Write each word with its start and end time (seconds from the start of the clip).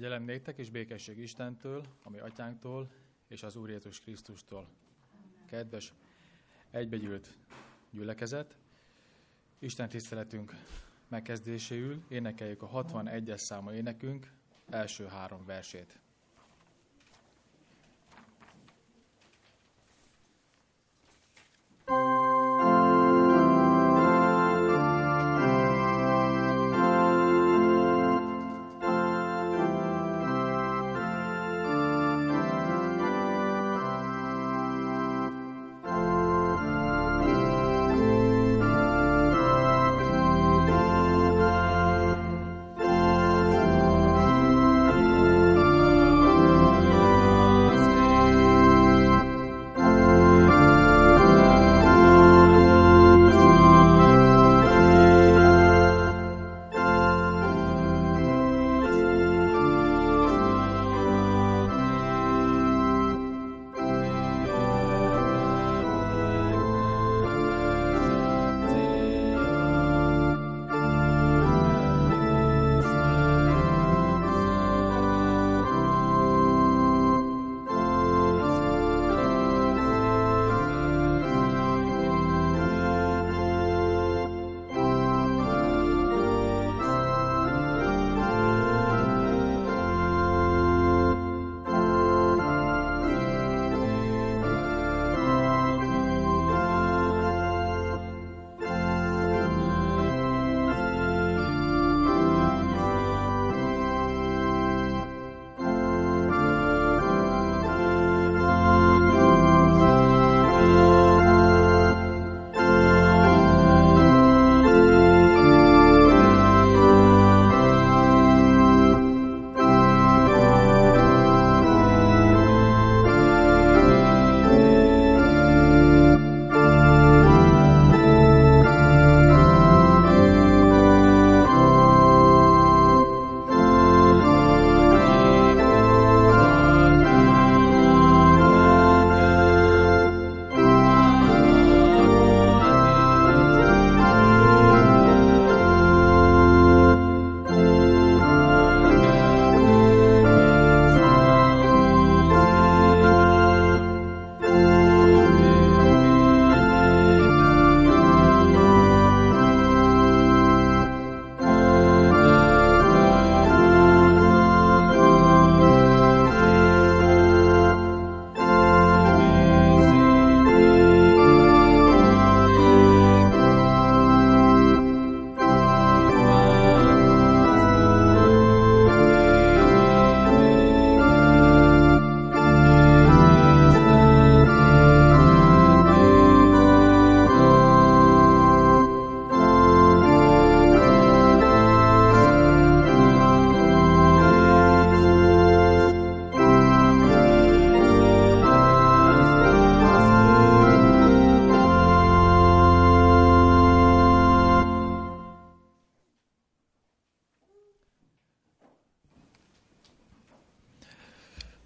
Kegyelem 0.00 0.22
néktek 0.22 0.58
és 0.58 0.70
békesség 0.70 1.18
Istentől, 1.18 1.84
ami 2.02 2.18
atyánktól, 2.18 2.90
és 3.28 3.42
az 3.42 3.56
Úr 3.56 3.68
Jézus 3.68 4.00
Krisztustól. 4.00 4.68
Kedves, 5.46 5.92
egybegyűlt 6.70 7.38
gyülekezet, 7.90 8.56
Isten 9.58 9.88
tiszteletünk 9.88 10.54
megkezdéséül 11.08 12.02
énekeljük 12.08 12.62
a 12.62 12.68
61-es 12.68 13.36
számú 13.36 13.70
énekünk 13.70 14.32
első 14.68 15.06
három 15.06 15.44
versét. 15.44 16.00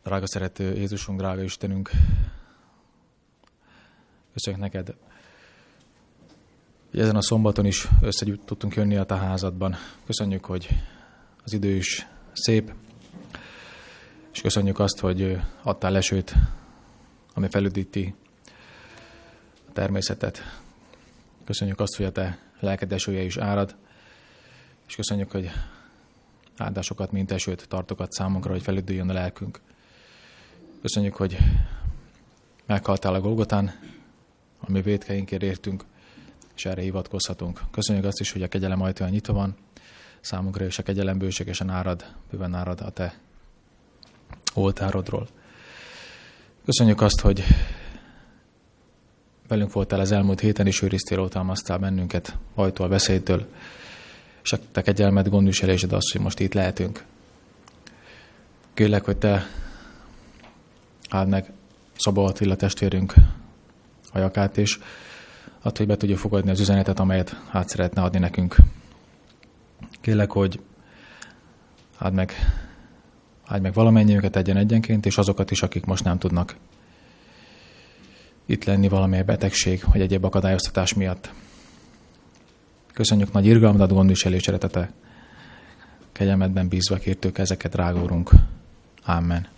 Drága 0.04 0.26
szerető 0.26 0.74
Jézusunk, 0.74 1.18
drága 1.18 1.42
Istenünk, 1.42 1.90
köszönjük 4.32 4.62
neked, 4.62 4.94
hogy 6.90 7.00
ezen 7.00 7.16
a 7.16 7.22
szombaton 7.22 7.66
is 7.66 7.88
össze 8.00 8.26
tudtunk 8.44 8.74
jönni 8.74 8.96
a 8.96 9.04
te 9.04 9.16
házadban. 9.16 9.76
Köszönjük, 10.06 10.44
hogy 10.44 10.68
az 11.44 11.52
idő 11.52 11.74
is 11.74 12.06
szép, 12.32 12.72
és 14.32 14.40
köszönjük 14.40 14.78
azt, 14.78 14.98
hogy 14.98 15.40
adtál 15.62 15.90
lesőt, 15.90 16.34
ami 17.34 17.48
felüdíti 17.50 18.14
a 19.68 19.72
természetet. 19.72 20.42
Köszönjük 21.44 21.80
azt, 21.80 21.96
hogy 21.96 22.06
a 22.06 22.12
te 22.12 22.38
lelked 22.60 22.92
esője 22.92 23.22
is 23.22 23.36
árad, 23.36 23.76
és 24.86 24.94
köszönjük, 24.94 25.30
hogy 25.30 25.50
áldásokat, 26.56 27.12
mint 27.12 27.32
esőt 27.32 27.68
tartokat 27.68 28.12
számunkra, 28.12 28.50
hogy 28.50 28.62
felüdüljön 28.62 29.10
a 29.10 29.12
lelkünk. 29.12 29.60
Köszönjük, 30.84 31.14
hogy 31.14 31.36
meghaltál 32.66 33.14
a 33.14 33.20
Golgotán, 33.20 33.74
ami 34.60 34.82
védkeinkért 34.82 35.42
értünk, 35.42 35.84
és 36.54 36.64
erre 36.64 36.82
hivatkozhatunk. 36.82 37.60
Köszönjük 37.70 38.04
azt 38.04 38.20
is, 38.20 38.32
hogy 38.32 38.42
a 38.42 38.48
kegyelem 38.48 38.82
ajtaja 38.82 39.10
nyitva 39.10 39.32
van, 39.32 39.56
számunkra 40.20 40.64
és 40.64 40.78
a 40.78 40.82
kegyelem 40.82 41.18
bőségesen 41.18 41.70
árad, 41.70 42.04
bőven 42.30 42.54
árad 42.54 42.80
a 42.80 42.90
te 42.90 43.18
oltárodról. 44.54 45.28
Köszönjük 46.64 47.00
azt, 47.00 47.20
hogy 47.20 47.44
velünk 49.48 49.72
voltál 49.72 50.00
az 50.00 50.12
elmúlt 50.12 50.40
héten, 50.40 50.66
és 50.66 50.82
őriztél, 50.82 51.20
oltalmaztál 51.20 51.78
bennünket 51.78 52.38
ajtól, 52.54 52.88
beszédtől, 52.88 53.46
és 54.42 54.52
a 54.52 54.58
te 54.72 54.82
kegyelmet 54.82 55.28
gondviselésed 55.28 55.92
az, 55.92 56.10
hogy 56.12 56.20
most 56.20 56.40
itt 56.40 56.54
lehetünk. 56.54 57.04
Kérlek, 58.74 59.04
hogy 59.04 59.16
te 59.16 59.46
áld 61.14 61.28
meg 61.28 61.52
Szabó 61.96 62.24
Attila 62.24 62.56
testvérünk 62.56 63.14
hajakát, 64.12 64.58
és 64.58 64.78
attól, 65.56 65.72
hogy 65.76 65.86
be 65.86 65.96
tudja 65.96 66.16
fogadni 66.16 66.50
az 66.50 66.60
üzenetet, 66.60 66.98
amelyet 66.98 67.36
át 67.50 67.68
szeretne 67.68 68.02
adni 68.02 68.18
nekünk. 68.18 68.56
Kérlek, 70.00 70.30
hogy 70.30 70.60
áld 71.98 72.14
meg, 72.14 72.32
áld 73.46 73.62
meg 73.62 73.72
valamennyiünket 73.72 74.36
egyen 74.36 74.56
egyenként, 74.56 75.06
és 75.06 75.18
azokat 75.18 75.50
is, 75.50 75.62
akik 75.62 75.84
most 75.84 76.04
nem 76.04 76.18
tudnak 76.18 76.56
itt 78.46 78.64
lenni 78.64 78.88
valamilyen 78.88 79.26
betegség, 79.26 79.84
vagy 79.92 80.00
egyéb 80.00 80.24
akadályoztatás 80.24 80.94
miatt. 80.94 81.32
Köszönjük 82.92 83.32
nagy 83.32 83.46
irgalmadat, 83.46 83.92
gondviselés, 83.92 84.42
szeretete. 84.42 84.92
Kegyelmedben 86.12 86.68
bízva 86.68 86.96
kértük 86.96 87.38
ezeket, 87.38 87.72
drága 87.72 88.00
Urunk. 88.00 88.30
Amen. 89.04 89.48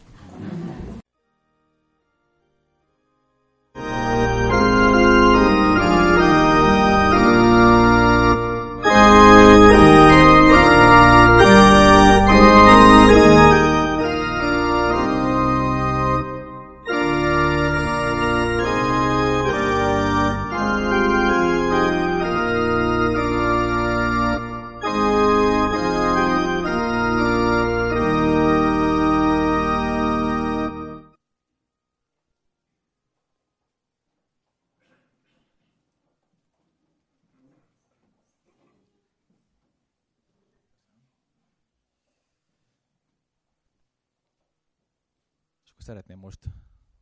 Szeretném 45.86 46.18
most 46.18 46.48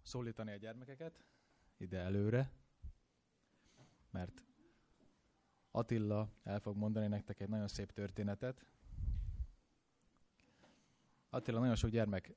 szólítani 0.02 0.52
a 0.52 0.56
gyermekeket 0.56 1.24
ide 1.76 1.98
előre, 1.98 2.50
mert 4.10 4.44
Attila 5.70 6.28
el 6.42 6.60
fog 6.60 6.76
mondani 6.76 7.06
nektek 7.06 7.40
egy 7.40 7.48
nagyon 7.48 7.68
szép 7.68 7.92
történetet. 7.92 8.66
Attila 11.28 11.58
nagyon 11.58 11.74
sok 11.74 11.90
gyermek 11.90 12.34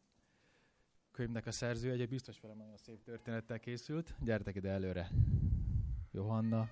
könyvnek 1.12 1.46
a 1.46 1.52
szerző, 1.52 1.92
egy 1.92 2.10
biztos 2.10 2.40
velem 2.40 2.58
nagyon 2.58 2.78
szép 2.78 3.04
történettel 3.04 3.60
készült. 3.60 4.16
Gyertek 4.20 4.56
ide 4.56 4.70
előre. 4.70 5.12
Johanna, 6.12 6.70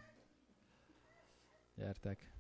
gyertek. 1.75 2.35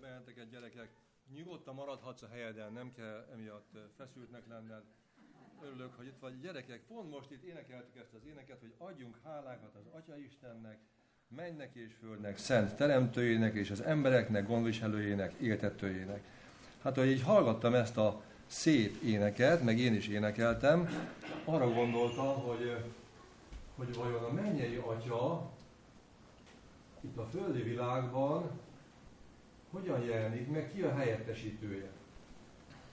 benneteket, 0.00 0.39
gyerekek. 0.50 0.90
Nyugodtan 1.34 1.74
maradhatsz 1.74 2.22
a 2.22 2.28
helyeden, 2.28 2.72
nem 2.72 2.92
kell 2.92 3.28
emiatt 3.32 3.78
feszültnek 3.96 4.42
lenned. 4.48 4.82
Örülök, 5.62 5.94
hogy 5.96 6.06
itt 6.06 6.18
vagy. 6.20 6.40
Gyerekek, 6.40 6.80
pont 6.86 7.10
most 7.10 7.30
itt 7.30 7.42
énekeltük 7.42 7.96
ezt 7.96 8.14
az 8.14 8.26
éneket, 8.26 8.60
hogy 8.60 8.74
adjunk 8.78 9.18
hálákat 9.24 9.74
az 9.74 9.86
Atya 9.92 10.16
Istennek, 10.16 10.78
mennek 11.28 11.74
és 11.74 11.94
földnek, 12.00 12.38
szent 12.38 12.76
teremtőjének 12.76 13.54
és 13.54 13.70
az 13.70 13.80
embereknek, 13.80 14.46
gondviselőjének, 14.46 15.32
éltetőjének. 15.32 16.22
Hát, 16.82 16.96
hogy 16.96 17.06
így 17.06 17.22
hallgattam 17.22 17.74
ezt 17.74 17.96
a 17.96 18.22
szép 18.46 19.02
éneket, 19.02 19.62
meg 19.62 19.78
én 19.78 19.94
is 19.94 20.08
énekeltem, 20.08 20.88
arra 21.44 21.72
gondoltam, 21.72 22.40
hogy, 22.40 22.76
hogy 23.76 23.94
vajon 23.94 24.24
a 24.24 24.32
mennyei 24.32 24.76
Atya 24.76 25.50
itt 27.00 27.16
a 27.16 27.26
földi 27.26 27.62
világban 27.62 28.50
hogyan 29.70 30.04
jelenik 30.04 30.50
meg, 30.52 30.70
ki 30.74 30.82
a 30.82 30.94
helyettesítője? 30.94 31.88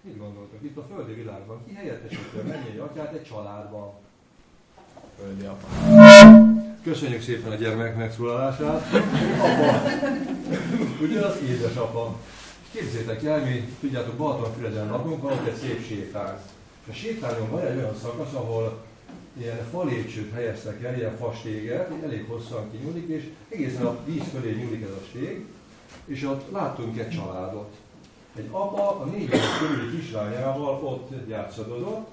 Mit 0.02 0.18
gondoltok? 0.18 0.60
Itt 0.62 0.78
a 0.78 0.86
földi 0.94 1.14
világban 1.14 1.66
ki 1.66 1.74
helyettesítő 1.74 2.40
a 2.40 2.48
mennyei 2.48 2.78
atyát 2.78 3.14
egy 3.14 3.24
családban? 3.24 3.94
Földi 5.20 5.46
apa. 5.46 5.68
Köszönjük 6.84 7.22
szépen 7.22 7.52
a 7.52 7.56
gyermek 7.56 7.96
megszólalását. 7.96 8.94
Apa. 9.40 9.90
Ugye 11.02 11.20
az 11.26 11.42
édesapa. 11.42 12.20
Képzétek 12.72 13.24
el, 13.24 13.46
mi, 13.46 13.74
tudjátok, 13.80 14.16
Balatonfüreden 14.16 14.88
lakunk, 14.88 15.22
van 15.22 15.32
ott 15.32 15.48
egy 15.48 15.56
szép 15.56 15.86
sétány. 15.86 16.38
A 16.90 16.94
sétányon 16.94 17.50
van 17.50 17.66
egy 17.66 17.78
olyan 17.78 17.96
szakasz, 17.96 18.34
ahol 18.34 18.86
ilyen 19.38 19.66
falépcsőt 19.72 20.34
helyeztek 20.34 20.84
el, 20.84 20.98
ilyen 20.98 21.18
fastéget, 21.18 21.92
elég 22.04 22.26
hosszan 22.28 22.72
kinyúlik, 22.72 23.08
és 23.08 23.30
egészen 23.50 23.86
a 23.86 24.00
víz 24.06 24.24
fölé 24.34 24.52
nyúlik 24.52 24.84
ez 24.84 24.90
a 24.90 25.06
stég, 25.10 25.46
és 26.06 26.24
ott 26.24 26.52
láttunk 26.52 26.98
egy 26.98 27.10
családot. 27.10 27.76
Egy 28.36 28.48
apa 28.52 29.00
a 29.00 29.06
négy 29.06 29.22
éves 29.22 29.58
körüli 29.60 30.00
kislányával 30.00 30.84
ott 30.84 31.12
játszadozott, 31.28 32.08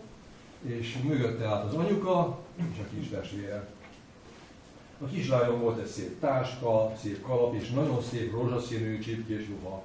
és 0.63 0.99
mögötte 1.03 1.47
állt 1.47 1.65
az 1.65 1.75
anyuka 1.75 2.39
és 2.57 2.79
a 2.79 2.95
kis. 2.95 3.09
A 5.01 5.07
kislányon 5.07 5.61
volt 5.61 5.79
egy 5.79 5.87
szép 5.87 6.21
táska, 6.21 6.93
szép 7.03 7.23
kalap 7.23 7.55
és 7.55 7.71
nagyon 7.71 8.03
szép 8.03 8.33
rózsaszínű 8.33 8.99
csipkés 8.99 9.47
ruha. 9.49 9.83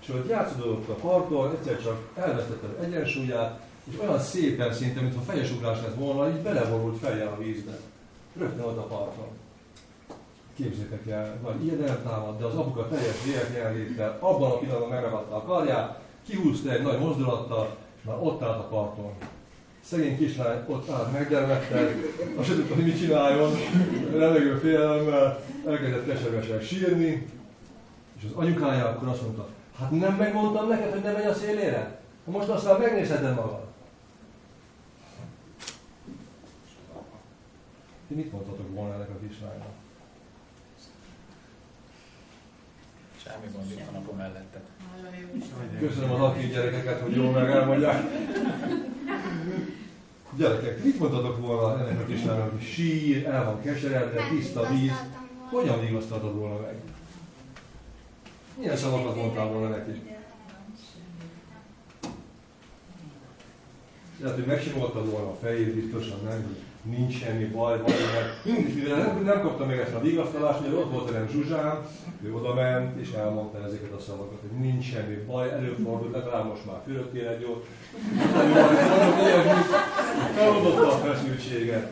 És 0.00 0.08
ott 0.08 0.28
játszódott 0.28 0.88
a 0.88 0.94
parton, 0.94 1.50
egyszer 1.50 1.82
csak 1.82 2.08
elvesztette 2.14 2.66
az 2.66 2.84
egyensúlyát, 2.84 3.60
és 3.84 3.98
olyan 4.00 4.20
szépen 4.20 4.72
szinte, 4.72 5.00
mintha 5.00 5.20
fejesugrás 5.20 5.80
lett 5.80 5.94
volna, 5.94 6.28
így 6.30 6.42
beleborult 6.42 6.98
fejjel 6.98 7.32
a 7.32 7.38
vízbe. 7.38 7.78
Rögtön 8.36 8.64
ott 8.64 8.78
a 8.78 8.86
parton 8.86 9.28
képzétek 10.56 11.06
el, 11.06 11.38
nagy 11.42 11.64
ijedelem 11.64 12.02
támad, 12.02 12.38
de 12.38 12.44
az 12.44 12.54
apuka 12.54 12.88
teljes 12.88 13.16
jelenléttel 13.54 14.16
abban 14.20 14.50
a 14.50 14.58
pillanatban 14.58 14.88
megragadta 14.88 15.36
a 15.36 15.42
karját, 15.42 16.00
kihúzta 16.26 16.70
egy 16.70 16.82
nagy 16.82 16.98
mozdulattal, 16.98 17.76
már 18.02 18.16
ott 18.20 18.42
állt 18.42 18.58
a 18.58 18.68
parton. 18.68 19.12
Szegény 19.80 20.18
kislány 20.18 20.64
ott 20.66 20.90
állt 20.90 21.12
meggyermettel, 21.12 21.88
azt 22.36 22.46
sem 22.46 22.56
tudta, 22.56 22.74
hogy 22.74 22.84
mit 22.84 22.98
csináljon, 22.98 23.50
remegő 24.12 24.58
félelemmel, 24.58 25.42
elkezdett 25.66 26.06
keservesen 26.06 26.60
sírni, 26.60 27.26
és 28.18 28.24
az 28.24 28.32
anyukája 28.34 28.88
akkor 28.88 29.08
azt 29.08 29.22
mondta, 29.22 29.48
hát 29.78 29.90
nem 29.90 30.14
megmondtam 30.14 30.68
neked, 30.68 30.92
hogy 30.92 31.02
ne 31.02 31.12
menj 31.12 31.26
a 31.26 31.34
szélére? 31.34 32.00
Most 32.24 32.48
aztán 32.48 32.80
megnézheted 32.80 33.34
magad. 33.34 33.64
Ti 38.08 38.14
mit 38.14 38.32
mondhatok 38.32 38.74
volna 38.74 38.94
ennek 38.94 39.10
a 39.10 39.26
kislánynak? 39.28 39.85
Semmi 43.26 43.46
gond, 43.52 43.70
itt 43.70 43.84
van 43.90 44.02
apu 44.02 44.12
mellette. 44.12 44.60
Köszönöm 45.78 46.10
az 46.10 46.20
aktív 46.20 46.50
gyerekeket, 46.52 47.00
hogy 47.00 47.16
jól 47.16 47.30
meg 47.30 47.50
elmondják. 47.50 48.02
Gyerekek, 50.36 50.84
mit 50.84 50.98
mondhatok 50.98 51.40
volna 51.40 51.80
ennek 51.80 52.00
a 52.00 52.06
kislánynak, 52.06 52.50
hogy 52.50 52.62
sír, 52.62 53.26
el 53.26 53.44
van 53.44 53.62
keseredve, 53.62 54.28
tiszta 54.28 54.68
víz. 54.68 54.92
Hogyan 55.50 55.80
vigasztaltad 55.80 56.34
volna 56.34 56.60
meg? 56.60 56.74
Milyen 58.58 58.76
szavakat 58.76 59.16
mondtál 59.16 59.46
volna 59.46 59.68
neki? 59.68 60.02
Lehet, 64.20 64.36
hogy 64.36 64.46
megsimoltad 64.46 65.10
volna 65.10 65.30
a 65.30 65.36
fejét, 65.42 65.74
biztosan 65.74 66.20
nem, 66.24 66.56
nincs 66.90 67.18
semmi 67.18 67.44
baj, 67.44 67.78
baj, 67.78 67.94
mert 68.14 68.44
mivel 68.74 68.98
nem, 68.98 69.22
nem 69.24 69.40
kaptam 69.40 69.66
meg 69.66 69.78
ezt 69.78 69.94
a 69.94 70.00
vigasztalást, 70.00 70.58
hogy 70.58 70.74
ott 70.74 70.92
volt 70.92 71.10
velem 71.10 71.28
Zsuzsán, 71.28 71.86
ő 72.24 72.34
oda 72.34 72.54
ment, 72.54 73.00
és 73.00 73.12
elmondta 73.12 73.64
ezeket 73.66 73.92
a 73.92 74.00
szavakat, 74.00 74.40
hogy 74.40 74.58
nincs 74.60 74.84
semmi 74.84 75.14
baj, 75.14 75.50
előfordult, 75.50 76.12
legalább 76.12 76.48
most 76.48 76.66
már 76.66 76.76
fölöttél 76.84 77.28
egy 77.28 77.40
jót. 77.40 77.66
Feloldotta 80.34 80.92
a 80.92 80.98
feszültséget. 80.98 81.90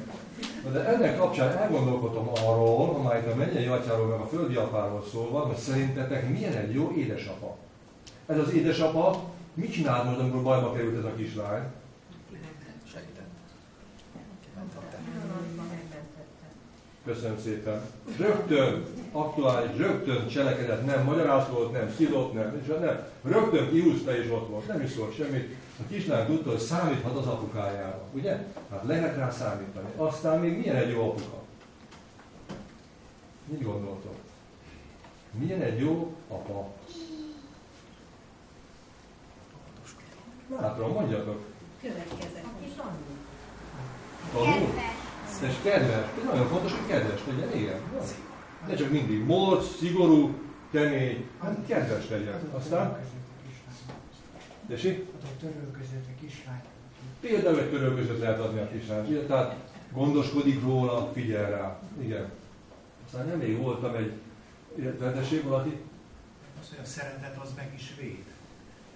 De 0.72 0.84
ennek 0.84 1.18
kapcsán 1.18 1.56
elgondolkodtam 1.56 2.28
arról, 2.46 2.94
amelyet 2.94 3.32
a 3.32 3.36
mennyei 3.36 3.66
atyáról 3.66 4.06
meg 4.06 4.20
a 4.20 4.26
földi 4.26 4.54
apáról 4.54 5.04
szól 5.12 5.30
van, 5.30 5.46
hogy 5.46 5.56
szerintetek 5.56 6.28
milyen 6.30 6.52
egy 6.52 6.74
jó 6.74 6.92
édesapa. 6.96 7.56
Ez 8.26 8.38
az 8.38 8.52
édesapa 8.52 9.22
mit 9.54 9.72
csinált 9.72 10.18
amikor 10.20 10.42
bajba 10.42 10.72
került 10.72 10.98
ez 10.98 11.04
a 11.04 11.14
kislány? 11.16 11.62
Köszönöm 17.04 17.38
szépen. 17.38 17.82
Rögtön 18.18 18.84
aktuális, 19.12 19.76
rögtön 19.76 20.28
cselekedett, 20.28 20.86
nem 20.86 21.04
magyarázott, 21.04 21.72
nem 21.72 21.92
szidott, 21.96 22.32
nem, 22.32 22.62
nem. 22.80 23.06
Rögtön 23.22 23.68
kiúzta 23.70 24.16
és 24.16 24.30
ott 24.30 24.48
volt, 24.48 24.66
nem 24.66 24.80
is 24.82 24.90
szólt 24.90 25.14
semmit. 25.14 25.56
A 25.80 25.82
kislány 25.88 26.26
tudta, 26.26 26.50
hogy 26.50 26.58
számíthat 26.58 27.16
az 27.16 27.26
apukájára, 27.26 28.02
ugye? 28.12 28.46
Hát 28.70 28.84
lehet 28.84 29.16
rá 29.16 29.30
számítani. 29.30 29.88
Aztán 29.96 30.40
még 30.40 30.58
milyen 30.58 30.76
egy 30.76 30.90
jó 30.90 31.10
apuka? 31.10 31.42
Mit 33.46 33.62
gondoltok? 33.62 34.16
Milyen 35.30 35.60
egy 35.60 35.80
jó 35.80 36.16
apa? 36.28 36.72
Látom, 40.60 40.92
mondjatok. 40.92 41.44
Következett. 41.80 42.44
Tanul? 42.76 43.13
És 45.48 45.54
kedves. 45.62 46.06
Ez 46.18 46.24
nagyon 46.24 46.48
fontos, 46.48 46.72
hogy 46.72 46.86
kedves 46.86 47.20
legyen, 47.26 47.56
igen. 47.58 47.80
Ne 48.66 48.74
csak 48.74 48.90
mindig 48.90 49.24
morc, 49.24 49.76
szigorú, 49.76 50.34
kemény, 50.70 51.28
hanem 51.38 51.66
kedves 51.66 52.08
legyen. 52.08 52.40
Aztán? 52.52 52.98
Ott 54.70 55.22
a 55.22 55.36
törölközött 55.40 56.06
a 56.16 56.20
kislány. 56.20 56.62
Például 57.20 57.58
egy 57.58 57.70
törölközöt 57.70 58.18
lehet 58.18 58.40
adni 58.40 58.60
a 58.60 58.68
kislány. 58.68 59.26
Tehát 59.26 59.56
gondoskodik 59.92 60.62
róla, 60.62 61.10
figyel 61.12 61.50
rá. 61.50 61.78
Igen. 62.00 62.30
Aztán 63.06 63.26
nemrég 63.26 63.58
voltam 63.58 63.94
egy, 63.94 64.12
illetve 64.74 65.38
valaki? 65.44 65.76
Az, 66.60 66.68
hogy 66.68 66.78
a 66.82 66.86
szeretet 66.86 67.36
az 67.42 67.48
meg 67.56 67.72
is 67.76 67.94
véd. 68.00 68.24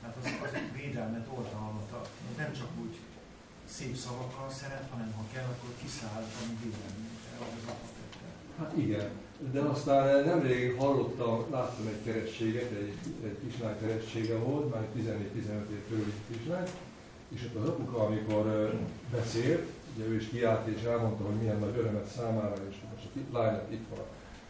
Tehát 0.01 0.17
az, 0.23 0.31
az 0.43 0.59
védelmet, 0.83 1.27
oltalmat, 1.35 2.09
nem 2.37 2.53
csak 2.53 2.69
úgy 2.81 2.99
szép 3.77 3.97
szavakkal 3.97 4.51
szeret, 4.51 4.87
hanem 4.93 5.13
ha 5.17 5.25
kell, 5.33 5.45
akkor 5.45 5.71
kiszáll 5.83 6.23
a 6.23 6.43
védelmet. 6.63 7.17
Hát 8.59 8.73
igen, 8.77 9.09
de 9.53 9.61
aztán 9.61 10.25
nemrég 10.25 10.79
hallottam, 10.79 11.45
láttam 11.51 11.87
egy 11.87 12.03
kerességet, 12.05 12.71
egy, 12.71 12.95
egy 13.25 13.37
kislány 13.47 13.79
keressége 13.81 14.37
volt, 14.37 14.75
már 14.75 14.87
14-15 14.97 15.07
év 15.71 15.89
körüli 15.89 16.13
kislány, 16.31 16.69
és 17.29 17.41
ott 17.45 17.63
az 17.63 17.69
apuka, 17.69 18.07
amikor 18.07 18.75
beszélt, 19.13 19.69
ugye 19.97 20.07
ő 20.07 20.17
is 20.17 20.29
kiállt 20.29 20.67
és 20.67 20.83
elmondta, 20.83 21.25
hogy 21.25 21.35
milyen 21.35 21.59
nagy 21.59 21.77
örömet 21.79 22.07
számára, 22.07 22.55
és 22.71 22.77
most 22.91 23.33
a 23.33 23.39
lányok 23.39 23.65
itt 23.69 23.89
van 23.91 23.99
a 23.99 24.07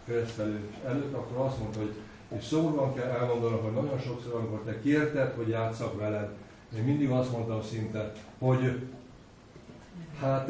keresztelő 0.07 0.61
előtt, 0.87 1.15
akkor 1.15 1.47
azt 1.47 1.59
mondta, 1.59 1.79
hogy 1.79 1.95
és 2.37 2.45
szomorúan 2.45 2.95
kell 2.95 3.09
elmondanom, 3.09 3.63
hogy 3.63 3.73
nagyon 3.73 3.99
sokszor, 3.99 4.35
amikor 4.35 4.63
te 4.65 4.81
kérted, 4.81 5.33
hogy 5.37 5.49
játszak 5.49 5.99
veled, 5.99 6.31
én 6.77 6.83
mindig 6.83 7.11
azt 7.11 7.33
mondtam 7.33 7.63
szinte, 7.63 8.13
hogy 8.39 8.81
hát 10.21 10.49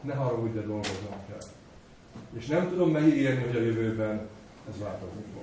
ne 0.00 0.14
haragudj, 0.14 0.54
de 0.54 0.60
dolgoznom 0.60 1.14
kell. 1.28 1.48
És 2.38 2.46
nem 2.46 2.68
tudom 2.68 2.90
megígérni, 2.90 3.42
hogy 3.42 3.56
a 3.56 3.60
jövőben 3.60 4.28
ez 4.68 4.78
változni 4.78 5.24
fog. 5.34 5.42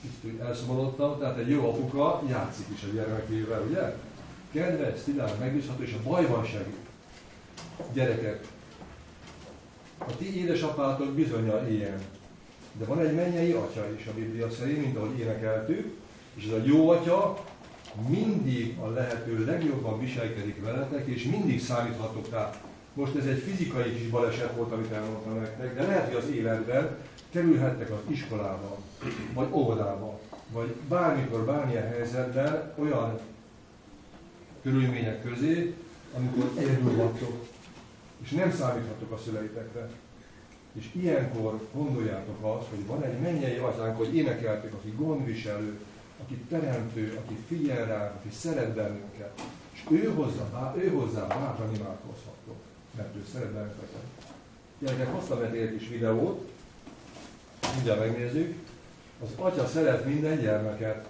Kicsit 0.00 0.40
elszomorodtam, 0.40 1.18
tehát 1.18 1.38
egy 1.38 1.50
jó 1.50 1.68
apuka 1.68 2.22
játszik 2.28 2.66
is 2.74 2.82
a 2.82 2.94
gyermekével, 2.94 3.62
ugye? 3.68 3.94
Kedves, 4.52 5.00
szilárd, 5.00 5.38
megbízható, 5.38 5.82
és 5.82 5.94
a 5.98 6.08
bajban 6.08 6.44
segít. 6.44 6.86
Gyerekek, 7.92 8.46
a 9.98 10.16
ti 10.16 10.40
édesapátok 10.40 11.12
bizonyal 11.12 11.68
ilyen. 11.68 12.02
De 12.72 12.84
van 12.84 13.00
egy 13.00 13.14
mennyei 13.14 13.52
atya 13.52 13.90
is 13.98 14.06
a 14.06 14.14
Biblia 14.14 14.50
szerint, 14.50 14.80
mint 14.80 14.96
ahogy 14.96 15.18
énekeltük, 15.18 15.96
és 16.34 16.44
ez 16.44 16.52
a 16.52 16.62
jó 16.64 16.88
atya 16.88 17.44
mindig 18.08 18.78
a 18.78 18.88
lehető 18.88 19.44
legjobban 19.44 20.00
viselkedik 20.00 20.64
veletek, 20.64 21.06
és 21.06 21.22
mindig 21.24 21.60
számíthatok 21.60 22.30
rá. 22.30 22.50
Most 22.94 23.14
ez 23.14 23.26
egy 23.26 23.38
fizikai 23.38 23.94
kis 23.94 24.08
baleset 24.08 24.56
volt, 24.56 24.72
amit 24.72 24.92
elmondtam 24.92 25.38
nektek, 25.38 25.74
de 25.74 25.82
lehet, 25.82 26.06
hogy 26.06 26.16
az 26.16 26.30
életben 26.34 26.96
kerülhettek 27.30 27.90
az 27.90 27.98
iskolába, 28.10 28.78
vagy 29.34 29.48
óvodába, 29.50 30.20
vagy 30.52 30.74
bármikor, 30.88 31.44
bármilyen 31.44 31.88
helyzetben 31.88 32.72
olyan 32.78 33.18
körülmények 34.62 35.22
közé, 35.22 35.74
amikor 36.16 36.50
egyedül 36.58 36.96
vagytok, 36.96 37.46
és 38.22 38.30
nem 38.30 38.52
számíthatok 38.52 39.12
a 39.12 39.18
szüleitekre. 39.24 39.88
És 40.72 40.90
ilyenkor 40.92 41.68
gondoljátok 41.74 42.44
azt, 42.44 42.68
hogy 42.68 42.86
van 42.86 43.02
egy 43.02 43.20
mennyei 43.20 43.56
atyánk, 43.56 43.96
hogy 43.96 44.16
énekeltek, 44.16 44.72
aki 44.72 44.94
gondviselő, 44.96 45.78
aki 46.22 46.34
teremtő, 46.34 47.20
aki 47.24 47.36
figyel 47.48 47.86
rá, 47.86 48.14
aki 48.16 48.28
szeret 48.36 48.74
bennünket. 48.74 49.40
És 49.72 49.80
ő 49.90 50.12
hozzá, 50.14 50.74
ő 50.76 50.88
hozzá 50.88 51.26
bátran 51.26 51.74
imádkozhatok, 51.74 52.56
mert 52.96 53.16
ő 53.16 53.24
szeret 53.32 53.50
bennünket. 53.50 53.88
Gyerekek, 54.78 55.14
hoztam 55.14 55.42
egy 55.42 55.76
kis 55.78 55.88
videót, 55.88 56.50
mindjárt 57.74 58.00
megnézzük. 58.00 58.54
Az 59.22 59.28
atya 59.36 59.66
szeret 59.66 60.04
minden 60.04 60.40
gyermeket. 60.40 61.08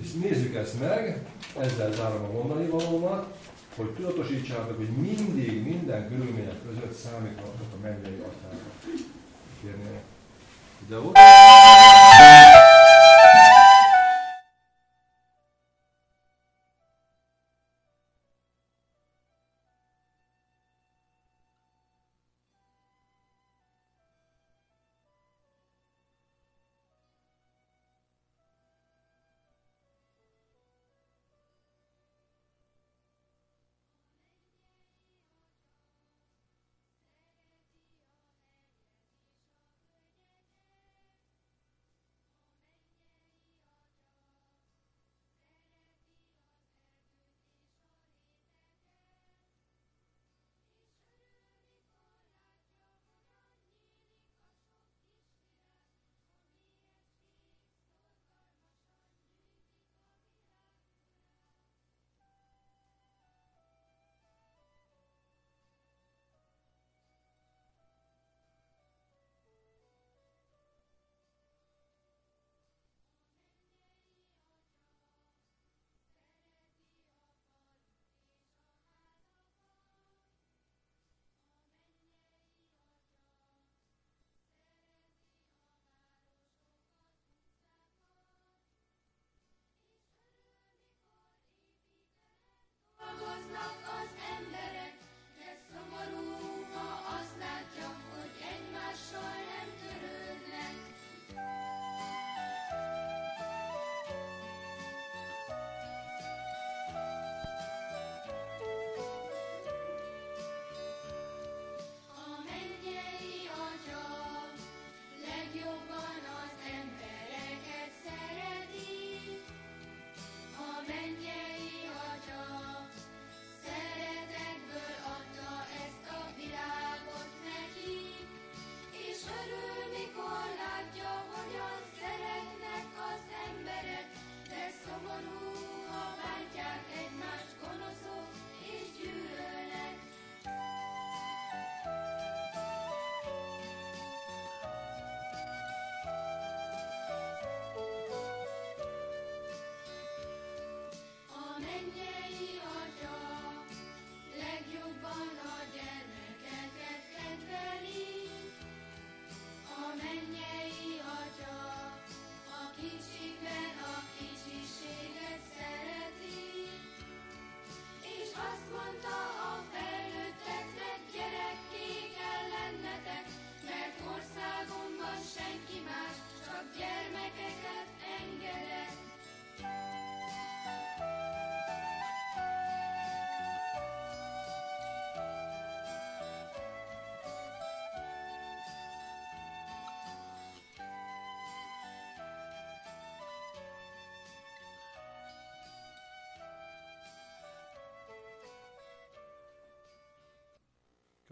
És 0.00 0.12
nézzük 0.12 0.54
ezt 0.54 0.80
meg, 0.80 1.26
ezzel 1.58 1.92
zárom 1.92 2.24
a 2.24 2.32
mondani 2.32 2.66
valómat, 2.66 3.36
hogy 3.76 3.90
tudatosítsátok, 3.90 4.76
hogy 4.76 4.88
mindig, 4.88 5.64
minden 5.64 6.08
körülmények 6.08 6.62
között 6.66 6.92
számíthatok 6.92 7.72
a 7.74 7.82
mennyei 7.82 8.22
atyára. 8.22 8.70
Kérnél 9.60 10.00
videót. 10.80 11.16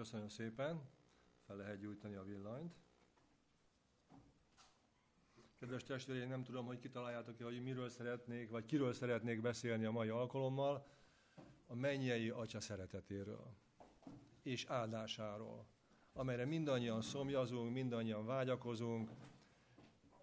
Köszönöm 0.05 0.29
szépen. 0.29 0.89
Fel 1.47 1.57
lehet 1.57 1.79
gyújtani 1.79 2.15
a 2.15 2.23
villanyt. 2.23 2.75
Kedves 5.59 5.83
testvéreim, 5.83 6.29
nem 6.29 6.45
tudom, 6.45 6.67
hogy 6.67 6.79
kitaláljátok-e, 6.79 7.45
hogy 7.45 7.63
miről 7.63 7.89
szeretnék, 7.89 8.51
vagy 8.51 8.65
kiről 8.65 8.93
szeretnék 8.93 9.41
beszélni 9.41 9.85
a 9.85 9.91
mai 9.91 10.09
alkalommal. 10.09 10.87
A 11.67 11.75
mennyei 11.75 12.31
Atya 12.31 12.61
szeretetéről 12.61 13.55
és 14.43 14.65
áldásáról, 14.65 15.67
amelyre 16.13 16.45
mindannyian 16.45 17.03
szomjazunk, 17.03 17.73
mindannyian 17.73 18.27
vágyakozunk, 18.27 19.11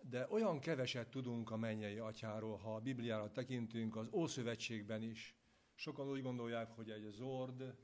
de 0.01 0.27
olyan 0.29 0.59
keveset 0.59 1.09
tudunk 1.09 1.51
a 1.51 1.57
mennyei 1.57 1.97
atyáról, 1.97 2.57
ha 2.57 2.75
a 2.75 2.79
Bibliára 2.79 3.31
tekintünk, 3.31 3.95
az 3.95 4.07
Ószövetségben 4.11 5.01
is. 5.01 5.35
Sokan 5.75 6.09
úgy 6.09 6.21
gondolják, 6.21 6.71
hogy 6.71 6.89
egy 6.89 7.07
zord, 7.11 7.75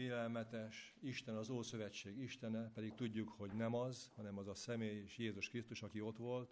félelmetes, 0.00 0.94
Isten 1.00 1.36
az 1.36 1.50
Ószövetség 1.50 2.18
Istene, 2.18 2.70
pedig 2.74 2.94
tudjuk, 2.94 3.28
hogy 3.28 3.52
nem 3.52 3.74
az, 3.74 4.10
hanem 4.16 4.38
az 4.38 4.48
a 4.48 4.54
személy 4.54 5.02
és 5.02 5.18
Jézus 5.18 5.48
Krisztus, 5.48 5.82
aki 5.82 6.00
ott 6.00 6.16
volt. 6.16 6.50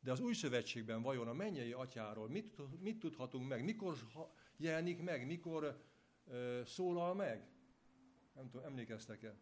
De 0.00 0.12
az 0.12 0.20
új 0.20 0.34
szövetségben 0.34 1.02
vajon 1.02 1.28
a 1.28 1.32
mennyei 1.32 1.72
atyáról 1.72 2.28
mit, 2.28 2.80
mit 2.80 2.98
tudhatunk 2.98 3.48
meg? 3.48 3.64
Mikor 3.64 3.96
jelenik 4.56 5.02
meg? 5.02 5.26
Mikor 5.26 5.84
ö, 6.26 6.62
szólal 6.64 7.14
meg? 7.14 7.48
Nem 8.34 8.50
tudom, 8.50 8.66
emlékeztek-e? 8.66 9.34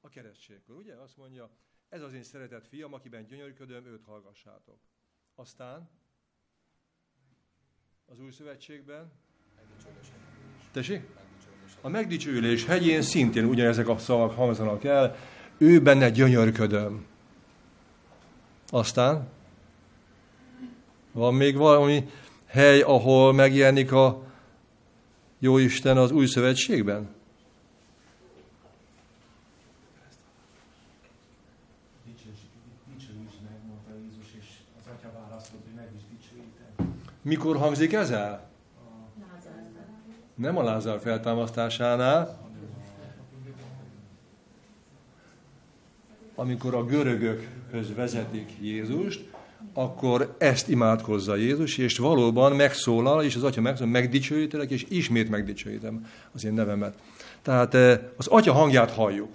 A 0.00 0.08
keresztségkor, 0.08 0.76
ugye? 0.76 0.94
Azt 0.94 1.16
mondja, 1.16 1.50
ez 1.88 2.02
az 2.02 2.12
én 2.12 2.22
szeretett 2.22 2.66
fiam, 2.66 2.92
akiben 2.92 3.26
gyönyörködöm, 3.26 3.86
őt 3.86 4.04
hallgassátok. 4.04 4.80
Aztán 5.34 5.90
az 8.06 8.20
új 8.20 8.30
szövetségben 8.30 9.12
Tessék? 10.72 11.27
A 11.80 11.88
megdicsőülés 11.88 12.66
hegyén 12.66 13.02
szintén 13.02 13.44
ugyanezek 13.44 13.88
a 13.88 13.98
szavak 13.98 14.36
hangzanak 14.36 14.84
el, 14.84 15.16
ő 15.58 15.80
benne 15.80 16.10
gyönyörködöm. 16.10 17.06
Aztán 18.68 19.28
van 21.12 21.34
még 21.34 21.56
valami 21.56 22.08
hely, 22.46 22.80
ahol 22.80 23.32
megjelenik 23.32 23.92
a 23.92 24.22
Jóisten 25.38 25.96
az 25.96 26.10
új 26.10 26.26
szövetségben? 26.26 27.16
Mikor 37.22 37.56
hangzik 37.56 37.92
ez 37.92 38.10
el? 38.10 38.47
Nem 40.38 40.56
a 40.56 40.62
Lázár 40.62 41.00
feltámasztásánál, 41.00 42.38
amikor 46.34 46.74
a 46.74 46.84
görögökhöz 46.84 47.94
vezetik 47.94 48.50
Jézust, 48.60 49.30
akkor 49.72 50.34
ezt 50.38 50.68
imádkozza 50.68 51.36
Jézus, 51.36 51.78
és 51.78 51.98
valóban 51.98 52.56
megszólal, 52.56 53.24
és 53.24 53.36
az 53.36 53.42
Atya 53.42 53.60
megszólal, 53.60 53.92
megdicsőítelek, 53.92 54.70
és 54.70 54.86
ismét 54.88 55.28
megdicsőítem 55.28 56.06
az 56.32 56.44
én 56.44 56.52
nevemet. 56.52 56.94
Tehát 57.42 57.74
eh, 57.74 58.00
az 58.16 58.26
Atya 58.26 58.52
hangját 58.52 58.90
halljuk. 58.90 59.30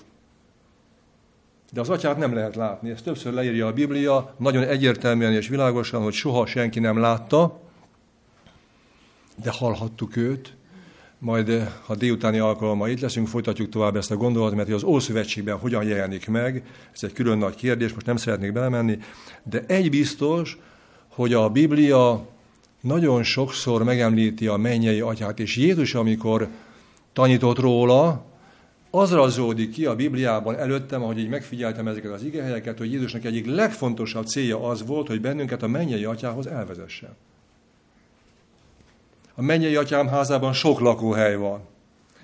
De 1.71 1.79
az 1.79 1.89
atyát 1.89 2.17
nem 2.17 2.33
lehet 2.33 2.55
látni. 2.55 2.89
Ezt 2.89 3.03
többször 3.03 3.33
leírja 3.33 3.67
a 3.67 3.73
Biblia, 3.73 4.35
nagyon 4.37 4.63
egyértelműen 4.63 5.33
és 5.33 5.47
világosan, 5.47 6.03
hogy 6.03 6.13
soha 6.13 6.45
senki 6.45 6.79
nem 6.79 6.97
látta, 6.97 7.59
de 9.43 9.51
hallhattuk 9.51 10.15
őt, 10.15 10.55
majd 11.23 11.49
eh, 11.49 11.67
ha 11.85 11.95
délutáni 11.95 12.37
alkalommal 12.37 12.89
itt 12.89 12.99
leszünk, 12.99 13.27
folytatjuk 13.27 13.69
tovább 13.69 13.95
ezt 13.95 14.11
a 14.11 14.15
gondolatot, 14.15 14.55
mert 14.55 14.69
az 14.69 14.83
Ószövetségben 14.83 15.57
hogyan 15.57 15.83
jelenik 15.83 16.27
meg, 16.27 16.63
ez 16.93 17.03
egy 17.03 17.13
külön 17.13 17.37
nagy 17.37 17.55
kérdés, 17.55 17.93
most 17.93 18.05
nem 18.05 18.15
szeretnék 18.15 18.51
belemenni, 18.51 18.97
de 19.43 19.63
egy 19.67 19.89
biztos, 19.89 20.57
hogy 21.07 21.33
a 21.33 21.49
Biblia 21.49 22.25
nagyon 22.81 23.23
sokszor 23.23 23.83
megemlíti 23.83 24.47
a 24.47 24.57
mennyei 24.57 25.01
atyát, 25.01 25.39
és 25.39 25.55
Jézus, 25.55 25.93
amikor 25.93 26.47
tanított 27.13 27.59
róla, 27.59 28.25
az 28.89 29.11
razódik 29.11 29.71
ki 29.71 29.85
a 29.85 29.95
Bibliában 29.95 30.55
előttem, 30.55 31.03
ahogy 31.03 31.19
így 31.19 31.29
megfigyeltem 31.29 31.87
ezeket 31.87 32.11
az 32.11 32.23
igehelyeket, 32.23 32.77
hogy 32.77 32.91
Jézusnak 32.91 33.25
egyik 33.25 33.45
legfontosabb 33.45 34.25
célja 34.25 34.67
az 34.67 34.85
volt, 34.85 35.07
hogy 35.07 35.21
bennünket 35.21 35.63
a 35.63 35.67
mennyei 35.67 36.05
atyához 36.05 36.47
elvezesse. 36.47 37.15
A 39.35 39.41
mennyei 39.41 39.75
atyám 39.75 40.07
házában 40.07 40.53
sok 40.53 40.79
lakóhely 40.79 41.35
van. 41.35 41.61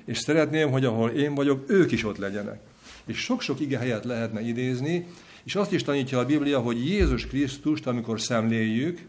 És 0.05 0.17
szeretném, 0.17 0.71
hogy 0.71 0.85
ahol 0.85 1.09
én 1.09 1.35
vagyok, 1.35 1.63
ők 1.67 1.91
is 1.91 2.03
ott 2.03 2.17
legyenek. 2.17 2.59
És 3.05 3.17
sok-sok 3.17 3.59
ige 3.59 3.77
helyet 3.77 4.05
lehetne 4.05 4.41
idézni, 4.41 5.07
és 5.43 5.55
azt 5.55 5.71
is 5.71 5.83
tanítja 5.83 6.19
a 6.19 6.25
Biblia, 6.25 6.59
hogy 6.59 6.85
Jézus 6.85 7.27
Krisztust, 7.27 7.87
amikor 7.87 8.21
szemléljük, 8.21 8.99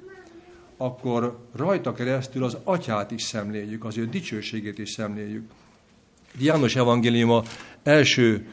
akkor 0.76 1.38
rajta 1.56 1.92
keresztül 1.92 2.44
az 2.44 2.56
atyát 2.64 3.10
is 3.10 3.22
szemléljük, 3.22 3.84
az 3.84 3.98
ő 3.98 4.06
dicsőségét 4.06 4.78
is 4.78 4.90
szemléljük. 4.90 5.50
János 6.38 6.76
evangéliuma 6.76 7.42
első 7.82 8.46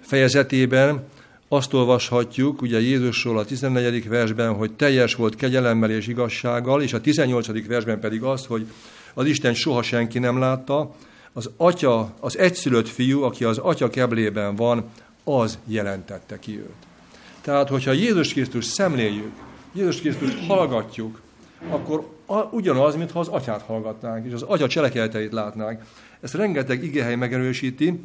fejezetében 0.00 1.06
azt 1.52 1.72
olvashatjuk, 1.72 2.62
ugye 2.62 2.80
Jézusról 2.80 3.38
a 3.38 3.44
14. 3.44 4.08
versben, 4.08 4.54
hogy 4.54 4.72
teljes 4.72 5.14
volt 5.14 5.34
kegyelemmel 5.34 5.90
és 5.90 6.06
igazsággal, 6.06 6.82
és 6.82 6.92
a 6.92 7.00
18. 7.00 7.66
versben 7.66 8.00
pedig 8.00 8.22
azt, 8.22 8.46
hogy 8.46 8.66
az 9.14 9.26
Isten 9.26 9.54
soha 9.54 9.82
senki 9.82 10.18
nem 10.18 10.38
látta, 10.38 10.94
az 11.32 11.50
atya, 11.56 12.14
az 12.20 12.38
egyszülött 12.38 12.88
fiú, 12.88 13.22
aki 13.22 13.44
az 13.44 13.58
atya 13.58 13.90
keblében 13.90 14.56
van, 14.56 14.84
az 15.24 15.58
jelentette 15.66 16.38
ki 16.38 16.58
őt. 16.58 16.86
Tehát, 17.40 17.68
hogyha 17.68 17.92
Jézus 17.92 18.32
Krisztus 18.32 18.64
szemléljük, 18.64 19.32
Jézus 19.72 20.00
Krisztust 20.00 20.46
hallgatjuk, 20.46 21.20
akkor 21.68 22.08
ugyanaz, 22.50 22.96
mintha 22.96 23.20
az 23.20 23.28
atyát 23.28 23.62
hallgatnánk, 23.62 24.26
és 24.26 24.32
az 24.32 24.42
atya 24.42 24.68
cselekedeteit 24.68 25.32
látnánk. 25.32 25.82
Ezt 26.20 26.34
rengeteg 26.34 26.84
igehely 26.84 27.16
megerősíti. 27.16 28.00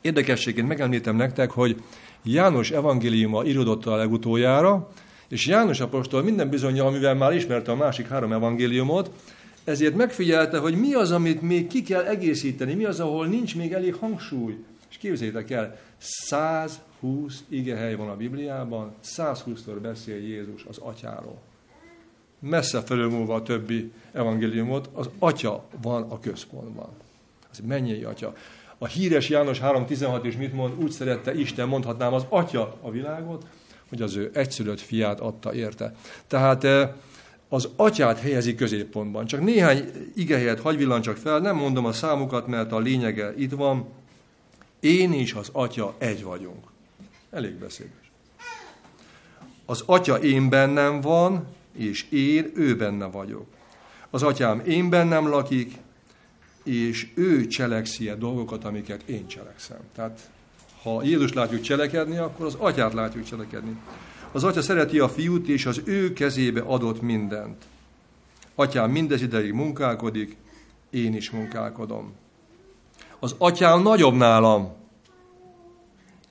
Érdekességként 0.00 0.68
megemlítem 0.68 1.16
nektek, 1.16 1.50
hogy 1.50 1.82
János 2.24 2.70
evangéliuma 2.70 3.44
íródott 3.44 3.86
a 3.86 3.96
legutoljára, 3.96 4.88
és 5.28 5.46
János 5.46 5.80
apostol 5.80 6.22
minden 6.22 6.48
bizonyal, 6.48 6.90
mivel 6.90 7.14
már 7.14 7.32
ismerte 7.32 7.70
a 7.70 7.76
másik 7.76 8.08
három 8.08 8.32
evangéliumot, 8.32 9.10
ezért 9.64 9.94
megfigyelte, 9.94 10.58
hogy 10.58 10.76
mi 10.76 10.94
az, 10.94 11.10
amit 11.10 11.42
még 11.42 11.66
ki 11.66 11.82
kell 11.82 12.02
egészíteni, 12.02 12.74
mi 12.74 12.84
az, 12.84 13.00
ahol 13.00 13.26
nincs 13.26 13.56
még 13.56 13.72
elég 13.72 13.94
hangsúly. 13.94 14.56
És 14.90 14.96
képzeljétek 14.96 15.50
el, 15.50 15.78
120 15.98 17.44
igehely 17.48 17.94
van 17.94 18.08
a 18.08 18.16
Bibliában, 18.16 18.92
120-szor 19.04 19.78
beszél 19.82 20.16
Jézus 20.16 20.64
az 20.64 20.78
atyáról. 20.78 21.38
Messze 22.38 22.80
felülmúlva 22.80 23.34
a 23.34 23.42
többi 23.42 23.92
evangéliumot, 24.12 24.88
az 24.92 25.08
atya 25.18 25.64
van 25.82 26.02
a 26.02 26.20
központban. 26.20 26.88
Az 27.50 27.60
mennyei 27.66 28.02
atya. 28.02 28.34
A 28.84 28.86
híres 28.86 29.28
János 29.28 29.58
3.16 29.60 30.20
is 30.22 30.36
mit 30.36 30.52
mond? 30.52 30.82
Úgy 30.82 30.90
szerette 30.90 31.34
Isten, 31.34 31.68
mondhatnám 31.68 32.12
az 32.12 32.26
atya 32.28 32.76
a 32.80 32.90
világot, 32.90 33.46
hogy 33.88 34.02
az 34.02 34.16
ő 34.16 34.30
egyszülött 34.34 34.80
fiát 34.80 35.20
adta 35.20 35.54
érte. 35.54 35.94
Tehát 36.26 36.64
eh, 36.64 36.90
az 37.48 37.68
atyát 37.76 38.18
helyezi 38.18 38.54
középpontban. 38.54 39.26
Csak 39.26 39.40
néhány 39.40 39.90
igehelyet 40.14 40.60
hagy 40.60 41.00
csak 41.00 41.16
fel, 41.16 41.38
nem 41.38 41.56
mondom 41.56 41.84
a 41.84 41.92
számukat, 41.92 42.46
mert 42.46 42.72
a 42.72 42.78
lényege 42.78 43.34
itt 43.36 43.52
van. 43.52 43.86
Én 44.80 45.12
és 45.12 45.32
az 45.32 45.48
atya 45.52 45.94
egy 45.98 46.24
vagyunk. 46.24 46.64
Elég 47.30 47.54
beszédes. 47.54 48.10
Az 49.66 49.82
atya 49.86 50.16
én 50.16 50.48
bennem 50.48 51.00
van, 51.00 51.46
és 51.76 52.06
én 52.10 52.52
ő 52.54 52.76
benne 52.76 53.06
vagyok. 53.06 53.46
Az 54.10 54.22
atyám 54.22 54.62
én 54.66 54.90
bennem 54.90 55.28
lakik, 55.28 55.72
és 56.64 57.08
ő 57.14 57.46
cselekszi 57.46 58.08
a 58.08 58.14
dolgokat, 58.14 58.64
amiket 58.64 59.02
én 59.06 59.26
cselekszem. 59.26 59.78
Tehát 59.94 60.30
ha 60.82 61.02
Jézus 61.02 61.32
látjuk 61.32 61.60
cselekedni, 61.60 62.16
akkor 62.16 62.46
az 62.46 62.56
atyát 62.58 62.92
látjuk 62.92 63.24
cselekedni. 63.24 63.76
Az 64.32 64.44
atya 64.44 64.62
szereti 64.62 64.98
a 64.98 65.08
fiút, 65.08 65.48
és 65.48 65.66
az 65.66 65.82
ő 65.84 66.12
kezébe 66.12 66.60
adott 66.60 67.02
mindent. 67.02 67.64
Atyám 68.54 68.90
mindez 68.90 69.22
ideig 69.22 69.52
munkálkodik, 69.52 70.36
én 70.90 71.14
is 71.14 71.30
munkálkodom. 71.30 72.12
Az 73.18 73.34
atyám 73.38 73.82
nagyobb 73.82 74.14
nálam, 74.14 74.72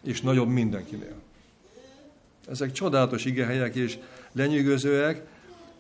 és 0.03 0.21
nagyobb 0.21 0.47
mindenkinél. 0.47 1.15
Ezek 2.47 2.71
csodálatos 2.71 3.25
igehelyek 3.25 3.75
és 3.75 3.97
lenyűgözőek, 4.31 5.25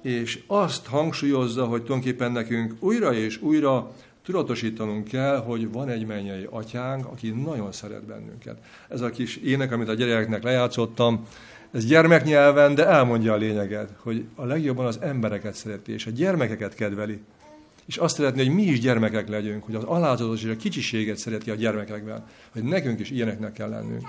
és 0.01 0.43
azt 0.47 0.85
hangsúlyozza, 0.85 1.65
hogy 1.65 1.83
tulajdonképpen 1.83 2.31
nekünk 2.31 2.73
újra 2.79 3.13
és 3.13 3.41
újra 3.41 3.91
tudatosítanunk 4.25 5.07
kell, 5.07 5.37
hogy 5.37 5.71
van 5.71 5.89
egy 5.89 6.05
mennyei 6.05 6.47
atyánk, 6.49 7.05
aki 7.05 7.29
nagyon 7.29 7.71
szeret 7.71 8.03
bennünket. 8.03 8.57
Ez 8.89 9.01
a 9.01 9.09
kis 9.09 9.37
ének, 9.37 9.71
amit 9.71 9.89
a 9.89 9.93
gyerekeknek 9.93 10.43
lejátszottam, 10.43 11.27
ez 11.71 11.85
gyermeknyelven, 11.85 12.75
de 12.75 12.87
elmondja 12.87 13.33
a 13.33 13.35
lényeget, 13.35 13.89
hogy 13.97 14.25
a 14.35 14.45
legjobban 14.45 14.85
az 14.85 14.99
embereket 15.01 15.53
szereti, 15.53 15.91
és 15.91 16.05
a 16.05 16.11
gyermekeket 16.11 16.75
kedveli. 16.75 17.19
És 17.85 17.97
azt 17.97 18.15
szeretné, 18.15 18.45
hogy 18.45 18.55
mi 18.55 18.61
is 18.61 18.79
gyermekek 18.79 19.29
legyünk, 19.29 19.63
hogy 19.63 19.75
az 19.75 19.83
alázatos 19.83 20.43
és 20.43 20.49
a 20.49 20.55
kicsiséget 20.55 21.17
szereti 21.17 21.49
a 21.49 21.55
gyermekekben, 21.55 22.25
hogy 22.51 22.63
nekünk 22.63 22.99
is 22.99 23.09
ilyeneknek 23.09 23.53
kell 23.53 23.69
lennünk. 23.69 24.07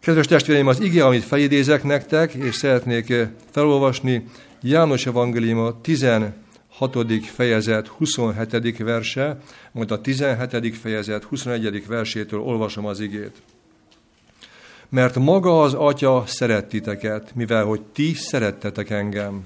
Kedves 0.00 0.26
testvéreim, 0.26 0.66
az 0.66 0.80
ige, 0.80 1.04
amit 1.04 1.22
felidézek 1.22 1.82
nektek, 1.82 2.34
és 2.34 2.54
szeretnék 2.54 3.14
felolvasni 3.50 4.26
János 4.62 5.06
Evangéliuma 5.06 5.80
10. 5.80 6.06
6. 6.90 7.24
fejezet 7.24 7.86
27. 7.86 8.78
verse, 8.78 9.38
majd 9.72 9.90
a 9.90 10.00
17. 10.00 10.76
fejezet 10.76 11.24
21. 11.24 11.86
versétől 11.86 12.40
olvasom 12.40 12.86
az 12.86 13.00
igét. 13.00 13.42
Mert 14.88 15.18
maga 15.18 15.62
az 15.62 15.74
Atya 15.74 16.24
szeret 16.26 16.68
titeket, 16.68 17.34
mivel 17.34 17.64
hogy 17.64 17.80
ti 17.82 18.14
szerettetek 18.14 18.90
engem, 18.90 19.44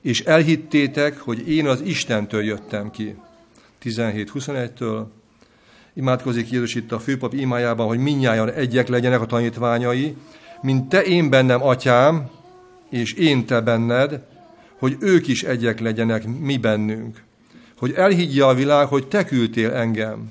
és 0.00 0.20
elhittétek, 0.20 1.18
hogy 1.18 1.48
én 1.48 1.66
az 1.66 1.80
Istentől 1.80 2.42
jöttem 2.42 2.90
ki. 2.90 3.14
17.21-től 3.82 5.04
imádkozik 5.94 6.50
Jézus 6.50 6.74
itt 6.74 6.92
a 6.92 6.98
főpap 6.98 7.34
imájában, 7.34 7.86
hogy 7.86 7.98
minnyáján 7.98 8.52
egyek 8.52 8.88
legyenek 8.88 9.20
a 9.20 9.26
tanítványai, 9.26 10.16
mint 10.62 10.88
te 10.88 11.02
én 11.02 11.30
bennem, 11.30 11.62
atyám, 11.62 12.30
és 12.90 13.12
én 13.12 13.46
te 13.46 13.60
benned, 13.60 14.20
hogy 14.80 14.96
ők 15.00 15.28
is 15.28 15.42
egyek 15.42 15.80
legyenek 15.80 16.26
mi 16.40 16.56
bennünk. 16.56 17.22
Hogy 17.78 17.92
elhiggye 17.92 18.44
a 18.44 18.54
világ, 18.54 18.86
hogy 18.86 19.08
te 19.08 19.24
küldtél 19.24 19.70
engem. 19.70 20.30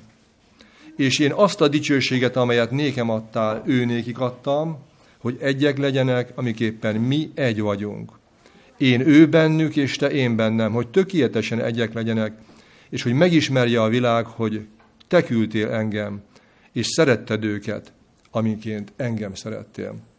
És 0.96 1.18
én 1.18 1.32
azt 1.32 1.60
a 1.60 1.68
dicsőséget, 1.68 2.36
amelyet 2.36 2.70
nékem 2.70 3.10
adtál, 3.10 3.62
ő 3.66 3.84
nékik 3.84 4.18
adtam, 4.18 4.78
hogy 5.18 5.36
egyek 5.40 5.78
legyenek, 5.78 6.32
amiképpen 6.34 6.96
mi 6.96 7.30
egy 7.34 7.60
vagyunk. 7.60 8.12
Én 8.76 9.00
ő 9.00 9.28
bennük, 9.28 9.76
és 9.76 9.96
te 9.96 10.10
én 10.10 10.36
bennem, 10.36 10.72
hogy 10.72 10.88
tökéletesen 10.88 11.60
egyek 11.62 11.92
legyenek, 11.92 12.32
és 12.88 13.02
hogy 13.02 13.12
megismerje 13.12 13.82
a 13.82 13.88
világ, 13.88 14.26
hogy 14.26 14.66
te 15.08 15.22
küldtél 15.22 15.70
engem, 15.70 16.22
és 16.72 16.86
szeretted 16.86 17.44
őket, 17.44 17.92
amiként 18.30 18.92
engem 18.96 19.34
szerettél. 19.34 20.09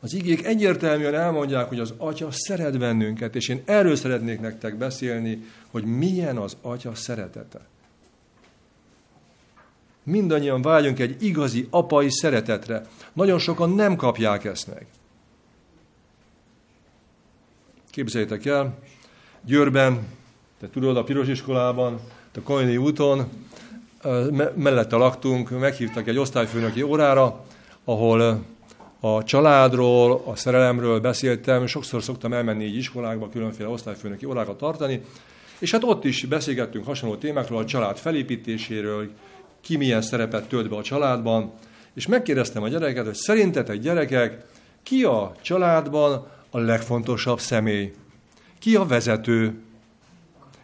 Az 0.00 0.14
igék 0.14 0.44
egyértelműen 0.44 1.14
elmondják, 1.14 1.68
hogy 1.68 1.80
az 1.80 1.94
Atya 1.96 2.28
szeret 2.30 2.78
bennünket, 2.78 3.36
és 3.36 3.48
én 3.48 3.62
erről 3.64 3.96
szeretnék 3.96 4.40
nektek 4.40 4.76
beszélni, 4.76 5.44
hogy 5.70 5.84
milyen 5.84 6.36
az 6.36 6.56
Atya 6.60 6.94
szeretete. 6.94 7.60
Mindannyian 10.02 10.62
vágyunk 10.62 10.98
egy 10.98 11.22
igazi 11.22 11.66
apai 11.70 12.10
szeretetre. 12.10 12.82
Nagyon 13.12 13.38
sokan 13.38 13.70
nem 13.70 13.96
kapják 13.96 14.44
ezt 14.44 14.66
meg. 14.74 14.86
Képzeljétek 17.90 18.44
el, 18.44 18.78
Győrben, 19.44 20.06
te 20.60 20.68
tudod, 20.68 20.96
a 20.96 21.04
piros 21.04 21.28
iskolában, 21.28 22.00
a 22.34 22.42
Kajni 22.42 22.76
úton, 22.76 23.28
mellette 24.54 24.96
laktunk, 24.96 25.50
meghívtak 25.50 26.08
egy 26.08 26.18
osztályfőnöki 26.18 26.82
órára, 26.82 27.44
ahol 27.84 28.44
a 29.00 29.24
családról, 29.24 30.22
a 30.24 30.36
szerelemről 30.36 31.00
beszéltem, 31.00 31.66
sokszor 31.66 32.02
szoktam 32.02 32.32
elmenni 32.32 32.64
így 32.64 32.76
iskolákba, 32.76 33.28
különféle 33.28 33.68
osztályfőnöki 33.68 34.26
órákat 34.26 34.58
tartani, 34.58 35.00
és 35.58 35.70
hát 35.70 35.84
ott 35.84 36.04
is 36.04 36.24
beszélgettünk 36.24 36.86
hasonló 36.86 37.16
témákról, 37.16 37.58
a 37.58 37.64
család 37.64 37.96
felépítéséről, 37.96 39.10
ki 39.60 39.76
milyen 39.76 40.02
szerepet 40.02 40.48
tölt 40.48 40.68
be 40.68 40.76
a 40.76 40.82
családban, 40.82 41.52
és 41.94 42.06
megkérdeztem 42.06 42.62
a 42.62 42.68
gyerekeket, 42.68 43.04
hogy 43.04 43.14
szerintetek 43.14 43.78
gyerekek, 43.78 44.44
ki 44.82 45.04
a 45.04 45.32
családban 45.40 46.26
a 46.50 46.58
legfontosabb 46.58 47.40
személy? 47.40 47.92
Ki 48.58 48.76
a 48.76 48.84
vezető? 48.84 49.54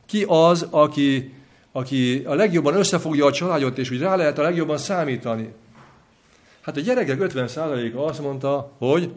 Ki 0.07 0.25
az, 0.29 0.67
aki 0.71 1.33
aki 1.73 2.23
a 2.27 2.35
legjobban 2.35 2.75
összefogja 2.75 3.27
a 3.27 3.33
családot, 3.33 3.79
és 3.79 3.91
úgy 3.91 4.01
rá 4.01 4.17
lehet 4.17 4.39
a 4.39 4.43
legjobban 4.43 4.79
számítani. 4.79 5.53
Hát 6.63 6.77
a 6.77 6.81
gyerekek 6.81 7.19
50%-a 7.21 8.01
azt 8.01 8.21
mondta, 8.21 8.73
hogy 8.79 9.13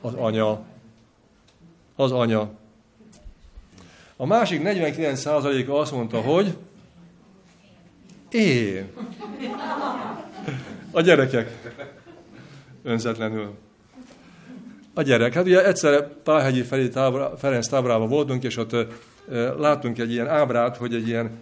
az 0.00 0.14
anya. 0.14 0.60
Az 1.96 2.12
anya. 2.12 2.50
A 4.16 4.26
másik 4.26 4.60
49%-a 4.64 5.72
azt 5.72 5.92
mondta, 5.92 6.20
hogy 6.20 6.56
én. 8.30 8.90
A 10.90 11.00
gyerekek. 11.00 11.72
Önzetlenül. 12.82 13.54
A 14.94 15.02
gyerek. 15.02 15.32
Hát 15.32 15.44
ugye 15.44 15.66
egyszer 15.66 16.08
Pálhegyi 16.08 16.62
Ferenc 17.36 17.68
táborában 17.68 18.08
voltunk, 18.08 18.42
és 18.44 18.56
ott 18.56 18.76
láttunk 19.58 19.98
egy 19.98 20.12
ilyen 20.12 20.28
ábrát, 20.28 20.76
hogy 20.76 20.94
egy 20.94 21.08
ilyen 21.08 21.38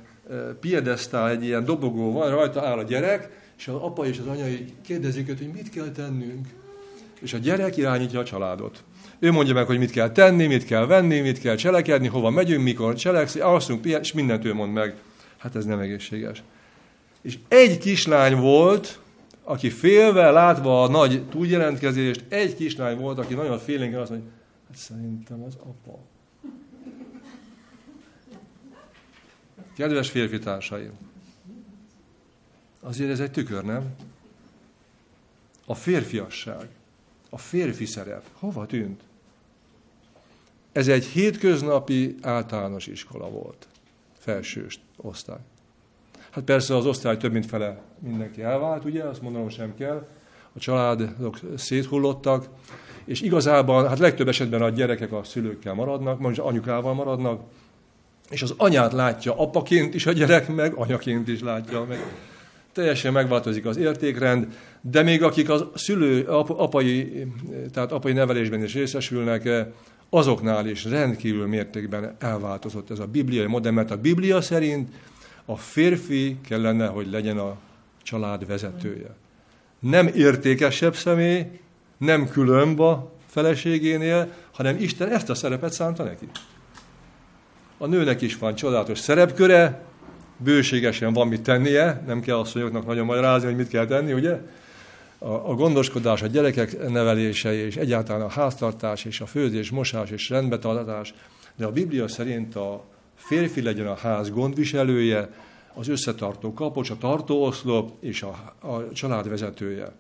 piedesztál, 0.61 1.29
egy 1.29 1.45
ilyen 1.45 1.65
dobogó 1.65 2.13
van, 2.13 2.31
rajta 2.31 2.67
áll 2.67 2.79
a 2.79 2.83
gyerek, 2.83 3.42
és 3.59 3.69
az 3.69 3.75
apa 3.75 4.07
és 4.07 4.19
az 4.19 4.27
anyai 4.27 4.65
kérdezik 4.83 5.29
őt, 5.29 5.39
hogy 5.39 5.53
mit 5.53 5.71
kell 5.71 5.91
tennünk. 5.91 6.47
És 7.21 7.33
a 7.33 7.39
gyerek 7.39 7.77
irányítja 7.77 8.21
a 8.21 8.25
családot. 8.25 8.85
Ő 9.19 9.33
mondja 9.33 9.55
meg, 9.55 9.67
hogy 9.67 9.79
mit 9.79 9.91
kell 9.91 10.11
tenni, 10.11 10.47
mit 10.47 10.65
kell 10.65 10.87
venni, 10.87 11.21
mit 11.21 11.41
kell 11.41 11.55
cselekedni, 11.55 12.07
hova 12.07 12.31
megyünk, 12.31 12.63
mikor 12.63 12.95
cselekszik, 12.95 13.43
alszunk, 13.43 13.85
és 13.85 14.13
mindent 14.13 14.45
ő 14.45 14.55
mond 14.55 14.73
meg. 14.73 14.97
Hát 15.39 15.57
ez 15.57 15.65
nem 15.65 15.79
egészséges. 15.79 16.43
És 17.21 17.39
egy 17.49 17.79
kislány 17.79 18.37
volt, 18.37 19.01
aki 19.43 19.71
félve, 19.71 20.31
látva 20.31 20.83
a 20.83 20.89
nagy 20.89 21.23
túljelentkezést, 21.29 22.25
egy 22.29 22.55
kislány 22.55 22.99
volt, 22.99 23.19
aki 23.19 23.35
nagyon 23.35 23.59
félénken 23.59 24.01
azt 24.01 24.11
mondja, 24.11 24.29
hát 24.69 24.77
szerintem 24.77 25.43
az 25.43 25.57
apa. 25.61 25.99
Kedves 29.77 30.11
férfi 30.11 30.39
társaim, 30.39 30.93
azért 32.83 33.11
ez 33.11 33.21
egy 33.21 33.31
tükör, 33.31 33.65
nem? 33.65 33.95
A 35.67 35.75
férfiasság, 35.75 36.69
a 37.31 37.39
férfi 37.39 37.87
szerep, 37.87 38.25
hova 38.33 38.67
tűnt? 38.67 39.01
Ez 40.73 40.89
egy 40.89 41.05
hétköznapi 41.05 42.17
általános 42.23 42.87
iskola 42.87 43.31
volt, 43.31 43.67
felsős 44.19 44.81
osztály. 44.97 45.41
Hát 46.31 46.45
persze 46.45 46.77
az 46.77 46.87
osztály 46.87 47.17
több 47.17 47.33
mint 47.33 47.47
fele 47.47 47.81
mindenki 47.99 48.43
elvált, 48.43 48.85
ugye, 48.85 49.03
azt 49.03 49.23
mondanom 49.23 49.49
sem 49.49 49.75
kell, 49.75 50.09
a 50.53 50.59
családok 50.59 51.39
széthullottak, 51.57 52.49
és 53.05 53.21
igazában, 53.21 53.89
hát 53.89 53.99
legtöbb 53.99 54.29
esetben 54.29 54.63
a 54.63 54.69
gyerekek 54.69 55.13
a 55.13 55.25
szülőkkel 55.25 55.75
maradnak, 55.75 56.19
most 56.19 56.39
anyukával 56.39 56.95
maradnak, 56.95 57.43
és 58.31 58.43
az 58.43 58.55
anyát 58.57 58.93
látja 58.93 59.39
apaként 59.39 59.95
is 59.95 60.07
a 60.07 60.13
gyerek, 60.13 60.49
meg 60.49 60.75
anyaként 60.75 61.29
is 61.29 61.41
látja 61.41 61.85
meg. 61.85 61.99
Teljesen 62.73 63.13
megváltozik 63.13 63.67
az 63.67 63.77
értékrend, 63.77 64.47
de 64.81 65.03
még 65.03 65.23
akik 65.23 65.51
a 65.51 65.71
szülő, 65.75 66.25
apai, 66.47 67.27
tehát 67.73 67.93
apai 67.93 68.13
nevelésben 68.13 68.63
is 68.63 68.75
részesülnek, 68.75 69.49
azoknál 70.11 70.67
is 70.67 70.85
rendkívül 70.85 71.47
mértékben 71.47 72.17
elváltozott 72.19 72.91
ez 72.91 72.99
a 72.99 73.07
bibliai 73.07 73.47
modell, 73.47 73.73
mert 73.73 73.91
a 73.91 73.97
Biblia 73.97 74.41
szerint 74.41 74.89
a 75.45 75.57
férfi 75.57 76.37
kellene, 76.49 76.87
hogy 76.87 77.11
legyen 77.11 77.39
a 77.39 77.57
család 78.03 78.47
vezetője. 78.47 79.15
Nem 79.79 80.07
értékesebb 80.07 80.95
személy, 80.95 81.47
nem 81.99 82.29
különb 82.29 82.81
a 82.81 83.13
feleségénél, 83.27 84.33
hanem 84.53 84.77
Isten 84.79 85.09
ezt 85.09 85.31
a 85.31 85.35
szerepet 85.35 85.73
szánta 85.73 86.03
neki. 86.03 86.29
A 87.79 87.87
nőnek 87.87 88.21
is 88.21 88.37
van 88.37 88.55
csodálatos 88.55 88.99
szerepköre, 88.99 89.85
bőségesen 90.45 91.13
van 91.13 91.29
mit 91.29 91.43
tennie, 91.43 92.03
nem 92.07 92.21
kell 92.21 92.37
asszonyoknak 92.37 92.87
nagyon 92.87 93.07
magyarázni, 93.07 93.47
hogy 93.47 93.57
mit 93.57 93.69
kell 93.69 93.87
tenni, 93.87 94.13
ugye? 94.13 94.39
A, 95.19 95.51
a 95.51 95.55
gondoskodás, 95.55 96.23
a 96.23 96.27
gyerekek 96.27 96.89
nevelése, 96.89 97.67
és 97.67 97.77
egyáltalán 97.77 98.23
a 98.23 98.29
háztartás, 98.29 99.05
és 99.05 99.21
a 99.21 99.27
főzés, 99.27 99.71
mosás 99.71 100.11
és 100.11 100.29
rendbetartás, 100.29 101.15
de 101.57 101.67
a 101.67 101.73
Biblia 101.73 102.09
szerint 102.09 102.57
a 102.57 102.85
férfi 103.15 103.63
legyen 103.63 103.87
a 103.87 103.95
ház 103.95 104.31
gondviselője, 104.31 105.29
az 105.75 105.89
összetartó 105.89 106.53
kapocs, 106.53 106.91
a 106.91 106.97
tartóoszlop 106.99 107.91
és 108.01 108.23
a, 108.23 108.55
a 108.69 108.93
család 108.93 109.29
vezetője. 109.29 109.93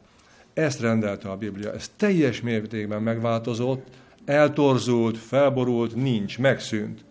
Ezt 0.55 0.81
rendelte 0.81 1.29
a 1.29 1.37
Biblia. 1.37 1.73
Ez 1.73 1.91
teljes 1.97 2.41
mértékben 2.41 3.03
megváltozott, 3.03 3.87
eltorzult, 4.25 5.19
felborult, 5.19 5.95
nincs, 5.95 6.39
megszűnt 6.39 7.05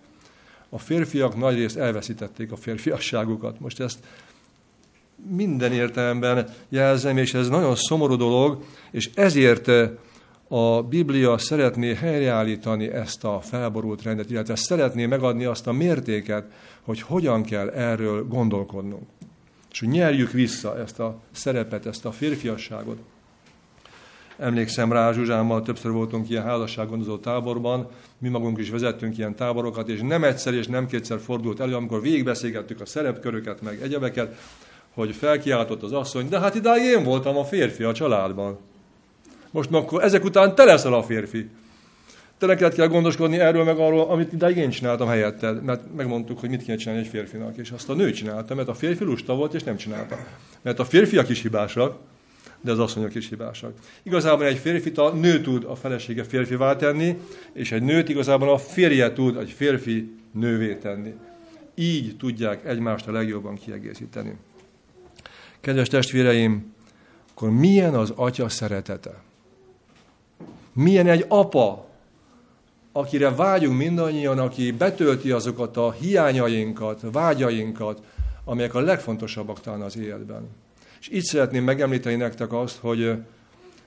a 0.73 0.79
férfiak 0.79 1.38
nagyrészt 1.38 1.77
elveszítették 1.77 2.51
a 2.51 2.55
férfiasságukat. 2.55 3.60
Most 3.60 3.79
ezt 3.79 3.99
minden 5.29 5.71
értelemben 5.73 6.49
jelzem, 6.69 7.17
és 7.17 7.34
ez 7.34 7.49
nagyon 7.49 7.75
szomorú 7.75 8.15
dolog, 8.15 8.63
és 8.91 9.10
ezért 9.15 9.67
eh, 9.67 9.89
a 10.47 10.84
Biblia 10.84 11.38
szeretné 11.38 11.93
helyreállítani 11.93 12.91
ezt 12.91 13.23
a 13.23 13.41
felborult 13.41 14.03
rendet, 14.03 14.29
illetve 14.29 14.55
szeretné 14.55 15.05
megadni 15.05 15.45
azt 15.45 15.67
a 15.67 15.71
mértéket, 15.71 16.51
hogy 16.81 17.01
hogyan 17.01 17.43
kell 17.43 17.69
erről 17.69 18.27
gondolkodnunk. 18.27 19.03
És 19.71 19.79
hogy 19.79 19.89
nyerjük 19.89 20.31
vissza 20.31 20.79
ezt 20.79 20.99
a 20.99 21.19
szerepet, 21.31 21.86
ezt 21.86 22.05
a 22.05 22.12
férfiasságot. 22.12 22.97
Emlékszem 24.41 24.91
rá, 24.91 25.12
Zsuzsámmal 25.12 25.62
többször 25.62 25.91
voltunk 25.91 26.30
ilyen 26.30 26.43
házassággondozó 26.43 27.17
táborban, 27.17 27.88
mi 28.17 28.30
magunk 28.30 28.60
is 28.60 28.69
vezettünk 28.69 29.17
ilyen 29.17 29.36
táborokat, 29.36 29.89
és 29.89 29.99
nem 30.01 30.23
egyszer 30.23 30.54
és 30.54 30.67
nem 30.67 30.88
kétszer 30.88 31.19
fordult 31.19 31.60
elő, 31.60 31.75
amikor 31.75 32.01
végigbeszélgettük 32.01 32.82
a 32.82 32.86
szerepköröket, 32.86 33.62
meg 33.62 33.82
egyebeket, 33.82 34.36
hogy 34.93 35.15
felkiáltott 35.15 35.84
az 35.84 35.91
asszony, 35.91 36.30
de 36.30 36.39
hát 36.39 36.56
idáig 36.56 36.84
én 36.84 37.04
voltam 37.04 37.38
a 37.38 37.43
férfi 37.43 37.84
a 37.84 37.93
családban. 37.93 38.58
Most 39.51 39.71
akkor 39.71 40.04
ezek 40.04 40.23
után 40.23 40.56
te 40.56 40.63
leszel 40.63 40.93
a 40.93 41.04
férfi. 41.04 41.49
Te 42.38 42.45
neked 42.45 42.73
kell 42.73 42.88
gondoskodni 42.88 43.39
erről 43.39 43.63
meg 43.63 43.77
arról, 43.77 44.10
amit 44.10 44.34
idáig 44.34 44.58
én 44.58 44.69
csináltam 44.69 45.08
helyetted, 45.08 45.63
mert 45.63 45.84
megmondtuk, 45.95 46.39
hogy 46.39 46.49
mit 46.49 46.63
kéne 46.63 46.77
csinálni 46.77 47.01
egy 47.01 47.10
férfinak, 47.10 47.58
és 47.58 47.71
azt 47.71 47.89
a 47.89 47.93
nő 47.93 48.12
csinálta, 48.12 48.56
mert 48.56 48.67
a 48.67 48.73
férfi 48.73 49.04
lusta 49.04 49.36
volt, 49.36 49.54
és 49.54 49.63
nem 49.63 49.75
csinálta. 49.75 50.17
Mert 50.62 50.80
a 50.80 50.86
férfiak 50.86 51.30
is 51.30 51.41
hibásak, 51.41 51.95
de 52.62 52.71
az 52.71 52.80
asszonyok 52.80 53.15
is 53.15 53.30
hibásak. 53.30 53.74
Igazából 54.04 54.45
egy 54.45 54.58
férfit 54.58 54.97
a 54.97 55.13
nő 55.13 55.41
tud 55.41 55.63
a 55.63 55.76
felesége 55.76 56.24
férfivá 56.24 56.76
tenni, 56.76 57.17
és 57.54 57.71
egy 57.71 57.82
nőt 57.82 58.10
igazából 58.10 58.50
a 58.50 58.58
férje 58.58 59.13
tud 59.13 59.38
egy 59.38 59.52
férfi 59.52 60.15
nővé 60.32 60.76
tenni. 60.76 61.13
Így 61.76 62.17
tudják 62.17 62.65
egymást 62.65 63.08
a 63.08 63.12
legjobban 63.12 63.56
kiegészíteni. 63.56 64.38
Kedves 65.60 65.88
testvéreim, 65.88 66.74
akkor 67.32 67.50
milyen 67.50 67.93
az 67.93 68.13
atya 68.15 68.50
szeretete? 68.50 69.21
Milyen 70.74 71.08
egy 71.08 71.26
apa, 71.28 71.89
akire 72.91 73.32
vágyunk 73.32 73.78
mindannyian, 73.78 74.39
aki 74.39 74.71
betölti 74.71 75.32
azokat 75.32 75.78
a 75.78 75.91
hiányainkat, 75.91 77.02
vágyainkat, 77.12 78.02
amelyek 78.43 78.74
a 78.74 78.80
legfontosabbak 78.80 79.62
talán 79.62 79.82
az 79.82 79.97
életben. 79.97 80.50
És 81.01 81.09
így 81.11 81.23
szeretném 81.23 81.63
megemlíteni 81.63 82.15
nektek 82.15 82.53
azt, 82.53 82.77
hogy 82.77 83.13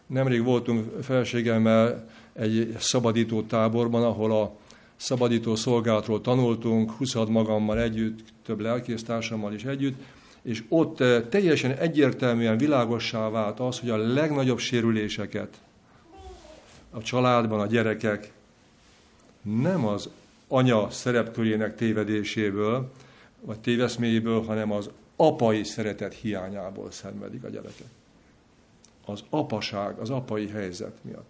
nemrég 0.06 0.42
voltunk 0.42 1.02
felségemmel 1.02 2.08
egy 2.32 2.76
szabadító 2.78 3.42
táborban, 3.42 4.02
ahol 4.02 4.32
a 4.32 4.56
szabadító 4.96 5.54
szolgálatról 5.54 6.20
tanultunk, 6.20 6.90
20 6.90 7.14
magammal 7.14 7.80
együtt, 7.80 8.18
több 8.44 8.60
lelkésztársammal 8.60 9.52
is 9.52 9.64
együtt, 9.64 10.02
és 10.42 10.62
ott 10.68 10.96
teljesen 11.28 11.70
egyértelműen 11.70 12.58
világossá 12.58 13.28
vált 13.28 13.60
az, 13.60 13.78
hogy 13.78 13.90
a 13.90 13.96
legnagyobb 13.96 14.58
sérüléseket 14.58 15.60
a 16.90 17.02
családban 17.02 17.60
a 17.60 17.66
gyerekek 17.66 18.32
nem 19.42 19.86
az 19.86 20.08
anya 20.48 20.90
szerepkörének 20.90 21.76
tévedéséből, 21.76 22.92
vagy 23.40 23.58
téveszméjéből, 23.58 24.42
hanem 24.42 24.72
az 24.72 24.90
apai 25.16 25.64
szeretet 25.64 26.14
hiányából 26.14 26.90
szenvedik 26.90 27.44
a 27.44 27.48
gyerekek. 27.48 27.86
Az 29.06 29.24
apaság, 29.30 29.98
az 29.98 30.10
apai 30.10 30.48
helyzet 30.48 30.98
miatt. 31.02 31.26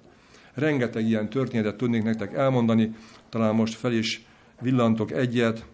Rengeteg 0.55 1.07
ilyen 1.07 1.29
történetet 1.29 1.77
tudnék 1.77 2.03
nektek 2.03 2.35
elmondani, 2.35 2.95
talán 3.29 3.55
most 3.55 3.75
fel 3.75 3.93
is 3.93 4.27
villantok 4.61 5.11
egyet. 5.11 5.65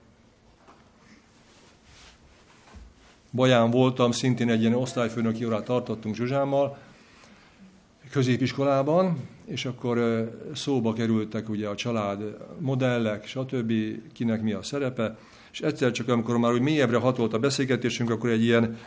Baján 3.33 3.71
voltam, 3.71 4.11
szintén 4.11 4.51
egy 4.51 4.61
ilyen 4.61 4.75
osztályfőnöki 4.75 5.45
órát 5.45 5.65
tartottunk 5.65 6.15
Zsuzsámmal, 6.15 6.79
középiskolában, 8.11 9.29
és 9.45 9.65
akkor 9.65 9.99
szóba 10.55 10.93
kerültek 10.93 11.49
ugye 11.49 11.69
a 11.69 11.75
család 11.75 12.37
modellek, 12.59 13.27
stb., 13.27 13.73
kinek 14.13 14.43
mi 14.43 14.53
a 14.53 14.63
szerepe, 14.63 15.19
és 15.53 15.61
egyszer 15.61 15.91
csak, 15.91 16.09
amikor 16.09 16.39
már 16.39 16.53
úgy 16.53 16.61
mélyebbre 16.61 16.97
hatolt 16.97 17.33
a 17.33 17.39
beszélgetésünk, 17.39 18.11
akkor 18.11 18.31
egy 18.31 18.45
ilyen 18.45 18.79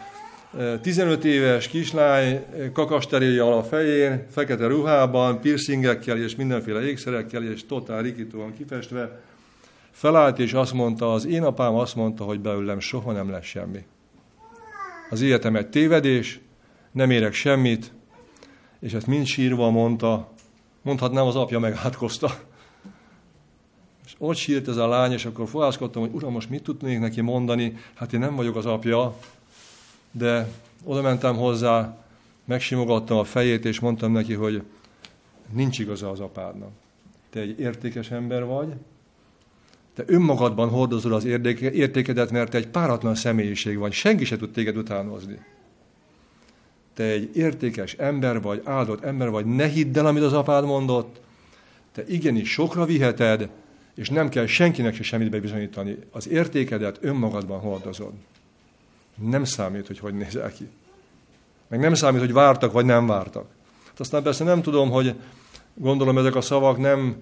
15 0.81 1.25
éves 1.25 1.67
kislány 1.67 2.45
kakasteréjjal 2.73 3.53
a 3.53 3.63
fején, 3.63 4.25
fekete 4.31 4.67
ruhában, 4.67 5.41
piercingekkel 5.41 6.17
és 6.17 6.35
mindenféle 6.35 6.81
ékszerekkel, 6.81 7.43
és 7.43 7.65
totál 7.65 8.01
rikítóan 8.01 8.53
kifestve, 8.53 9.21
felállt 9.91 10.39
és 10.39 10.53
azt 10.53 10.73
mondta, 10.73 11.13
az 11.13 11.25
én 11.25 11.43
apám 11.43 11.75
azt 11.75 11.95
mondta, 11.95 12.23
hogy 12.23 12.39
belőlem 12.39 12.79
soha 12.79 13.11
nem 13.11 13.29
lesz 13.29 13.45
semmi. 13.45 13.83
Az 15.09 15.21
életem 15.21 15.55
egy 15.55 15.67
tévedés, 15.67 16.39
nem 16.91 17.11
érek 17.11 17.33
semmit, 17.33 17.91
és 18.79 18.93
ezt 18.93 19.07
mind 19.07 19.25
sírva 19.25 19.69
mondta, 19.69 20.31
mondhatnám, 20.81 21.25
az 21.25 21.35
apja 21.35 21.59
megátkozta. 21.59 22.31
Ott 24.23 24.35
sírt 24.35 24.67
ez 24.67 24.77
a 24.77 24.87
lány, 24.87 25.11
és 25.11 25.25
akkor 25.25 25.47
fohászkodtam, 25.47 26.01
hogy 26.01 26.11
uram, 26.13 26.31
most 26.31 26.49
mit 26.49 26.63
tudnék 26.63 26.99
neki 26.99 27.21
mondani? 27.21 27.77
Hát 27.93 28.13
én 28.13 28.19
nem 28.19 28.35
vagyok 28.35 28.55
az 28.55 28.65
apja, 28.65 29.17
de 30.11 30.47
oda 30.83 31.01
mentem 31.01 31.35
hozzá, 31.35 31.97
megsimogattam 32.45 33.17
a 33.17 33.23
fejét, 33.23 33.65
és 33.65 33.79
mondtam 33.79 34.11
neki, 34.11 34.33
hogy 34.33 34.63
nincs 35.51 35.79
igaza 35.79 36.09
az 36.09 36.19
apádnak. 36.19 36.69
Te 37.29 37.39
egy 37.39 37.59
értékes 37.59 38.11
ember 38.11 38.45
vagy, 38.45 38.73
te 39.93 40.03
önmagadban 40.05 40.69
hordozol 40.69 41.13
az 41.13 41.25
értékedet, 41.25 42.31
mert 42.31 42.51
te 42.51 42.57
egy 42.57 42.67
páratlan 42.67 43.15
személyiség 43.15 43.77
vagy, 43.77 43.91
senki 43.91 44.25
se 44.25 44.37
tud 44.37 44.51
téged 44.51 44.77
utánozni 44.77 45.39
te 46.93 47.03
egy 47.03 47.37
értékes 47.37 47.93
ember 47.93 48.41
vagy, 48.41 48.61
áldott 48.63 49.03
ember 49.03 49.29
vagy, 49.29 49.45
ne 49.45 49.67
hidd 49.67 49.97
el, 49.97 50.05
amit 50.05 50.23
az 50.23 50.33
apád 50.33 50.65
mondott, 50.65 51.21
te 51.91 52.03
igenis 52.07 52.51
sokra 52.51 52.85
viheted, 52.85 53.49
és 53.95 54.09
nem 54.09 54.29
kell 54.29 54.45
senkinek 54.45 54.95
se 54.95 55.03
semmit 55.03 55.29
bebizonyítani. 55.29 55.97
Az 56.11 56.27
értékedet 56.27 56.97
önmagadban 57.01 57.59
hordozod. 57.59 58.13
Nem 59.15 59.43
számít, 59.43 59.87
hogy 59.87 59.99
hogy 59.99 60.13
nézel 60.13 60.51
ki. 60.51 60.69
Meg 61.67 61.79
nem 61.79 61.93
számít, 61.93 62.19
hogy 62.19 62.33
vártak, 62.33 62.71
vagy 62.71 62.85
nem 62.85 63.07
vártak. 63.07 63.45
Hát 63.87 63.99
aztán 63.99 64.23
persze 64.23 64.43
nem 64.43 64.61
tudom, 64.61 64.89
hogy 64.89 65.15
gondolom 65.73 66.17
ezek 66.17 66.35
a 66.35 66.41
szavak 66.41 66.77
nem 66.77 67.15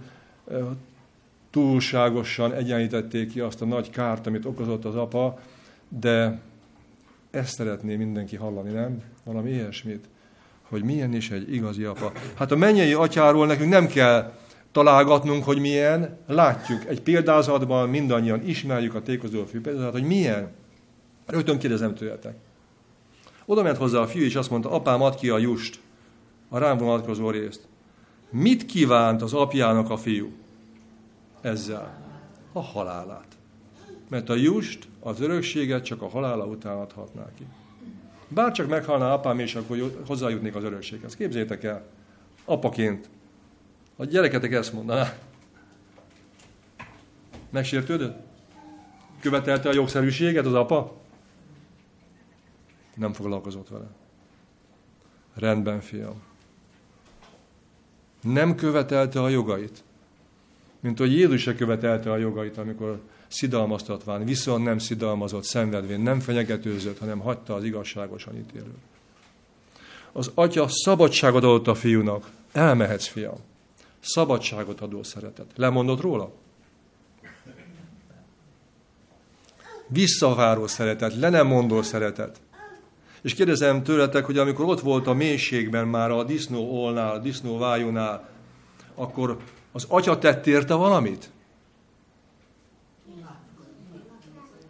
túlságosan 1.51 2.53
egyenlítették 2.53 3.31
ki 3.31 3.39
azt 3.39 3.62
a 3.62 3.65
nagy 3.65 3.89
kárt, 3.89 4.27
amit 4.27 4.45
okozott 4.45 4.86
az 4.86 4.95
apa, 4.95 5.39
de 5.88 6.39
ezt 7.31 7.53
szeretné 7.53 7.95
mindenki 7.95 8.36
hallani, 8.36 8.71
nem? 8.71 9.03
Valami 9.23 9.51
ilyesmit. 9.51 10.05
Hogy 10.62 10.84
milyen 10.84 11.13
is 11.13 11.31
egy 11.31 11.53
igazi 11.53 11.84
apa. 11.84 12.12
Hát 12.36 12.51
a 12.51 12.55
mennyei 12.55 12.93
atyáról 12.93 13.45
nekünk 13.45 13.69
nem 13.69 13.88
kell 13.88 14.34
találgatnunk, 14.71 15.43
hogy 15.43 15.60
milyen. 15.60 16.17
Látjuk 16.27 16.86
egy 16.86 17.01
példázatban, 17.01 17.89
mindannyian 17.89 18.47
ismerjük 18.47 18.95
a 18.95 19.01
tékozó 19.01 19.45
fű 19.45 19.62
példázat, 19.62 19.91
hogy 19.91 20.03
milyen. 20.03 20.51
Rögtön 21.25 21.60
kérdezem 21.60 21.95
tőletek. 21.95 22.36
Oda 23.45 23.62
ment 23.62 23.77
hozzá 23.77 23.99
a 23.99 24.07
fiú, 24.07 24.23
és 24.23 24.36
azt 24.36 24.49
mondta, 24.49 24.71
apám, 24.71 25.01
add 25.01 25.15
ki 25.15 25.29
a 25.29 25.38
just, 25.38 25.79
a 26.49 26.57
rám 26.57 26.77
vonatkozó 26.77 27.29
részt. 27.29 27.67
Mit 28.29 28.65
kívánt 28.65 29.21
az 29.21 29.34
apjának 29.34 29.89
a 29.89 29.97
fiú? 29.97 30.31
Ezzel. 31.41 31.99
A 32.53 32.62
halálát 32.62 33.31
mert 34.12 34.29
a 34.29 34.36
just, 34.36 34.88
az 34.99 35.21
örökséget 35.21 35.84
csak 35.84 36.01
a 36.01 36.10
halála 36.10 36.45
után 36.45 36.77
adhatná 36.77 37.25
ki. 37.38 37.45
Bár 38.27 38.51
csak 38.51 38.67
meghalná 38.67 39.13
apám, 39.13 39.39
és 39.39 39.55
akkor 39.55 40.01
hozzájutnék 40.07 40.55
az 40.55 40.63
örökséghez. 40.63 41.15
Képzétek 41.15 41.63
el, 41.63 41.84
apaként, 42.45 43.10
a 44.01 44.05
gyereketek 44.05 44.51
ezt 44.51 44.73
mondaná. 44.73 45.13
Megsértődött? 47.49 48.17
Követelte 49.19 49.69
a 49.69 49.73
jogszerűséget 49.73 50.45
az 50.45 50.53
apa? 50.53 50.97
Nem 52.95 53.13
foglalkozott 53.13 53.69
vele. 53.69 53.87
Rendben, 55.33 55.81
fiam. 55.81 56.21
Nem 58.21 58.55
követelte 58.55 59.21
a 59.21 59.29
jogait. 59.29 59.83
Mint 60.79 60.97
hogy 60.97 61.11
Jézus 61.11 61.41
se 61.41 61.55
követelte 61.55 62.11
a 62.11 62.17
jogait, 62.17 62.57
amikor 62.57 63.01
szidalmaztatván, 63.27 64.25
viszont 64.25 64.63
nem 64.63 64.77
szidalmazott, 64.77 65.43
szenvedvén, 65.43 65.99
nem 65.99 66.19
fenyegetőzött, 66.19 66.97
hanem 66.97 67.19
hagyta 67.19 67.55
az 67.55 67.63
igazságosan 67.63 68.37
ítélő. 68.37 68.73
Az 70.11 70.31
atya 70.33 70.67
szabadságot 70.67 71.43
adott 71.43 71.67
a 71.67 71.75
fiúnak. 71.75 72.29
Elmehetsz, 72.51 73.07
fiam. 73.07 73.49
Szabadságot 74.01 74.81
adó 74.81 75.03
szeretet. 75.03 75.45
Lemondott 75.55 76.01
róla? 76.01 76.31
Visszaváró 79.87 80.67
szeretet, 80.67 81.15
le 81.15 81.29
nem 81.29 81.47
mondó 81.47 81.81
szeretet. 81.81 82.41
És 83.21 83.33
kérdezem 83.33 83.83
tőletek, 83.83 84.25
hogy 84.25 84.37
amikor 84.37 84.65
ott 84.65 84.79
volt 84.79 85.07
a 85.07 85.13
mélységben 85.13 85.87
már 85.87 86.11
a 86.11 86.23
disznó 86.23 86.83
olnál, 86.83 87.11
a 87.11 87.17
disznó 87.17 87.57
vájúnál, 87.57 88.29
akkor 88.95 89.37
az 89.71 89.85
atya 89.89 90.17
tett 90.17 90.47
érte 90.47 90.73
valamit? 90.73 91.31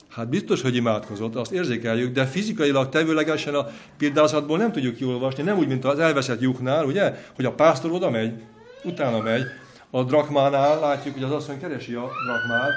Hát 0.10 0.30
biztos, 0.30 0.62
hogy 0.62 0.76
imádkozott, 0.76 1.36
azt 1.36 1.52
érzékeljük, 1.52 2.14
de 2.14 2.26
fizikailag 2.26 2.90
tevőlegesen 2.90 3.56
a 3.56 3.68
példázatból 3.98 4.58
nem 4.58 4.72
tudjuk 4.72 4.96
kiolvasni, 4.96 5.44
nem 5.44 5.58
úgy, 5.58 5.68
mint 5.68 5.86
az 5.86 6.00
elveszett 6.00 6.42
lyuknál, 6.42 6.86
ugye, 6.86 7.26
hogy 7.36 7.46
a 7.46 7.54
pásztor 7.54 7.92
oda 7.92 8.10
megy, 8.10 8.44
utána 8.84 9.20
megy. 9.20 9.46
A 9.90 10.04
drakmánál 10.04 10.80
látjuk, 10.80 11.14
hogy 11.14 11.24
az 11.24 11.32
asszony 11.32 11.60
keresi 11.60 11.94
a 11.94 12.10
drakmát. 12.26 12.72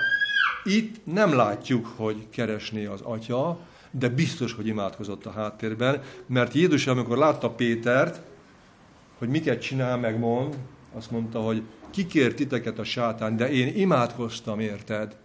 Itt 0.65 1.07
nem 1.07 1.35
látjuk, 1.35 1.87
hogy 1.97 2.29
keresné 2.31 2.85
az 2.85 3.01
atya, 3.01 3.59
de 3.91 4.09
biztos, 4.09 4.53
hogy 4.53 4.67
imádkozott 4.67 5.27
a 5.27 5.31
háttérben, 5.31 6.03
mert 6.27 6.53
Jézus, 6.53 6.87
amikor 6.87 7.17
látta 7.17 7.51
Pétert, 7.51 8.21
hogy 9.19 9.29
miket 9.29 9.61
csinál, 9.61 9.97
meg 9.97 10.19
mond, 10.19 10.55
azt 10.95 11.11
mondta, 11.11 11.41
hogy 11.41 11.63
kikért 11.91 12.37
titeket 12.37 12.79
a 12.79 12.85
sátán, 12.85 13.37
de 13.37 13.51
én 13.51 13.77
imádkoztam, 13.77 14.61
érted? 14.61 15.17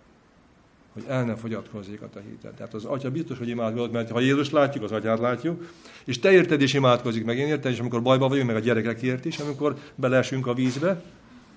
Hogy 0.93 1.03
el 1.07 1.25
ne 1.25 1.35
fogyatkozzék 1.35 2.01
a 2.01 2.09
te 2.09 2.21
hited. 2.29 2.53
Tehát 2.53 2.73
az 2.73 2.85
atya 2.85 3.11
biztos, 3.11 3.37
hogy 3.37 3.47
imádkozott, 3.47 3.91
mert 3.91 4.11
ha 4.11 4.19
Jézus 4.19 4.49
látjuk, 4.49 4.83
az 4.83 4.91
atyát 4.91 5.19
látjuk, 5.19 5.71
és 6.03 6.19
te 6.19 6.31
érted 6.31 6.61
is 6.61 6.73
imádkozik, 6.73 7.25
meg 7.25 7.37
én 7.37 7.47
érted, 7.47 7.71
és 7.71 7.79
amikor 7.79 8.01
bajba 8.01 8.27
vagyunk, 8.27 8.47
meg 8.47 8.55
a 8.55 8.59
gyerekekért 8.59 9.25
is, 9.25 9.37
amikor 9.37 9.77
belesünk 9.95 10.47
a 10.47 10.53
vízbe, 10.53 11.03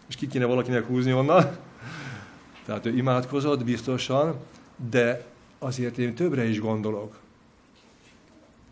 és 0.09 0.17
ki 0.17 0.27
kéne 0.27 0.45
valakinek 0.45 0.87
húzni 0.87 1.13
onnan. 1.13 1.57
Tehát 2.65 2.87
ő 2.87 2.97
imádkozott 2.97 3.65
biztosan, 3.65 4.37
de 4.91 5.25
azért 5.59 5.99
én 5.99 6.15
többre 6.15 6.45
is 6.45 6.61
gondolok. 6.61 7.21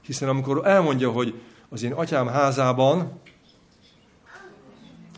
Hiszen 0.01 0.29
amikor 0.29 0.66
elmondja, 0.66 1.11
hogy 1.11 1.35
az 1.68 1.83
én 1.83 1.92
atyám 1.92 2.27
házában 2.27 3.20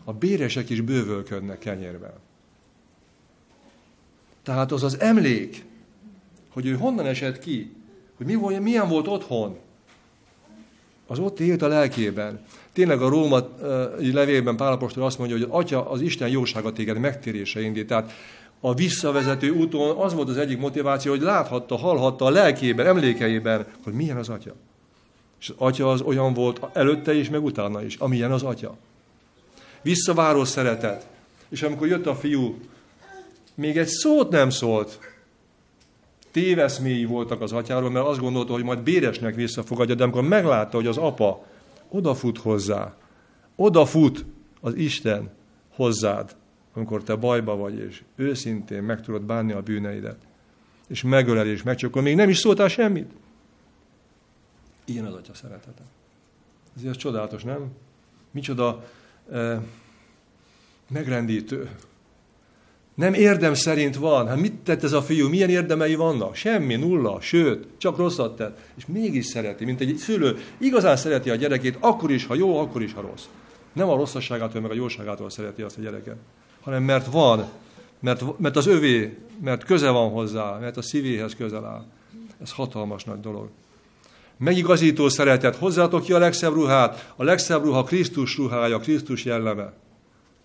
a 0.03 0.13
béresek 0.13 0.69
is 0.69 0.81
bővölködnek 0.81 1.59
kenyérben. 1.59 2.13
Tehát 4.43 4.71
az 4.71 4.83
az 4.83 4.99
emlék, 4.99 5.65
hogy 6.49 6.65
ő 6.65 6.73
honnan 6.73 7.05
esett 7.05 7.39
ki, 7.39 7.73
hogy 8.17 8.25
mi 8.25 8.35
volt, 8.35 8.59
milyen 8.59 8.89
volt 8.89 9.07
otthon, 9.07 9.57
az 11.07 11.19
ott 11.19 11.39
élt 11.39 11.61
a 11.61 11.67
lelkében. 11.67 12.45
Tényleg 12.73 13.01
a 13.01 13.09
Róma 13.09 13.39
uh, 13.39 14.13
levélben 14.13 14.55
Pálapostól 14.55 15.03
azt 15.03 15.17
mondja, 15.17 15.37
hogy 15.37 15.45
az 15.49 15.57
Atya 15.59 15.89
az 15.89 16.01
Isten 16.01 16.29
jósága 16.29 16.71
téged 16.71 16.97
megtérése 16.97 17.61
indít. 17.61 17.87
Tehát 17.87 18.11
a 18.59 18.73
visszavezető 18.73 19.49
úton 19.49 19.97
az 19.97 20.13
volt 20.13 20.29
az 20.29 20.37
egyik 20.37 20.59
motiváció, 20.59 21.11
hogy 21.11 21.21
láthatta, 21.21 21.77
hallhatta 21.77 22.25
a 22.25 22.29
lelkében, 22.29 22.85
emlékeiben, 22.85 23.65
hogy 23.83 23.93
milyen 23.93 24.17
az 24.17 24.29
Atya. 24.29 24.53
És 25.39 25.49
az 25.49 25.55
Atya 25.57 25.91
az 25.91 26.01
olyan 26.01 26.33
volt 26.33 26.59
előtte 26.73 27.13
is, 27.13 27.29
meg 27.29 27.43
utána 27.43 27.83
is, 27.83 27.95
amilyen 27.95 28.31
az 28.31 28.43
Atya. 28.43 28.75
Visszaváró 29.81 30.43
szeretet. 30.43 31.07
És 31.49 31.61
amikor 31.63 31.87
jött 31.87 32.05
a 32.05 32.15
fiú, 32.15 32.59
még 33.55 33.77
egy 33.77 33.87
szót 33.87 34.29
nem 34.29 34.49
szólt. 34.49 34.99
Téveszméi 36.31 37.05
voltak 37.05 37.41
az 37.41 37.51
atyáról, 37.51 37.89
mert 37.89 38.05
azt 38.05 38.19
gondolta, 38.19 38.53
hogy 38.53 38.63
majd 38.63 38.79
béresnek 38.79 39.35
visszafogadja, 39.35 39.95
de 39.95 40.03
amikor 40.03 40.23
meglátta, 40.23 40.77
hogy 40.77 40.87
az 40.87 40.97
apa 40.97 41.45
odafut 41.89 42.37
hozzá, 42.37 42.95
odafut 43.55 44.25
az 44.61 44.75
Isten 44.75 45.31
hozzád, 45.69 46.35
amikor 46.73 47.03
te 47.03 47.15
bajba 47.15 47.55
vagy, 47.55 47.77
és 47.77 48.03
őszintén 48.15 48.83
meg 48.83 49.01
tudod 49.01 49.21
bánni 49.21 49.51
a 49.51 49.61
bűneidet, 49.61 50.17
és 50.87 51.01
megölel 51.01 51.47
és 51.47 51.63
megcsokol, 51.63 52.01
még 52.01 52.15
nem 52.15 52.29
is 52.29 52.37
szóltál 52.37 52.67
semmit. 52.67 53.11
Ilyen 54.85 55.05
az 55.05 55.13
atya 55.13 55.33
szeretete. 55.33 55.81
Ez 56.85 56.97
csodálatos, 56.97 57.43
nem? 57.43 57.71
Micsoda 58.31 58.85
eh, 59.31 59.61
megrendítő, 60.89 61.69
nem 62.95 63.13
érdem 63.13 63.53
szerint 63.53 63.95
van. 63.95 64.27
Hát 64.27 64.39
mit 64.39 64.53
tett 64.53 64.83
ez 64.83 64.91
a 64.91 65.01
fiú? 65.01 65.29
Milyen 65.29 65.49
érdemei 65.49 65.95
vannak? 65.95 66.35
Semmi, 66.35 66.75
nulla, 66.75 67.21
sőt, 67.21 67.67
csak 67.77 67.97
rosszat 67.97 68.35
tett. 68.35 68.59
És 68.75 68.85
mégis 68.85 69.25
szereti, 69.25 69.65
mint 69.65 69.81
egy 69.81 69.95
szülő. 69.95 70.37
Igazán 70.57 70.97
szereti 70.97 71.29
a 71.29 71.35
gyerekét, 71.35 71.77
akkor 71.79 72.11
is, 72.11 72.25
ha 72.25 72.35
jó, 72.35 72.57
akkor 72.57 72.81
is, 72.81 72.93
ha 72.93 73.01
rossz. 73.01 73.23
Nem 73.73 73.89
a 73.89 73.95
rosszasságától, 73.95 74.61
meg 74.61 74.71
a 74.71 74.73
jóságától 74.73 75.29
szereti 75.29 75.61
azt 75.61 75.77
a 75.77 75.81
gyereket, 75.81 76.15
hanem 76.61 76.83
mert 76.83 77.11
van, 77.11 77.45
mert, 77.99 78.39
mert 78.39 78.55
az 78.55 78.67
övé, 78.67 79.17
mert 79.43 79.63
köze 79.63 79.89
van 79.89 80.09
hozzá, 80.09 80.57
mert 80.59 80.77
a 80.77 80.81
szívéhez 80.81 81.35
közel 81.35 81.65
áll. 81.65 81.85
Ez 82.41 82.51
hatalmas 82.51 83.03
nagy 83.03 83.19
dolog. 83.19 83.49
Megigazító 84.37 85.09
szeretet, 85.09 85.55
hozzátok 85.55 86.03
ki 86.03 86.13
a 86.13 86.17
legszebb 86.17 86.53
ruhát, 86.53 87.13
a 87.15 87.23
legszebb 87.23 87.63
ruha 87.63 87.83
Krisztus 87.83 88.37
ruhája, 88.37 88.79
Krisztus 88.79 89.25
jelleme. 89.25 89.73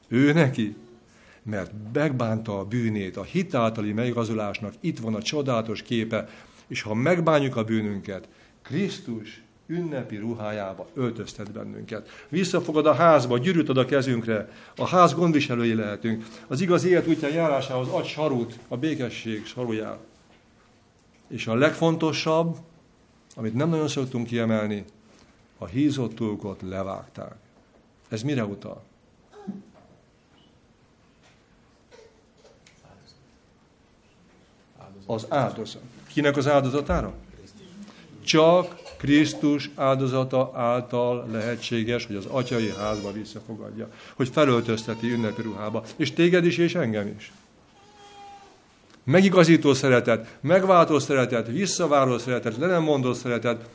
Ő 0.08 0.32
neki 0.32 0.76
mert 1.50 1.72
megbánta 1.92 2.58
a 2.58 2.64
bűnét, 2.64 3.16
a 3.16 3.22
hitáltali 3.22 3.92
megigazolásnak 3.92 4.74
itt 4.80 4.98
van 4.98 5.14
a 5.14 5.22
csodálatos 5.22 5.82
képe, 5.82 6.28
és 6.66 6.82
ha 6.82 6.94
megbánjuk 6.94 7.56
a 7.56 7.64
bűnünket, 7.64 8.28
Krisztus 8.62 9.42
ünnepi 9.66 10.16
ruhájába 10.16 10.88
öltöztet 10.94 11.52
bennünket. 11.52 12.08
Visszafogad 12.28 12.86
a 12.86 12.94
házba, 12.94 13.38
gyűrűt 13.38 13.68
ad 13.68 13.76
a 13.76 13.84
kezünkre, 13.84 14.50
a 14.76 14.86
ház 14.86 15.14
gondviselői 15.14 15.74
lehetünk. 15.74 16.24
Az 16.46 16.60
igaz 16.60 16.84
élet 16.84 17.06
útján 17.06 17.32
járásához 17.32 17.88
ad 17.88 18.04
sarut, 18.04 18.58
a 18.68 18.76
békesség 18.76 19.46
saruját. 19.46 19.98
És 21.28 21.46
a 21.46 21.54
legfontosabb, 21.54 22.56
amit 23.34 23.54
nem 23.54 23.68
nagyon 23.68 23.88
szoktunk 23.88 24.26
kiemelni, 24.26 24.84
a 25.58 25.66
hízott 25.66 26.14
tulkot 26.14 26.62
levágták. 26.62 27.34
Ez 28.08 28.22
mire 28.22 28.44
utal? 28.44 28.87
Az 35.08 35.26
áldozat. 35.28 35.82
Kinek 36.12 36.36
az 36.36 36.48
áldozatára? 36.48 37.14
Csak 38.24 38.76
Krisztus 38.96 39.70
áldozata 39.74 40.50
által 40.54 41.28
lehetséges, 41.32 42.06
hogy 42.06 42.16
az 42.16 42.26
atyai 42.26 42.72
házba 42.78 43.12
visszafogadja, 43.12 43.88
hogy 44.14 44.28
felöltözteti 44.28 45.12
ünnepi 45.12 45.42
ruhába, 45.42 45.84
és 45.96 46.12
téged 46.12 46.44
is, 46.44 46.58
és 46.58 46.74
engem 46.74 47.14
is. 47.18 47.32
Megigazító 49.04 49.74
szeretet, 49.74 50.38
megváltó 50.40 50.98
szeretet, 50.98 51.46
visszaváró 51.46 52.18
szeretet, 52.18 52.56
le 52.56 52.66
nem 52.66 52.82
mondó 52.82 53.12
szeretet, 53.14 53.68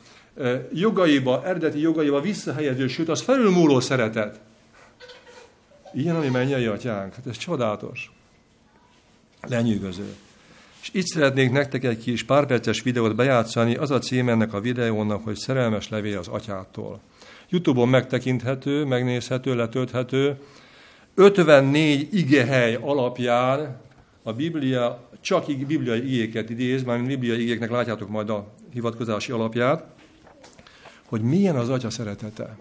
jogaiba, 0.74 1.46
eredeti 1.46 1.80
jogaiba 1.80 2.22
visszahelyező, 2.22 2.88
sőt, 2.88 3.10
az 3.10 3.22
felülmúló 3.22 3.80
szeretet. 3.80 4.39
Ilyen, 5.93 6.15
ami 6.15 6.28
mennyei 6.28 6.65
atyánk. 6.65 7.13
Hát 7.13 7.28
ez 7.28 7.38
csodálatos. 7.38 8.12
Lenyűgöző. 9.41 10.15
És 10.84 10.89
itt 10.91 11.06
szeretnék 11.06 11.52
nektek 11.52 11.84
egy 11.84 11.98
kis 11.98 12.24
pár 12.24 12.46
perces 12.46 12.82
videót 12.82 13.15
bejátszani, 13.15 13.76
az 13.76 13.91
a 13.91 14.00
cím 14.00 14.30
ennek 14.30 14.54
a 14.54 14.60
videónak, 14.60 15.24
hogy 15.24 15.36
szerelmes 15.36 15.89
levél 15.89 16.17
az 16.17 16.28
atyától. 16.28 17.00
Youtube-on 17.50 17.88
megtekinthető, 17.88 18.86
megnézhető, 18.86 19.56
letölthető. 19.56 20.36
54 21.15 22.08
igehely 22.12 22.78
alapján 22.82 23.82
a 24.24 24.34
Biblia 24.34 25.10
csak 25.22 25.46
bibliai 25.67 26.13
igéket 26.13 26.50
idéz, 26.50 26.84
már 26.84 27.02
bibliai 27.02 27.41
igéknek 27.41 27.72
látjátok 27.72 28.10
majd 28.10 28.30
a 28.30 28.54
hivatkozási 28.74 29.32
alapját, 29.32 29.86
hogy 31.06 31.22
milyen 31.22 31.56
az 31.56 31.69
atya 31.69 31.89
szeretete. 31.89 32.58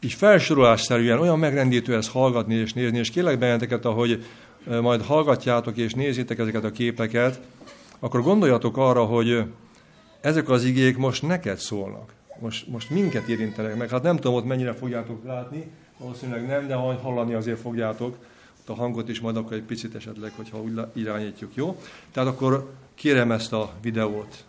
Így 0.00 0.12
felsorolásszerűen 0.12 1.18
olyan 1.18 1.38
megrendítő 1.38 1.96
ezt 1.96 2.10
hallgatni 2.10 2.54
és 2.54 2.72
nézni, 2.72 2.98
és 2.98 3.10
kérlek 3.10 3.38
benneteket, 3.38 3.84
ahogy 3.84 4.24
majd 4.68 5.02
hallgatjátok 5.02 5.76
és 5.76 5.94
nézzétek 5.94 6.38
ezeket 6.38 6.64
a 6.64 6.70
képeket, 6.70 7.40
akkor 7.98 8.22
gondoljatok 8.22 8.76
arra, 8.76 9.04
hogy 9.04 9.44
ezek 10.20 10.48
az 10.48 10.64
igék 10.64 10.96
most 10.96 11.22
neked 11.22 11.58
szólnak. 11.58 12.12
Most, 12.40 12.68
most 12.68 12.90
minket 12.90 13.28
érintenek 13.28 13.76
meg. 13.76 13.88
Hát 13.88 14.02
nem 14.02 14.16
tudom, 14.16 14.34
ott 14.34 14.44
mennyire 14.44 14.72
fogjátok 14.72 15.24
látni, 15.24 15.70
valószínűleg 15.98 16.46
nem, 16.46 16.66
de 16.66 16.76
majd 16.76 16.98
hallani 16.98 17.34
azért 17.34 17.60
fogjátok. 17.60 18.16
A 18.66 18.74
hangot 18.74 19.08
is 19.08 19.20
majd 19.20 19.36
akkor 19.36 19.52
egy 19.52 19.62
picit 19.62 19.94
esetleg, 19.94 20.32
hogyha 20.36 20.60
úgy 20.60 20.80
irányítjuk, 20.92 21.54
jó? 21.54 21.80
Tehát 22.12 22.28
akkor 22.28 22.70
kérem 22.94 23.32
ezt 23.32 23.52
a 23.52 23.72
videót. 23.80 24.44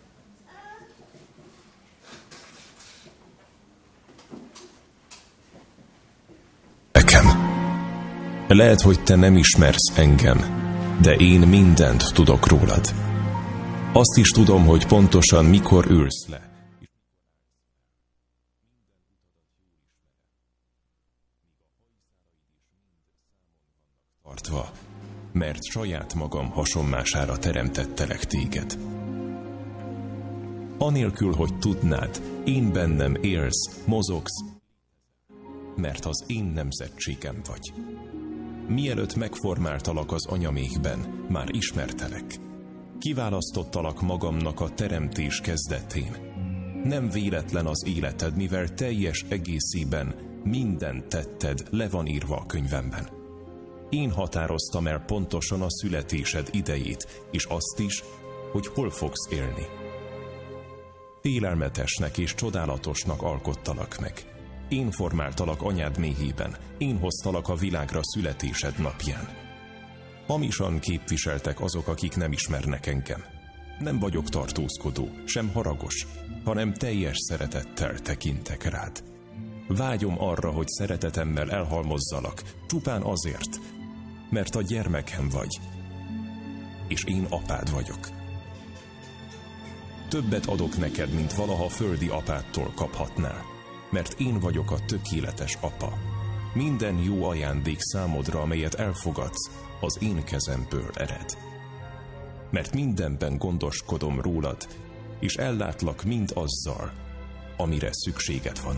Lehet, 8.52 8.80
hogy 8.80 9.02
te 9.02 9.14
nem 9.14 9.36
ismersz 9.36 9.96
engem, 9.96 10.38
de 11.02 11.14
én 11.14 11.40
mindent 11.40 12.12
tudok 12.12 12.46
rólad. 12.46 12.94
Azt 13.92 14.16
is 14.16 14.30
tudom, 14.30 14.66
hogy 14.66 14.86
pontosan 14.86 15.44
mikor 15.44 15.86
ülsz 15.86 16.26
le. 16.28 16.50
Tartva, 24.22 24.70
mert 25.32 25.64
saját 25.64 26.14
magam 26.14 26.50
hasonmására 26.50 27.38
teremtettelek 27.38 28.24
téged. 28.24 28.78
Anélkül, 30.78 31.34
hogy 31.34 31.58
tudnád, 31.58 32.22
én 32.44 32.72
bennem 32.72 33.14
élsz, 33.14 33.82
mozogsz, 33.86 34.44
mert 35.76 36.04
az 36.04 36.24
én 36.26 36.44
nemzetségem 36.44 37.40
vagy. 37.46 37.72
Mielőtt 38.70 39.14
megformáltalak 39.14 40.12
az 40.12 40.26
anyamékben, 40.26 41.26
már 41.28 41.48
ismertelek. 41.50 42.24
Kiválasztottalak 42.98 44.00
magamnak 44.00 44.60
a 44.60 44.68
teremtés 44.68 45.40
kezdetén. 45.40 46.16
Nem 46.84 47.08
véletlen 47.08 47.66
az 47.66 47.84
életed, 47.86 48.36
mivel 48.36 48.74
teljes 48.74 49.24
egészében 49.28 50.14
minden 50.44 51.08
tetted 51.08 51.62
le 51.70 51.88
van 51.88 52.06
írva 52.06 52.36
a 52.36 52.46
könyvemben. 52.46 53.08
Én 53.88 54.10
határoztam 54.10 54.86
el 54.86 55.04
pontosan 55.04 55.62
a 55.62 55.70
születésed 55.70 56.48
idejét, 56.52 57.26
és 57.30 57.44
azt 57.44 57.78
is, 57.78 58.04
hogy 58.52 58.66
hol 58.66 58.90
fogsz 58.90 59.30
élni. 59.32 59.66
Félelmetesnek 61.20 62.18
és 62.18 62.34
csodálatosnak 62.34 63.22
alkottalak 63.22 64.00
meg 64.00 64.39
Én 64.70 64.90
formáltalak 64.90 65.62
anyád 65.62 65.98
méhében, 65.98 66.56
én 66.78 66.98
hoztalak 66.98 67.48
a 67.48 67.54
világra 67.54 68.00
születésed 68.02 68.78
napján. 68.78 69.28
Hamisan 70.26 70.78
képviseltek 70.78 71.60
azok, 71.60 71.88
akik 71.88 72.16
nem 72.16 72.32
ismernek 72.32 72.86
engem. 72.86 73.24
Nem 73.78 73.98
vagyok 73.98 74.28
tartózkodó, 74.28 75.08
sem 75.24 75.48
haragos, 75.52 76.06
hanem 76.44 76.72
teljes 76.72 77.16
szeretettel 77.18 77.98
tekintek 77.98 78.64
rád. 78.64 79.02
Vágyom 79.68 80.22
arra, 80.22 80.50
hogy 80.50 80.68
szeretetemmel 80.68 81.50
elhalmozzalak, 81.50 82.42
csupán 82.66 83.02
azért, 83.02 83.60
mert 84.30 84.54
a 84.54 84.62
gyermekem 84.62 85.28
vagy, 85.28 85.60
és 86.88 87.04
én 87.04 87.26
apád 87.30 87.70
vagyok. 87.70 88.08
Többet 90.08 90.46
adok 90.46 90.78
neked, 90.78 91.12
mint 91.12 91.32
valaha 91.32 91.68
földi 91.68 92.08
apától 92.08 92.72
kaphatnál, 92.74 93.44
mert 93.90 94.20
én 94.20 94.38
vagyok 94.38 94.70
a 94.70 94.84
tökéletes 94.84 95.58
apa. 95.60 95.92
Minden 96.54 96.98
jó 96.98 97.24
ajándék 97.24 97.80
számodra, 97.80 98.40
amelyet 98.40 98.74
elfogadsz, 98.74 99.50
az 99.80 99.98
én 100.00 100.24
kezemből 100.24 100.90
ered. 100.94 101.38
Mert 102.50 102.74
mindenben 102.74 103.38
gondoskodom 103.38 104.20
rólad, 104.20 104.68
és 105.20 105.34
ellátlak 105.34 106.02
mind 106.02 106.30
azzal, 106.34 106.92
amire 107.56 107.88
szükséged 107.92 108.62
van. 108.62 108.76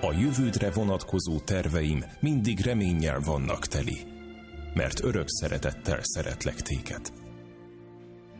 A 0.00 0.12
jövődre 0.12 0.70
vonatkozó 0.70 1.38
terveim 1.38 2.04
mindig 2.20 2.60
reménnyel 2.60 3.20
vannak 3.20 3.66
teli, 3.66 3.98
mert 4.74 5.04
örök 5.04 5.28
szeretettel 5.28 5.98
szeretlek 6.02 6.62
téged. 6.62 7.17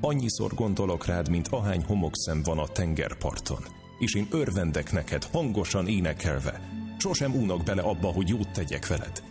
Annyiszor 0.00 0.54
gondolok 0.54 1.06
rád, 1.06 1.28
mint 1.28 1.48
ahány 1.48 1.84
homokszem 1.84 2.42
van 2.42 2.58
a 2.58 2.66
tengerparton, 2.66 3.64
és 3.98 4.14
én 4.14 4.26
örvendek 4.30 4.92
neked 4.92 5.24
hangosan 5.24 5.86
énekelve, 5.86 6.60
sosem 6.98 7.34
únok 7.34 7.62
bele 7.62 7.82
abba, 7.82 8.08
hogy 8.08 8.28
jót 8.28 8.52
tegyek 8.52 8.86
veled. 8.86 9.22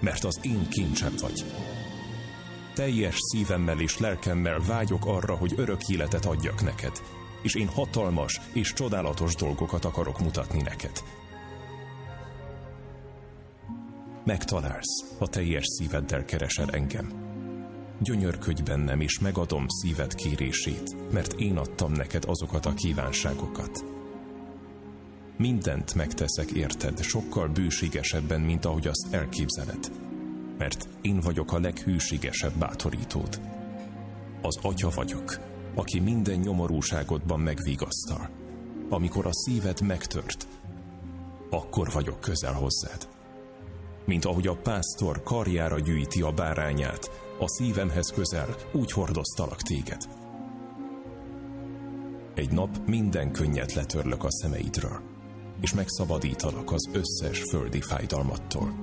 Mert 0.00 0.24
az 0.24 0.40
én 0.42 0.68
kincsem 0.68 1.14
vagy. 1.20 1.44
Teljes 2.74 3.14
szívemmel 3.18 3.80
és 3.80 3.98
lelkemmel 3.98 4.60
vágyok 4.66 5.06
arra, 5.06 5.36
hogy 5.36 5.54
örök 5.56 5.88
életet 5.88 6.24
adjak 6.24 6.62
neked, 6.62 7.02
és 7.42 7.54
én 7.54 7.68
hatalmas 7.68 8.40
és 8.52 8.72
csodálatos 8.72 9.34
dolgokat 9.34 9.84
akarok 9.84 10.20
mutatni 10.20 10.62
neked. 10.62 11.02
Megtalálsz, 14.24 15.04
ha 15.18 15.26
teljes 15.26 15.64
szíveddel 15.66 16.24
keresel 16.24 16.70
engem. 16.70 17.21
Gyönyörködj 18.02 18.62
bennem, 18.62 19.00
és 19.00 19.18
megadom 19.18 19.64
szíved 19.68 20.14
kérését, 20.14 21.12
mert 21.12 21.32
én 21.32 21.56
adtam 21.56 21.92
neked 21.92 22.24
azokat 22.26 22.66
a 22.66 22.74
kívánságokat. 22.74 23.84
Mindent 25.36 25.94
megteszek 25.94 26.50
érted, 26.50 27.02
sokkal 27.02 27.48
bőségesebben, 27.48 28.40
mint 28.40 28.64
ahogy 28.64 28.86
azt 28.86 29.06
elképzeled. 29.10 29.92
Mert 30.58 30.88
én 31.00 31.20
vagyok 31.20 31.52
a 31.52 31.58
leghűségesebb 31.58 32.58
bátorítód. 32.58 33.40
Az 34.42 34.58
atya 34.62 34.90
vagyok, 34.94 35.38
aki 35.74 36.00
minden 36.00 36.38
nyomorúságodban 36.38 37.40
megvigasztal. 37.40 38.30
Amikor 38.88 39.26
a 39.26 39.32
szíved 39.32 39.80
megtört, 39.80 40.48
akkor 41.50 41.90
vagyok 41.92 42.20
közel 42.20 42.52
hozzád. 42.52 43.08
Mint 44.04 44.24
ahogy 44.24 44.46
a 44.46 44.56
pásztor 44.56 45.22
karjára 45.22 45.78
gyűjti 45.78 46.22
a 46.22 46.30
bárányát, 46.30 47.10
a 47.42 47.48
szívemhez 47.48 48.12
közel 48.14 48.56
úgy 48.72 48.92
hordoztalak 48.92 49.62
téged. 49.62 50.08
Egy 52.34 52.50
nap 52.50 52.86
minden 52.86 53.32
könnyet 53.32 53.72
letörlök 53.72 54.24
a 54.24 54.30
szemeidről, 54.30 55.00
és 55.60 55.74
megszabadítalak 55.74 56.72
az 56.72 56.88
összes 56.92 57.42
földi 57.50 57.80
fájdalmattól. 57.80 58.74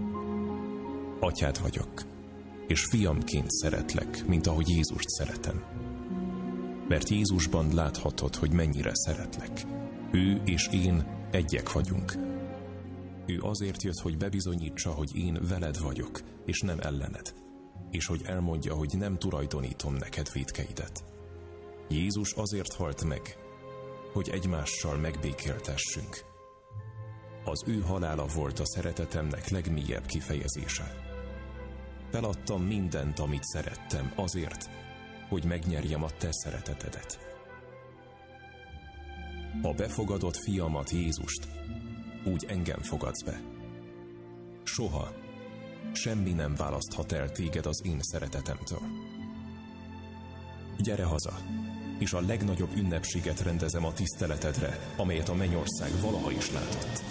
Atyád 1.19 1.61
vagyok, 1.61 2.03
és 2.67 2.85
fiamként 2.85 3.49
szeretlek, 3.49 4.25
mint 4.27 4.47
ahogy 4.47 4.69
Jézust 4.69 5.09
szeretem 5.09 5.63
mert 6.87 7.09
Jézusban 7.09 7.73
láthatod, 7.73 8.35
hogy 8.35 8.51
mennyire 8.51 8.91
szeretlek. 8.93 9.65
Ő 10.11 10.41
és 10.45 10.67
én 10.71 11.27
egyek 11.31 11.71
vagyunk. 11.71 12.13
Ő 13.25 13.39
azért 13.41 13.83
jött, 13.83 13.99
hogy 13.99 14.17
bebizonyítsa, 14.17 14.91
hogy 14.91 15.15
én 15.15 15.39
veled 15.49 15.79
vagyok, 15.79 16.21
és 16.45 16.61
nem 16.61 16.79
ellened, 16.79 17.33
és 17.91 18.05
hogy 18.05 18.21
elmondja, 18.25 18.73
hogy 18.73 18.93
nem 18.97 19.17
tulajdonítom 19.17 19.93
neked 19.93 20.31
védkeidet. 20.33 21.03
Jézus 21.89 22.33
azért 22.33 22.73
halt 22.73 23.03
meg, 23.03 23.37
hogy 24.13 24.29
egymással 24.29 24.97
megbékéltessünk. 24.97 26.25
Az 27.43 27.63
ő 27.67 27.81
halála 27.81 28.25
volt 28.25 28.59
a 28.59 28.65
szeretetemnek 28.65 29.49
legmélyebb 29.49 30.05
kifejezése. 30.05 31.07
Feladtam 32.11 32.63
mindent, 32.63 33.19
amit 33.19 33.43
szerettem, 33.43 34.13
azért, 34.15 34.69
hogy 35.29 35.43
megnyerjem 35.43 36.03
a 36.03 36.09
te 36.09 36.27
szeretetedet. 36.31 37.19
Ha 39.61 39.73
befogadott 39.73 40.37
fiamat 40.37 40.89
Jézust, 40.89 41.47
úgy 42.25 42.45
engem 42.47 42.79
fogadsz 42.79 43.23
be. 43.23 43.41
Soha, 44.63 45.13
semmi 45.93 46.31
nem 46.31 46.55
választhat 46.55 47.11
el 47.11 47.31
téged 47.31 47.65
az 47.65 47.81
én 47.85 47.97
szeretetemtől. 48.01 48.81
Gyere 50.77 51.03
haza, 51.03 51.37
és 51.99 52.13
a 52.13 52.21
legnagyobb 52.21 52.75
ünnepséget 52.75 53.41
rendezem 53.41 53.85
a 53.85 53.93
tiszteletedre, 53.93 54.79
amelyet 54.97 55.29
a 55.29 55.33
mennyország 55.33 55.91
valaha 56.01 56.31
is 56.31 56.51
látott. 56.51 57.03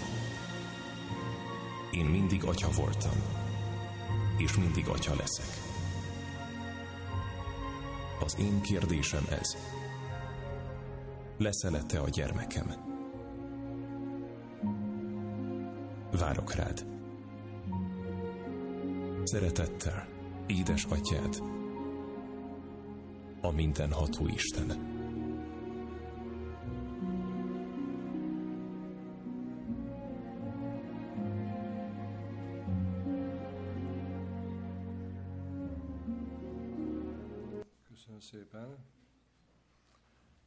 Én 1.91 2.05
mindig 2.05 2.43
atya 2.43 2.69
voltam, 2.69 3.23
és 4.37 4.57
mindig 4.57 4.87
atya 4.87 5.15
leszek. 5.15 5.69
Az 8.23 8.35
én 8.39 8.61
kérdésem 8.61 9.25
ez. 9.29 9.57
Leszel 11.37 11.85
te 11.85 11.99
a 11.99 12.09
gyermekem? 12.09 12.73
Várok 16.11 16.53
rád. 16.53 16.98
Szeretettel, 19.31 20.07
édes 20.47 20.85
atyád, 20.85 21.41
a 23.41 23.51
mindenható 23.51 24.27
Isten. 24.27 24.67
szépen. 38.19 38.77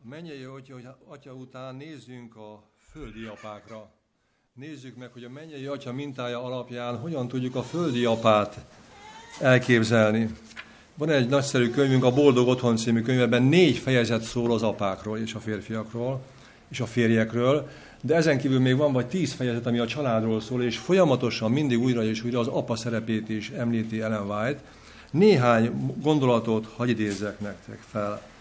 A 0.05 0.09
mennyei 0.09 0.45
atya, 0.45 0.99
atya 1.05 1.35
után 1.35 1.75
nézzünk 1.75 2.37
a 2.37 2.71
földi 2.77 3.25
apákra. 3.25 4.02
Nézzük 4.61 4.97
meg, 4.97 5.09
hogy 5.13 5.25
a 5.25 5.29
mennyei 5.29 5.67
atya 5.67 5.93
mintája 5.93 6.45
alapján 6.45 6.99
hogyan 6.99 7.29
tudjuk 7.29 7.55
a 7.55 7.63
földi 7.63 8.05
apát 8.05 8.59
elképzelni. 9.41 10.29
Van 10.95 11.11
egy 11.11 11.29
nagyszerű 11.29 11.71
könyvünk, 11.71 12.05
a 12.05 12.13
Boldog 12.13 12.49
Otthon 12.49 12.77
című 12.77 13.03
könyvben 13.03 13.43
négy 13.43 13.77
fejezet 13.77 14.23
szól 14.23 14.53
az 14.53 14.63
apákról 14.63 15.19
és 15.19 15.35
a 15.35 15.39
férfiakról, 15.39 16.23
és 16.69 16.81
a 16.81 16.87
férjekről, 16.87 17.69
de 18.01 18.15
ezen 18.15 18.39
kívül 18.39 18.61
még 18.61 18.77
van 18.77 18.93
vagy 18.93 19.07
tíz 19.07 19.33
fejezet, 19.33 19.67
ami 19.67 19.79
a 19.79 19.87
családról 19.87 20.41
szól, 20.41 20.63
és 20.63 20.79
folyamatosan 20.79 21.51
mindig 21.51 21.81
újra 21.81 22.05
és 22.05 22.25
újra 22.25 22.39
az 22.39 22.47
apa 22.47 22.77
szerepét 22.77 23.29
is 23.29 23.51
említi 23.51 24.01
Ellen 24.01 24.31
White, 24.31 24.61
néhány 25.11 25.95
gondolatot 26.03 26.67
hagy 26.77 26.89
idézzek 26.89 27.41
nektek 27.41 27.79
fel. 27.91 28.32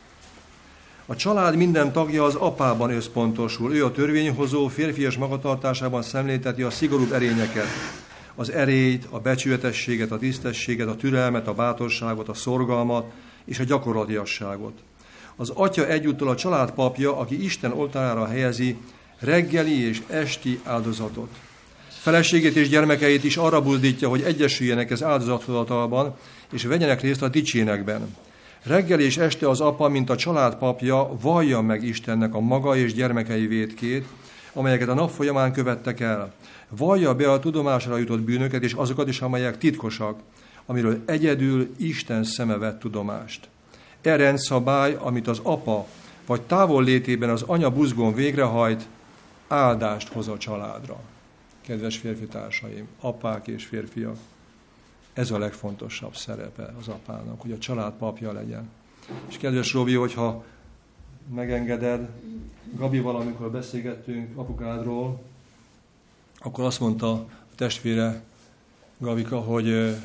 A 1.12 1.16
család 1.16 1.56
minden 1.56 1.92
tagja 1.92 2.24
az 2.24 2.36
apában 2.36 2.92
összpontosul. 2.92 3.76
Ő 3.76 3.86
a 3.86 3.92
törvényhozó 3.92 4.68
férfias 4.68 5.18
magatartásában 5.18 6.02
szemlélteti 6.02 6.62
a 6.62 6.70
szigorúbb 6.70 7.12
erényeket. 7.12 7.66
Az 8.36 8.52
erélyt, 8.52 9.08
a 9.10 9.20
becsületességet, 9.20 10.12
a 10.12 10.18
tisztességet, 10.18 10.88
a 10.88 10.96
türelmet, 10.96 11.48
a 11.48 11.54
bátorságot, 11.54 12.30
a 12.30 12.34
szorgalmat 12.34 13.12
és 13.46 13.60
a 13.60 13.64
gyakorlatiasságot. 13.64 14.74
Az 15.36 15.50
atya 15.50 15.88
egyúttal 15.88 16.28
a 16.28 16.36
család 16.36 16.72
papja, 16.72 17.18
aki 17.18 17.44
Isten 17.44 17.72
oltárára 17.72 18.28
helyezi 18.28 18.78
reggeli 19.20 19.88
és 19.88 20.02
esti 20.08 20.60
áldozatot. 20.64 21.30
Feleségét 21.88 22.56
és 22.56 22.70
gyermekeit 22.70 23.24
is 23.24 23.38
arra 23.38 23.62
buzdítja, 23.62 24.10
hogy 24.10 24.22
egyesüljenek 24.22 24.92
ez 24.92 25.04
áldozathozatalban, 25.04 26.16
és 26.52 26.64
vegyenek 26.64 27.02
részt 27.02 27.22
a 27.22 27.28
dicsénekben. 27.28 28.16
Reggel 28.64 29.00
és 29.00 29.18
este 29.18 29.50
az 29.50 29.62
apa, 29.62 29.88
mint 29.88 30.10
a 30.10 30.16
család 30.16 30.56
papja, 30.56 31.18
vallja 31.22 31.62
meg 31.62 31.84
Istennek 31.84 32.36
a 32.36 32.40
maga 32.40 32.76
és 32.76 32.94
gyermekei 32.94 33.48
vétkét, 33.48 34.06
amelyeket 34.54 34.88
a 34.88 34.94
nap 34.94 35.10
folyamán 35.10 35.54
követtek 35.54 36.00
el. 36.00 36.34
Vallja 36.70 37.16
be 37.16 37.32
a 37.32 37.40
tudomásra 37.40 37.98
jutott 37.98 38.22
bűnöket, 38.22 38.64
és 38.64 38.74
azokat 38.74 39.08
is, 39.08 39.22
amelyek 39.22 39.58
titkosak, 39.58 40.20
amiről 40.66 41.02
egyedül 41.06 41.76
Isten 41.78 42.24
szeme 42.24 42.58
vett 42.58 42.80
tudomást. 42.80 43.48
E 44.02 44.16
rendszabály, 44.16 44.98
amit 45.00 45.28
az 45.28 45.40
apa 45.44 45.88
vagy 46.26 46.42
távol 46.42 46.84
létében 46.84 47.30
az 47.30 47.42
anya 47.42 47.70
buzgón 47.70 48.14
végrehajt, 48.14 48.88
áldást 49.48 50.08
hoz 50.08 50.28
a 50.28 50.38
családra. 50.38 51.00
Kedves 51.66 51.98
férfi 51.98 52.26
társaim, 52.26 52.88
apák 53.00 53.48
és 53.48 53.66
férfiak, 53.66 54.18
ez 55.14 55.32
a 55.32 55.38
legfontosabb 55.38 56.16
szerepe 56.16 56.74
az 56.80 56.88
apának, 56.88 57.42
hogy 57.42 57.52
a 57.52 57.58
család 57.58 57.94
papja 57.94 58.32
legyen. 58.32 58.70
És 59.28 59.38
kedves 59.38 59.74
Robi, 59.74 59.94
hogyha 59.94 60.44
megengeded, 61.34 62.10
Gabi 62.76 63.00
valamikor 63.00 63.52
beszélgettünk 63.52 64.38
apukádról, 64.38 65.22
akkor 66.38 66.64
azt 66.64 66.80
mondta 66.80 67.12
a 67.12 67.56
testvére 67.56 68.24
Gavika, 68.98 69.40
hogy 69.40 69.98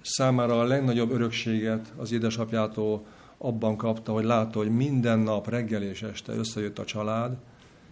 számára 0.00 0.60
a 0.60 0.64
legnagyobb 0.64 1.10
örökséget 1.10 1.92
az 1.96 2.12
édesapjától 2.12 3.04
abban 3.38 3.76
kapta, 3.76 4.12
hogy 4.12 4.24
látta, 4.24 4.58
hogy 4.58 4.76
minden 4.76 5.18
nap 5.18 5.48
reggel 5.48 5.82
és 5.82 6.02
este 6.02 6.32
összejött 6.32 6.78
a 6.78 6.84
család, 6.84 7.36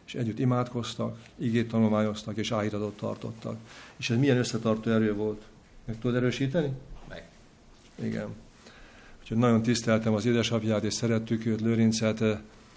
és 0.06 0.14
együtt 0.14 0.38
imádkoztak, 0.38 1.18
igét 1.36 1.68
tanulmányoztak, 1.68 2.36
és 2.36 2.52
áhítatot 2.52 2.96
tartottak. 2.96 3.56
És 3.96 4.10
ez 4.10 4.18
milyen 4.18 4.36
összetartó 4.36 4.90
erő 4.90 5.14
volt? 5.14 5.42
Meg 5.90 5.98
tudod 5.98 6.16
erősíteni? 6.16 6.72
Meg. 7.08 7.28
Igen. 8.02 8.28
Úgyhogy 9.20 9.36
nagyon 9.36 9.62
tiszteltem 9.62 10.14
az 10.14 10.26
édesapját, 10.26 10.84
és 10.84 10.94
szerettük 10.94 11.46
őt, 11.46 11.60
Lőrincet, 11.60 12.24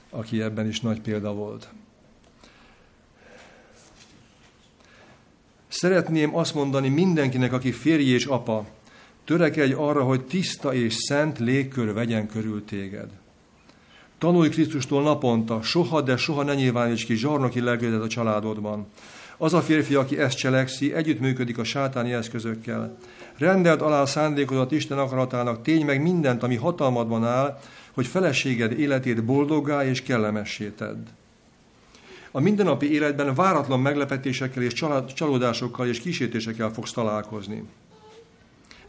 aki 0.10 0.42
ebben 0.42 0.68
is 0.68 0.82
nagy 0.82 1.02
példa 1.02 1.34
volt. 1.34 1.70
Szeretném 5.68 6.36
azt 6.36 6.54
mondani 6.54 6.90
mindenkinek, 6.90 7.54
aki 7.54 7.72
férj 7.72 8.04
és 8.04 8.26
apa, 8.26 8.66
törekedj 9.26 9.74
arra, 9.74 10.04
hogy 10.04 10.26
tiszta 10.26 10.74
és 10.74 10.94
szent 10.94 11.40
légkör 11.40 11.94
vegyen 11.94 12.28
körül 12.28 12.66
téged. 12.66 13.10
Tanulj 14.18 14.50
Krisztustól 14.50 15.02
naponta, 15.04 15.62
soha, 15.62 16.02
de 16.02 16.18
soha 16.18 16.44
ne 16.44 16.54
nyilváníts 16.56 17.06
ki 17.06 17.16
zsarnoki 17.16 17.60
lelkődet 17.60 18.02
a 18.02 18.08
családodban. 18.08 18.88
Az 19.44 19.54
a 19.54 19.62
férfi, 19.62 19.96
aki 19.96 20.20
ezt 20.20 20.38
cselekszi, 20.38 20.94
együttműködik 20.94 21.58
a 21.58 21.64
sátáni 21.64 22.14
eszközökkel. 22.14 22.98
Rendeld 23.38 23.82
alá 23.82 24.06
szándékodat 24.06 24.72
Isten 24.72 24.98
akaratának, 24.98 25.62
tény 25.62 25.86
meg 25.86 26.02
mindent, 26.02 26.44
ami 26.44 26.56
hatalmadban 26.56 27.26
áll, 27.26 27.60
hogy 27.94 28.08
feleséged 28.08 28.80
életét 28.80 29.24
boldoggá 29.24 29.86
és 29.86 30.02
kellemessé 30.02 30.70
tedd. 30.70 31.06
A 32.32 32.40
mindennapi 32.40 32.92
életben 32.92 33.36
váratlan 33.36 33.80
meglepetésekkel 33.80 34.64
és 34.64 34.84
csalódásokkal 35.14 35.88
és 35.88 36.00
kísértésekkel 36.00 36.70
fogsz 36.70 36.92
találkozni. 36.92 37.64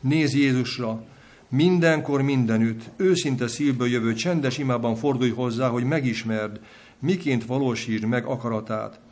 Nézz 0.01 0.35
Jézusra, 0.35 1.03
mindenkor 1.49 2.23
mindenütt, 2.23 2.83
őszinte 2.97 3.49
szívből 3.49 3.89
jövő 3.89 4.13
csendes 4.15 4.59
imában 4.59 4.97
fordulj 4.97 5.31
hozzá, 5.31 5.69
hogy 5.69 5.85
megismerd, 5.85 6.61
miként 6.99 7.47
valósítsd 7.47 8.05
meg 8.05 8.25
akaratát. 8.25 9.04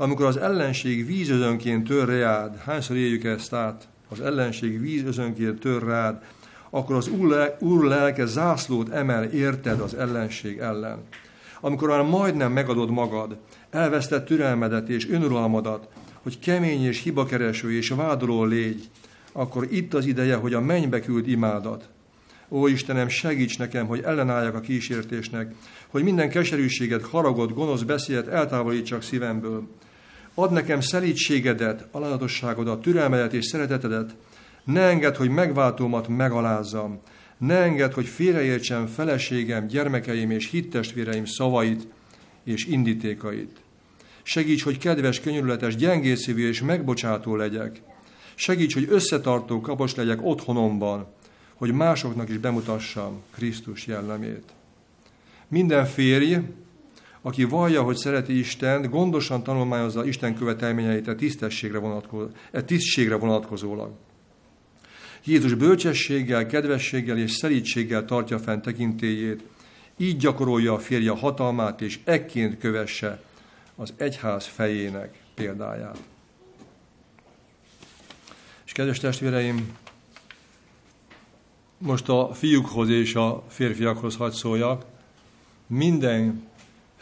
Amikor 0.00 0.26
az 0.26 0.36
ellenség 0.36 1.06
vízözönként 1.06 1.88
tör 1.88 2.08
rád, 2.08 2.58
hányszor 2.58 2.96
éljük 2.96 3.24
ezt 3.24 3.52
át, 3.52 3.88
az 4.08 4.20
ellenség 4.20 4.80
vízözönként 4.80 5.60
tör 5.60 5.82
rád, 5.82 6.22
akkor 6.70 6.96
az 6.96 7.10
Úr 7.58 7.84
lelke 7.84 8.26
zászlót 8.26 8.88
emel 8.88 9.24
érted 9.24 9.80
az 9.80 9.94
ellenség 9.94 10.58
ellen. 10.58 11.02
Amikor 11.60 11.88
már 11.88 12.02
majdnem 12.02 12.52
megadod 12.52 12.90
magad, 12.90 13.36
elvesztett 13.70 14.26
türelmedet 14.26 14.88
és 14.88 15.08
önuralmadat, 15.08 15.88
hogy 16.22 16.38
kemény 16.38 16.84
és 16.84 17.02
hibakereső 17.02 17.72
és 17.72 17.88
vádoló 17.88 18.44
légy, 18.44 18.88
akkor 19.32 19.66
itt 19.70 19.94
az 19.94 20.06
ideje, 20.06 20.34
hogy 20.34 20.54
a 20.54 20.60
mennybe 20.60 21.00
küld 21.00 21.28
imádat. 21.28 21.88
Ó 22.48 22.66
Istenem, 22.66 23.08
segíts 23.08 23.58
nekem, 23.58 23.86
hogy 23.86 24.02
ellenálljak 24.04 24.54
a 24.54 24.60
kísértésnek, 24.60 25.54
hogy 25.88 26.02
minden 26.02 26.30
keserűséget, 26.30 27.02
haragot, 27.02 27.54
gonosz 27.54 27.82
beszédet 27.82 28.26
eltávolítsak 28.26 29.02
szívemből. 29.02 29.68
Add 30.38 30.52
nekem 30.52 30.80
szelítségedet, 30.80 31.86
alanatosságodat, 31.90 32.80
türelmedet 32.80 33.32
és 33.32 33.44
szeretetedet, 33.44 34.14
ne 34.64 34.80
engedd, 34.80 35.16
hogy 35.16 35.28
megváltómat 35.28 36.08
megalázzam. 36.08 37.00
Ne 37.38 37.56
engedd, 37.56 37.92
hogy 37.92 38.06
félreértsem 38.06 38.86
feleségem, 38.86 39.66
gyermekeim 39.66 40.30
és 40.30 40.50
hittestvéreim 40.50 41.24
szavait 41.24 41.86
és 42.44 42.66
indítékait. 42.66 43.60
Segíts, 44.22 44.62
hogy 44.62 44.78
kedves, 44.78 45.20
könyörületes, 45.20 45.76
gyengészívű 45.76 46.48
és 46.48 46.62
megbocsátó 46.62 47.36
legyek. 47.36 47.82
Segíts, 48.34 48.74
hogy 48.74 48.86
összetartó 48.90 49.60
kapos 49.60 49.94
legyek 49.94 50.18
otthonomban, 50.22 51.06
hogy 51.54 51.72
másoknak 51.72 52.28
is 52.28 52.38
bemutassam 52.38 53.22
Krisztus 53.34 53.86
jellemét. 53.86 54.44
Minden 55.48 55.86
férj, 55.86 56.36
aki 57.22 57.44
vallja, 57.44 57.82
hogy 57.82 57.96
szereti 57.96 58.38
Istent, 58.38 58.90
gondosan 58.90 59.42
tanulmányozza 59.42 60.04
Isten 60.04 60.34
követelményeit 60.34 61.08
a 61.08 61.14
tisztességre, 61.14 61.78
vonatkozó, 61.78 62.26
a 62.52 62.64
tisztségre 62.64 63.14
vonatkozólag. 63.14 63.90
Jézus 65.24 65.54
bölcsességgel, 65.54 66.46
kedvességgel 66.46 67.18
és 67.18 67.32
szelítséggel 67.32 68.04
tartja 68.04 68.38
fenn 68.38 68.60
tekintélyét, 68.60 69.42
így 69.96 70.16
gyakorolja 70.16 70.72
a 70.72 70.78
férje 70.78 71.10
hatalmát, 71.10 71.80
és 71.80 71.98
ekként 72.04 72.58
kövesse 72.58 73.22
az 73.76 73.94
egyház 73.96 74.46
fejének 74.46 75.18
példáját. 75.34 75.98
És 78.64 78.72
kedves 78.72 78.98
testvéreim, 78.98 79.76
most 81.78 82.08
a 82.08 82.30
fiúkhoz 82.34 82.88
és 82.88 83.14
a 83.14 83.44
férfiakhoz 83.48 84.16
hagy 84.16 84.32
szóljak. 84.32 84.84
Minden 85.66 86.47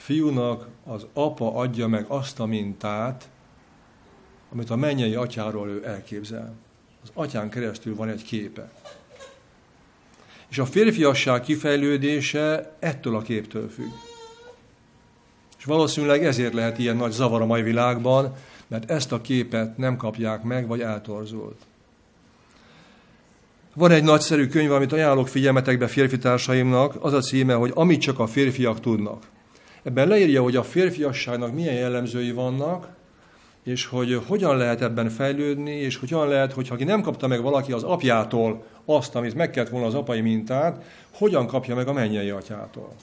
fiúnak 0.06 0.68
az 0.84 1.06
apa 1.12 1.54
adja 1.54 1.86
meg 1.86 2.04
azt 2.08 2.40
a 2.40 2.46
mintát, 2.46 3.28
amit 4.52 4.70
a 4.70 4.76
mennyei 4.76 5.14
atyáról 5.14 5.68
ő 5.68 5.86
elképzel 5.86 6.54
az 7.02 7.10
atyán 7.14 7.50
keresztül 7.50 7.96
van 7.96 8.08
egy 8.08 8.22
képe. 8.22 8.72
És 10.48 10.58
a 10.58 10.66
férfiasság 10.66 11.40
kifejlődése 11.40 12.76
ettől 12.78 13.16
a 13.16 13.22
képtől 13.22 13.68
függ. 13.68 13.92
És 15.58 15.64
valószínűleg 15.64 16.24
ezért 16.24 16.52
lehet 16.52 16.78
ilyen 16.78 16.96
nagy 16.96 17.12
zavar 17.12 17.42
a 17.42 17.46
mai 17.46 17.62
világban, 17.62 18.34
mert 18.66 18.90
ezt 18.90 19.12
a 19.12 19.20
képet 19.20 19.76
nem 19.76 19.96
kapják 19.96 20.42
meg, 20.42 20.66
vagy 20.66 20.80
eltorzult. 20.80 21.58
Van 23.74 23.90
egy 23.90 24.04
nagyszerű 24.04 24.46
könyv, 24.46 24.72
amit 24.72 24.92
ajánlok 24.92 25.28
figyelmetekbe 25.28 25.86
férfi 25.86 26.18
társaimnak, 26.18 27.04
az 27.04 27.12
a 27.12 27.20
címe, 27.20 27.54
hogy 27.54 27.72
Amit 27.74 28.00
csak 28.00 28.18
a 28.18 28.26
férfiak 28.26 28.80
tudnak. 28.80 29.34
Ebben 29.86 30.08
leírja, 30.08 30.42
hogy 30.42 30.56
a 30.56 30.62
férfiasságnak 30.62 31.54
milyen 31.54 31.74
jellemzői 31.74 32.32
vannak, 32.32 32.88
és 33.64 33.86
hogy 33.86 34.20
hogyan 34.26 34.56
lehet 34.56 34.82
ebben 34.82 35.08
fejlődni, 35.08 35.70
és 35.70 35.96
hogyan 35.96 36.28
lehet, 36.28 36.52
hogy 36.52 36.68
aki 36.70 36.84
nem 36.84 37.00
kapta 37.02 37.26
meg 37.26 37.42
valaki 37.42 37.72
az 37.72 37.82
apjától 37.82 38.64
azt, 38.84 39.14
amit 39.14 39.34
meg 39.34 39.50
kellett 39.50 39.70
volna 39.70 39.86
az 39.86 39.94
apai 39.94 40.20
mintát, 40.20 40.84
hogyan 41.12 41.46
kapja 41.46 41.74
meg 41.74 41.88
a 41.88 41.92
mennyei 41.92 42.30
atyától. 42.30 42.94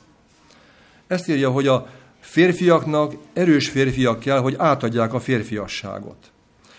Ezt 1.08 1.30
írja, 1.30 1.52
hogy 1.52 1.68
a 1.68 1.88
férfiaknak 2.20 3.14
erős 3.34 3.70
férfiak 3.70 4.20
kell, 4.20 4.40
hogy 4.40 4.56
átadják 4.58 5.14
a 5.14 5.20
férfiasságot. 5.20 6.32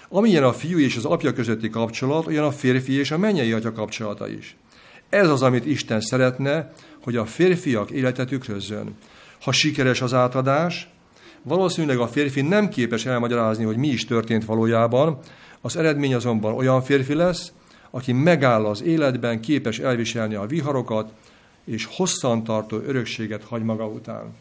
Amilyen 0.09 0.45
a 0.45 0.53
fiú 0.53 0.79
és 0.79 0.97
az 0.97 1.05
apja 1.05 1.33
közötti 1.33 1.71
kapcsolat, 1.71 2.27
olyan 2.27 2.45
a 2.45 2.53
férfi 2.53 2.99
és 2.99 3.11
a 3.11 3.19
mennyei 3.19 3.53
atya 3.53 3.73
kapcsolata 3.73 4.29
is. 4.29 4.57
Ez 5.09 5.29
az, 5.29 5.43
amit 5.43 5.67
Isten 5.67 6.01
szeretne, 6.01 6.73
hogy 7.03 7.17
a 7.17 7.25
férfiak 7.25 7.91
élete 7.91 8.25
tükrözzön. 8.25 8.97
Ha 9.45 9.53
sikeres 9.53 10.01
az 10.01 10.15
átadás, 10.15 10.89
Valószínűleg 11.47 11.99
a 11.99 12.09
férfi 12.09 12.41
nem 12.41 12.69
képes 12.69 13.07
elmagyarázni, 13.07 13.65
hogy 13.65 13.77
mi 13.77 13.89
is 13.89 14.05
történt 14.05 14.45
valójában, 14.45 15.19
az 15.61 15.77
eredmény 15.77 16.15
azonban 16.15 16.55
olyan 16.55 16.83
férfi 16.83 17.15
lesz, 17.15 17.53
aki 17.91 18.13
megáll 18.13 18.65
az 18.65 18.83
életben, 18.83 19.41
képes 19.41 19.79
elviselni 19.79 20.35
a 20.35 20.47
viharokat, 20.47 21.13
és 21.65 21.89
hosszantartó 21.97 22.77
örökséget 22.77 23.45
hagy 23.45 23.63
maga 23.63 23.87
után. 23.87 24.35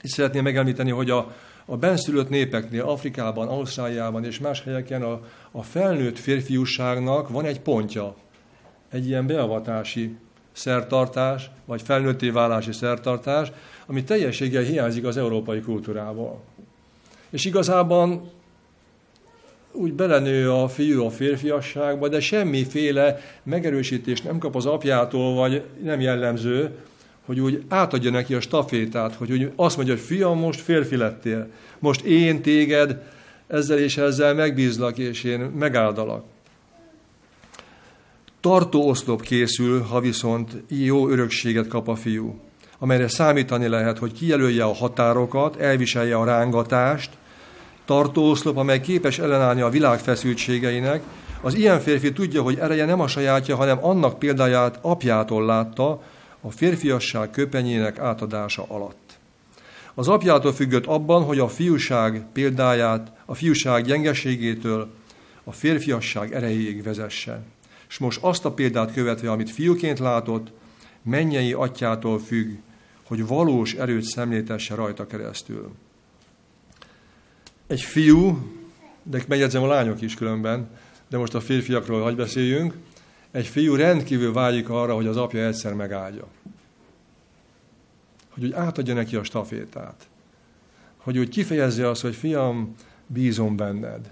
Itt 0.00 0.10
szeretném 0.10 0.42
megemlíteni, 0.42 0.90
hogy 0.90 1.10
a, 1.10 1.34
a 1.64 1.76
benszülött 1.76 2.28
népeknél, 2.28 2.82
Afrikában, 2.82 3.48
Ausztráliában 3.48 4.24
és 4.24 4.38
más 4.38 4.62
helyeken 4.62 5.02
a, 5.02 5.20
a 5.50 5.62
felnőtt 5.62 6.18
férfiúságnak 6.18 7.28
van 7.28 7.44
egy 7.44 7.60
pontja, 7.60 8.14
egy 8.90 9.06
ilyen 9.06 9.26
beavatási 9.26 10.16
szertartás, 10.52 11.50
vagy 11.64 11.82
felnőtté 11.82 12.30
válási 12.30 12.72
szertartás, 12.72 13.52
ami 13.86 14.04
teljességgel 14.04 14.62
hiányzik 14.62 15.04
az 15.04 15.16
európai 15.16 15.60
kultúrából. 15.60 16.40
És 17.30 17.44
igazában 17.44 18.30
úgy 19.72 19.92
belenő 19.92 20.52
a 20.52 20.68
fiú 20.68 21.04
a 21.04 21.10
férfiasságba, 21.10 22.08
de 22.08 22.20
semmiféle 22.20 23.20
megerősítést 23.42 24.24
nem 24.24 24.38
kap 24.38 24.56
az 24.56 24.66
apjától, 24.66 25.34
vagy 25.34 25.62
nem 25.82 26.00
jellemző, 26.00 26.70
hogy 27.26 27.40
úgy 27.40 27.62
átadja 27.68 28.10
neki 28.10 28.34
a 28.34 28.40
stafétát, 28.40 29.14
hogy 29.14 29.32
úgy 29.32 29.50
azt 29.56 29.76
mondja, 29.76 29.94
hogy 29.94 30.02
fiam, 30.02 30.38
most 30.38 30.60
férfi 30.60 30.96
lettél, 30.96 31.48
most 31.78 32.00
én 32.00 32.42
téged 32.42 33.02
ezzel 33.46 33.78
és 33.78 33.96
ezzel 33.96 34.34
megbízlak, 34.34 34.98
és 34.98 35.24
én 35.24 35.40
megáldalak. 35.40 36.24
Tartó 38.42 38.88
oszlop 38.88 39.22
készül, 39.22 39.82
ha 39.82 40.00
viszont 40.00 40.62
jó 40.68 41.08
örökséget 41.08 41.68
kap 41.68 41.88
a 41.88 41.94
fiú. 41.94 42.40
amelyre 42.78 43.08
számítani 43.08 43.68
lehet, 43.68 43.98
hogy 43.98 44.12
kijelölje 44.12 44.64
a 44.64 44.74
határokat, 44.74 45.56
elviselje 45.56 46.16
a 46.16 46.24
rángatást, 46.24 47.10
tartóoszlop, 47.84 48.56
amely 48.56 48.80
képes 48.80 49.18
ellenállni 49.18 49.60
a 49.60 49.68
világ 49.68 49.98
feszültségeinek, 49.98 51.02
az 51.40 51.54
ilyen 51.54 51.80
férfi 51.80 52.12
tudja, 52.12 52.42
hogy 52.42 52.58
ereje 52.58 52.84
nem 52.84 53.00
a 53.00 53.06
sajátja, 53.06 53.56
hanem 53.56 53.84
annak 53.84 54.18
példáját 54.18 54.78
apjától 54.80 55.44
látta, 55.44 56.02
a 56.40 56.50
férfiasság 56.50 57.30
köpenyének 57.30 57.98
átadása 57.98 58.64
alatt. 58.68 59.18
Az 59.94 60.08
apjától 60.08 60.52
függött 60.52 60.86
abban, 60.86 61.22
hogy 61.22 61.38
a 61.38 61.48
fiúság 61.48 62.26
példáját, 62.32 63.12
a 63.24 63.34
fiúság 63.34 63.84
gyengeségétől 63.84 64.90
a 65.44 65.52
férfiasság 65.52 66.34
erejéig 66.34 66.82
vezesse. 66.82 67.42
És 67.92 67.98
most 67.98 68.18
azt 68.22 68.44
a 68.44 68.52
példát 68.52 68.92
követve, 68.92 69.30
amit 69.30 69.50
fiúként 69.50 69.98
látott, 69.98 70.52
mennyei 71.02 71.52
atyától 71.52 72.18
függ, 72.18 72.58
hogy 73.02 73.26
valós 73.26 73.74
erőt 73.74 74.02
szemléltesse 74.02 74.74
rajta 74.74 75.06
keresztül. 75.06 75.70
Egy 77.66 77.80
fiú, 77.80 78.52
de 79.02 79.22
megjegyzem 79.28 79.62
a 79.62 79.66
lányok 79.66 80.00
is 80.00 80.14
különben, 80.14 80.68
de 81.08 81.18
most 81.18 81.34
a 81.34 81.40
férfiakról 81.40 82.02
hagy 82.02 82.16
beszéljünk, 82.16 82.74
egy 83.30 83.46
fiú 83.46 83.74
rendkívül 83.74 84.32
vágyik 84.32 84.68
arra, 84.68 84.94
hogy 84.94 85.06
az 85.06 85.16
apja 85.16 85.46
egyszer 85.46 85.74
megáldja. 85.74 86.26
Hogy 88.28 88.44
úgy 88.44 88.52
átadja 88.52 88.94
neki 88.94 89.16
a 89.16 89.24
stafétát. 89.24 90.08
Hogy 90.96 91.18
úgy 91.18 91.28
kifejezze 91.28 91.88
azt, 91.88 92.02
hogy 92.02 92.14
fiam, 92.14 92.74
bízom 93.06 93.56
benned. 93.56 94.10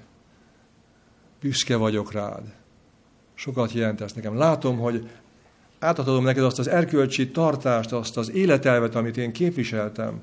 Büszke 1.41 1.77
vagyok 1.77 2.13
rád. 2.13 2.59
Sokat 3.41 3.73
jelentesz 3.73 4.13
nekem. 4.13 4.37
Látom, 4.37 4.79
hogy 4.79 5.11
átadom 5.79 6.25
neked 6.25 6.45
azt 6.45 6.59
az 6.59 6.69
erkölcsi 6.69 7.31
tartást, 7.31 7.93
azt 7.93 8.17
az 8.17 8.31
életelvet, 8.31 8.95
amit 8.95 9.17
én 9.17 9.33
képviseltem, 9.33 10.21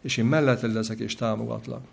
és 0.00 0.16
én 0.16 0.24
melletted 0.24 0.72
leszek 0.72 0.98
és 0.98 1.14
támogatlak. 1.14 1.84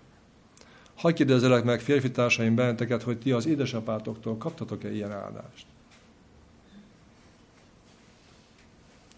Hagy 0.96 1.14
kérdezzelek 1.14 1.64
meg 1.64 1.80
férfi 1.80 2.12
társaim 2.12 2.56
benneteket, 2.56 3.04
hogy 3.04 3.18
ti 3.18 3.32
az 3.32 3.46
édesapátoktól 3.46 4.38
kaptatok-e 4.38 4.92
ilyen 4.92 5.12
áldást? 5.12 5.66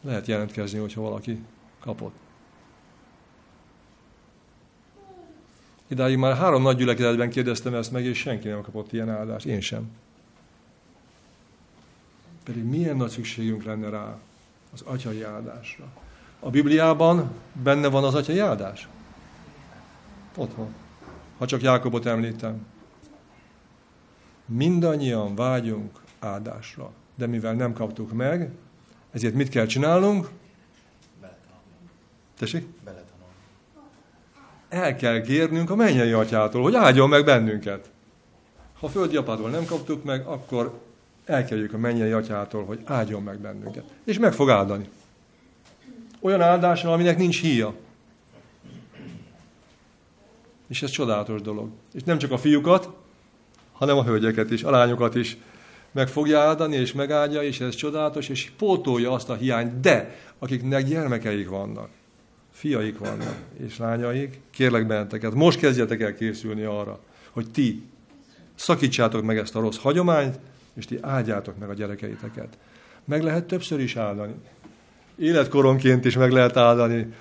Lehet 0.01 0.27
jelentkezni, 0.27 0.79
hogyha 0.79 1.01
valaki 1.01 1.39
kapott. 1.79 2.15
Idáig 5.87 6.17
már 6.17 6.35
három 6.35 6.61
nagy 6.61 6.77
gyülekezetben 6.77 7.29
kérdeztem 7.29 7.73
ezt 7.73 7.91
meg, 7.91 8.05
és 8.05 8.17
senki 8.17 8.47
nem 8.47 8.61
kapott 8.61 8.93
ilyen 8.93 9.09
áldást. 9.09 9.45
Én 9.45 9.61
sem. 9.61 9.91
Pedig 12.49 12.63
milyen 12.63 12.95
nagy 12.97 13.09
szükségünk 13.09 13.63
lenne 13.63 13.89
rá 13.89 14.17
az 14.73 14.81
atyai 14.81 15.23
áldásra. 15.23 15.85
A 16.39 16.49
Bibliában 16.49 17.31
benne 17.63 17.87
van 17.87 18.03
az 18.03 18.15
atyai 18.15 18.39
áldás? 18.39 18.87
Ott 20.35 20.53
van. 20.55 20.73
Ha 21.37 21.45
csak 21.45 21.61
Jákobot 21.61 22.05
említem. 22.05 22.65
Mindannyian 24.45 25.35
vágyunk 25.35 25.99
áldásra. 26.19 26.91
De 27.15 27.27
mivel 27.27 27.53
nem 27.53 27.73
kaptuk 27.73 28.11
meg, 28.11 28.51
ezért 29.11 29.33
mit 29.33 29.49
kell 29.49 29.65
csinálnunk? 29.65 30.29
Tessék? 32.37 32.67
El 34.69 34.95
kell 34.95 35.21
kérnünk 35.21 35.69
a 35.69 35.75
mennyei 35.75 36.11
atyától, 36.11 36.61
hogy 36.61 36.75
áldjon 36.75 37.09
meg 37.09 37.25
bennünket. 37.25 37.91
Ha 38.79 38.85
a 38.85 38.89
földi 38.89 39.15
apától 39.15 39.49
nem 39.49 39.65
kaptuk 39.65 40.03
meg, 40.03 40.27
akkor 40.27 40.87
elkerüljük 41.29 41.73
a 41.73 41.77
mennyei 41.77 42.11
atyától, 42.11 42.65
hogy 42.65 42.79
áldjon 42.85 43.23
meg 43.23 43.39
bennünket. 43.39 43.83
És 44.03 44.19
meg 44.19 44.33
fog 44.33 44.49
áldani. 44.49 44.89
Olyan 46.19 46.41
áldással, 46.41 46.93
aminek 46.93 47.17
nincs 47.17 47.41
híja. 47.41 47.73
És 50.67 50.81
ez 50.81 50.89
csodálatos 50.89 51.41
dolog. 51.41 51.69
És 51.93 52.03
nem 52.03 52.17
csak 52.17 52.31
a 52.31 52.37
fiúkat, 52.37 52.89
hanem 53.71 53.97
a 53.97 54.03
hölgyeket 54.03 54.51
is, 54.51 54.63
a 54.63 54.69
lányokat 54.69 55.15
is 55.15 55.37
meg 55.91 56.07
fogja 56.07 56.39
áldani, 56.39 56.75
és 56.75 56.93
megáldja, 56.93 57.43
és 57.43 57.59
ez 57.59 57.75
csodálatos, 57.75 58.29
és 58.29 58.51
pótolja 58.57 59.11
azt 59.11 59.29
a 59.29 59.35
hiányt. 59.35 59.79
De 59.79 60.15
akiknek 60.39 60.83
gyermekeik 60.83 61.49
vannak, 61.49 61.89
fiaik 62.51 62.97
vannak, 62.97 63.35
és 63.57 63.77
lányaik, 63.77 64.39
kérlek 64.51 64.87
benneteket, 64.87 65.33
most 65.33 65.59
kezdjetek 65.59 66.01
el 66.01 66.15
készülni 66.15 66.63
arra, 66.63 66.99
hogy 67.31 67.51
ti 67.51 67.83
szakítsátok 68.55 69.23
meg 69.23 69.37
ezt 69.37 69.55
a 69.55 69.59
rossz 69.59 69.77
hagyományt, 69.77 70.39
és 70.79 70.85
ti 70.85 70.97
áldjátok 71.01 71.57
meg 71.57 71.69
a 71.69 71.73
gyerekeiteket. 71.73 72.57
Meg 73.05 73.23
lehet 73.23 73.45
többször 73.45 73.79
is 73.79 73.95
áldani. 73.95 74.33
Életkoronként 75.15 76.05
is 76.05 76.15
meg 76.15 76.31
lehet 76.31 76.57
áldani. 76.57 77.13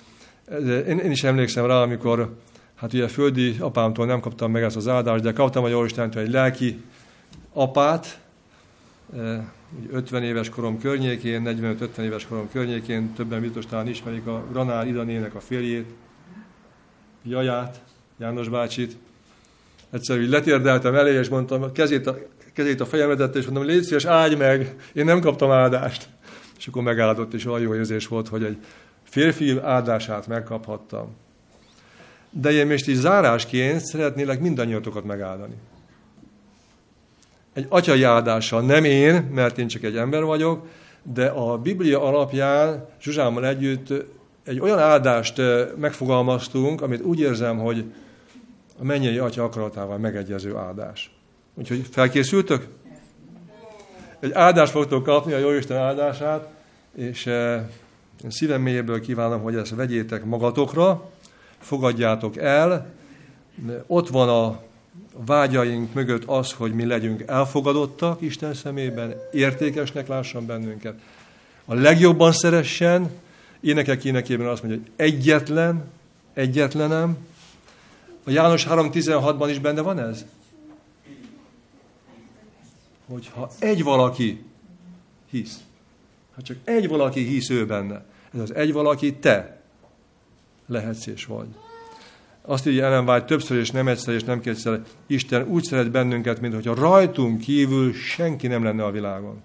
Én, 0.86 0.98
én 0.98 1.10
is 1.10 1.22
emlékszem 1.22 1.66
rá, 1.66 1.82
amikor 1.82 2.36
hát 2.74 2.92
ugye 2.92 3.08
földi 3.08 3.56
apámtól 3.58 4.06
nem 4.06 4.20
kaptam 4.20 4.50
meg 4.50 4.62
ezt 4.62 4.76
az 4.76 4.88
áldást, 4.88 5.22
de 5.22 5.32
kaptam 5.32 5.64
a 5.64 5.68
Jóistentől 5.68 6.22
egy 6.22 6.30
lelki 6.30 6.82
apát, 7.52 8.20
50 9.90 10.22
éves 10.22 10.48
korom 10.48 10.78
környékén, 10.78 11.42
45-50 11.44 11.98
éves 11.98 12.26
korom 12.26 12.48
környékén, 12.52 13.12
többen 13.12 13.40
biztos 13.40 13.66
talán 13.66 13.88
ismerik 13.88 14.26
a 14.26 14.44
Granál 14.50 14.86
Idanének 14.86 15.34
a 15.34 15.40
férjét, 15.40 15.86
Jaját, 17.22 17.80
János 18.18 18.48
bácsit. 18.48 18.96
Egyszer 19.90 20.18
úgy 20.18 20.28
letérdeltem 20.28 20.94
elé, 20.94 21.18
és 21.18 21.28
mondtam, 21.28 21.72
kezét 21.72 22.06
a, 22.06 22.18
a 22.78 22.86
fejemre 22.86 23.24
és 23.24 23.44
mondom, 23.44 23.64
légy 23.64 23.82
szíves, 23.82 24.04
áldj 24.04 24.34
meg, 24.34 24.76
én 24.92 25.04
nem 25.04 25.20
kaptam 25.20 25.50
áldást. 25.50 26.08
És 26.58 26.66
akkor 26.66 26.82
megáldott, 26.82 27.34
és 27.34 27.46
olyan 27.46 27.60
jó 27.60 27.74
érzés 27.74 28.06
volt, 28.06 28.28
hogy 28.28 28.44
egy 28.44 28.56
férfi 29.04 29.58
áldását 29.62 30.26
megkaphattam. 30.26 31.16
De 32.30 32.50
én 32.50 32.66
most 32.66 32.88
így 32.88 32.94
zárásként 32.94 33.80
szeretnélek 33.80 34.40
mindannyiatokat 34.40 35.04
megáldani. 35.04 35.54
Egy 37.52 37.66
atyai 37.68 38.02
áldással, 38.02 38.60
nem 38.60 38.84
én, 38.84 39.14
mert 39.14 39.58
én 39.58 39.68
csak 39.68 39.82
egy 39.82 39.96
ember 39.96 40.24
vagyok, 40.24 40.66
de 41.02 41.26
a 41.26 41.58
Biblia 41.58 42.02
alapján 42.02 42.88
Zsuzsámmal 43.00 43.46
együtt 43.46 43.92
egy 44.44 44.60
olyan 44.60 44.78
áldást 44.78 45.40
megfogalmaztunk, 45.76 46.82
amit 46.82 47.02
úgy 47.02 47.20
érzem, 47.20 47.58
hogy 47.58 47.84
a 48.78 48.84
mennyei 48.84 49.18
atya 49.18 49.44
akaratával 49.44 49.98
megegyező 49.98 50.56
áldás. 50.56 51.17
Úgyhogy 51.58 51.86
felkészültök? 51.90 52.66
Egy 54.20 54.32
áldást 54.32 54.72
fogtok 54.72 55.02
kapni, 55.02 55.32
a 55.32 55.38
Jóisten 55.38 55.76
áldását, 55.76 56.48
és 56.94 57.26
én 58.24 58.30
szívem 58.30 58.62
mélyéből 58.62 59.00
kívánom, 59.00 59.42
hogy 59.42 59.56
ezt 59.56 59.74
vegyétek 59.74 60.24
magatokra, 60.24 61.10
fogadjátok 61.58 62.36
el. 62.36 62.90
Ott 63.86 64.08
van 64.08 64.28
a 64.28 64.62
vágyaink 65.26 65.94
mögött 65.94 66.24
az, 66.24 66.52
hogy 66.52 66.74
mi 66.74 66.86
legyünk 66.86 67.22
elfogadottak 67.26 68.20
Isten 68.20 68.54
szemében, 68.54 69.14
értékesnek 69.32 70.08
lássan 70.08 70.46
bennünket. 70.46 70.94
A 71.64 71.74
legjobban 71.74 72.32
szeressen, 72.32 73.10
énekek 73.60 74.04
énekében 74.04 74.46
azt 74.46 74.62
mondja, 74.62 74.80
hogy 74.80 74.90
egyetlen, 75.06 75.84
egyetlenem. 76.34 77.16
A 78.24 78.30
János 78.30 78.66
3.16-ban 78.66 79.46
is 79.50 79.58
benne 79.58 79.80
van 79.80 79.98
ez? 79.98 80.24
Hogyha 83.08 83.50
egy 83.58 83.82
valaki 83.82 84.44
hisz, 85.30 85.58
ha 86.34 86.42
csak 86.42 86.56
egy 86.64 86.88
valaki 86.88 87.24
hisz 87.24 87.50
ő 87.50 87.66
benne, 87.66 88.04
ez 88.34 88.40
az 88.40 88.54
egy 88.54 88.72
valaki 88.72 89.14
te, 89.14 89.60
lehetsz 90.66 91.06
és 91.06 91.24
vagy. 91.24 91.46
Azt 92.42 92.66
írja 92.66 92.84
Ellen 92.84 93.08
White 93.08 93.24
többször 93.24 93.58
és 93.58 93.70
nem 93.70 93.88
egyszer 93.88 94.14
és 94.14 94.24
nem 94.24 94.40
kétszer, 94.40 94.82
Isten 95.06 95.48
úgy 95.48 95.62
szeret 95.64 95.90
bennünket, 95.90 96.40
mint 96.40 96.54
hogyha 96.54 96.74
rajtunk 96.74 97.40
kívül 97.40 97.92
senki 97.92 98.46
nem 98.46 98.64
lenne 98.64 98.84
a 98.84 98.90
világon. 98.90 99.42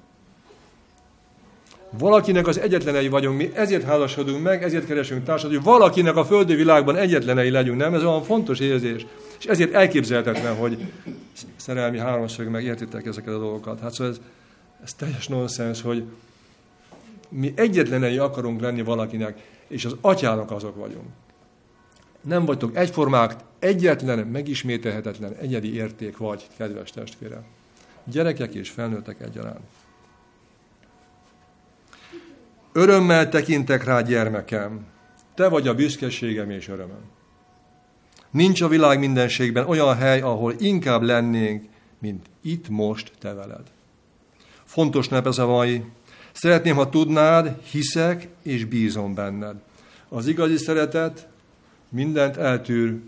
Valakinek 1.97 2.47
az 2.47 2.59
egyetlenei 2.59 3.07
vagyunk, 3.07 3.37
mi 3.37 3.51
ezért 3.53 3.83
házasodunk 3.83 4.43
meg, 4.43 4.63
ezért 4.63 4.85
keresünk 4.85 5.23
társat, 5.23 5.49
hogy 5.49 5.63
valakinek 5.63 6.15
a 6.15 6.25
földi 6.25 6.55
világban 6.55 6.95
egyetlenei 6.95 7.49
legyünk, 7.49 7.77
nem? 7.77 7.93
Ez 7.93 8.03
olyan 8.03 8.23
fontos 8.23 8.59
érzés. 8.59 9.05
És 9.43 9.49
ezért 9.49 9.73
elképzelhetetlen, 9.73 10.55
hogy 10.55 10.91
szerelmi 11.55 11.99
háromszög 11.99 12.47
meg 12.47 12.63
értitek 12.63 13.05
ezeket 13.05 13.33
a 13.33 13.39
dolgokat. 13.39 13.79
Hát 13.79 13.93
szóval 13.93 14.13
ez, 14.13 14.19
ez 14.83 14.93
teljes 14.93 15.27
nonsens, 15.27 15.81
hogy 15.81 16.03
mi 17.29 17.53
egyetlenei 17.55 18.17
akarunk 18.17 18.61
lenni 18.61 18.81
valakinek, 18.81 19.41
és 19.67 19.85
az 19.85 19.95
atyának 20.01 20.51
azok 20.51 20.75
vagyunk. 20.75 21.05
Nem 22.21 22.45
vagytok 22.45 22.75
egyformák, 22.75 23.35
egyetlen, 23.59 24.27
megismételhetetlen, 24.27 25.33
egyedi 25.33 25.75
érték 25.75 26.17
vagy, 26.17 26.47
kedves 26.57 26.91
testvérem. 26.91 27.43
Gyerekek 28.03 28.53
és 28.53 28.69
felnőttek 28.69 29.21
egyaránt. 29.21 29.67
Örömmel 32.71 33.29
tekintek 33.29 33.83
rá, 33.83 34.01
gyermekem, 34.01 34.85
te 35.35 35.47
vagy 35.47 35.67
a 35.67 35.75
büszkeségem 35.75 36.49
és 36.49 36.67
örömöm. 36.67 37.03
Nincs 38.33 38.61
a 38.61 38.67
világ 38.67 38.99
mindenségben 38.99 39.67
olyan 39.67 39.95
hely, 39.95 40.21
ahol 40.21 40.53
inkább 40.59 41.01
lennénk, 41.01 41.65
mint 41.99 42.25
itt 42.41 42.69
most 42.69 43.11
te 43.19 43.33
veled. 43.33 43.63
Fontos 44.63 45.07
nep 45.07 45.27
ez 45.27 45.37
a 45.37 45.47
mai. 45.47 45.83
Szeretném, 46.31 46.75
ha 46.75 46.89
tudnád, 46.89 47.61
hiszek 47.61 48.27
és 48.43 48.65
bízom 48.65 49.13
benned. 49.13 49.55
Az 50.09 50.27
igazi 50.27 50.57
szeretet 50.57 51.27
mindent 51.89 52.37
eltűr, 52.37 52.99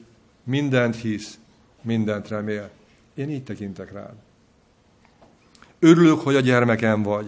mindent 0.44 0.96
hisz, 0.96 1.38
mindent 1.82 2.28
remél. 2.28 2.70
Én 3.16 3.30
így 3.30 3.44
tekintek 3.44 3.92
rád. 3.92 4.14
Örülök, 5.80 6.20
hogy 6.20 6.36
a 6.36 6.40
gyermekem 6.40 7.04
vagy. 7.04 7.28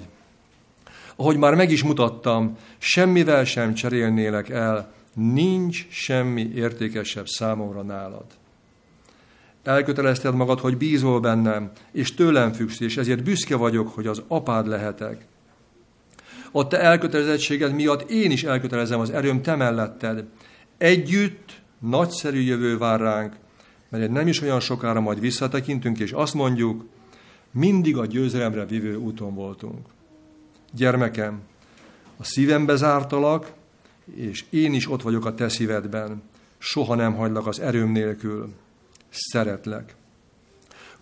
Ahogy 1.15 1.37
már 1.37 1.55
meg 1.55 1.71
is 1.71 1.83
mutattam, 1.83 2.57
semmivel 2.77 3.43
sem 3.43 3.73
cserélnélek 3.73 4.49
el, 4.49 4.93
nincs 5.17 5.87
semmi 5.89 6.51
értékesebb 6.55 7.27
számomra 7.27 7.81
nálad. 7.81 8.25
Elkötelezted 9.63 10.35
magad, 10.35 10.59
hogy 10.59 10.77
bízol 10.77 11.19
bennem, 11.19 11.71
és 11.91 12.13
tőlem 12.13 12.53
függsz, 12.53 12.79
és 12.79 12.97
ezért 12.97 13.23
büszke 13.23 13.55
vagyok, 13.55 13.87
hogy 13.87 14.07
az 14.07 14.21
apád 14.27 14.67
lehetek. 14.67 15.25
A 16.51 16.67
te 16.67 16.79
elkötelezettséged 16.79 17.73
miatt 17.73 18.09
én 18.09 18.31
is 18.31 18.43
elkötelezem 18.43 18.99
az 18.99 19.09
erőm 19.09 19.41
te 19.41 19.55
melletted. 19.55 20.25
Együtt 20.77 21.61
nagyszerű 21.79 22.39
jövő 22.39 22.77
vár 22.77 22.99
ránk, 22.99 23.35
mert 23.89 24.11
nem 24.11 24.27
is 24.27 24.41
olyan 24.41 24.59
sokára 24.59 24.99
majd 24.99 25.19
visszatekintünk, 25.19 25.99
és 25.99 26.11
azt 26.11 26.33
mondjuk, 26.33 26.85
mindig 27.51 27.97
a 27.97 28.05
győzelemre 28.05 28.65
vívő 28.65 28.95
úton 28.95 29.35
voltunk. 29.35 29.87
Gyermekem, 30.73 31.41
a 32.17 32.23
szívembe 32.23 32.75
zártalak, 32.75 33.56
és 34.15 34.43
én 34.49 34.73
is 34.73 34.89
ott 34.89 35.01
vagyok 35.01 35.25
a 35.25 35.35
te 35.35 35.49
szívedben. 35.49 36.21
Soha 36.57 36.95
nem 36.95 37.15
hagylak 37.15 37.47
az 37.47 37.59
erőm 37.59 37.91
nélkül. 37.91 38.53
Szeretlek. 39.09 39.95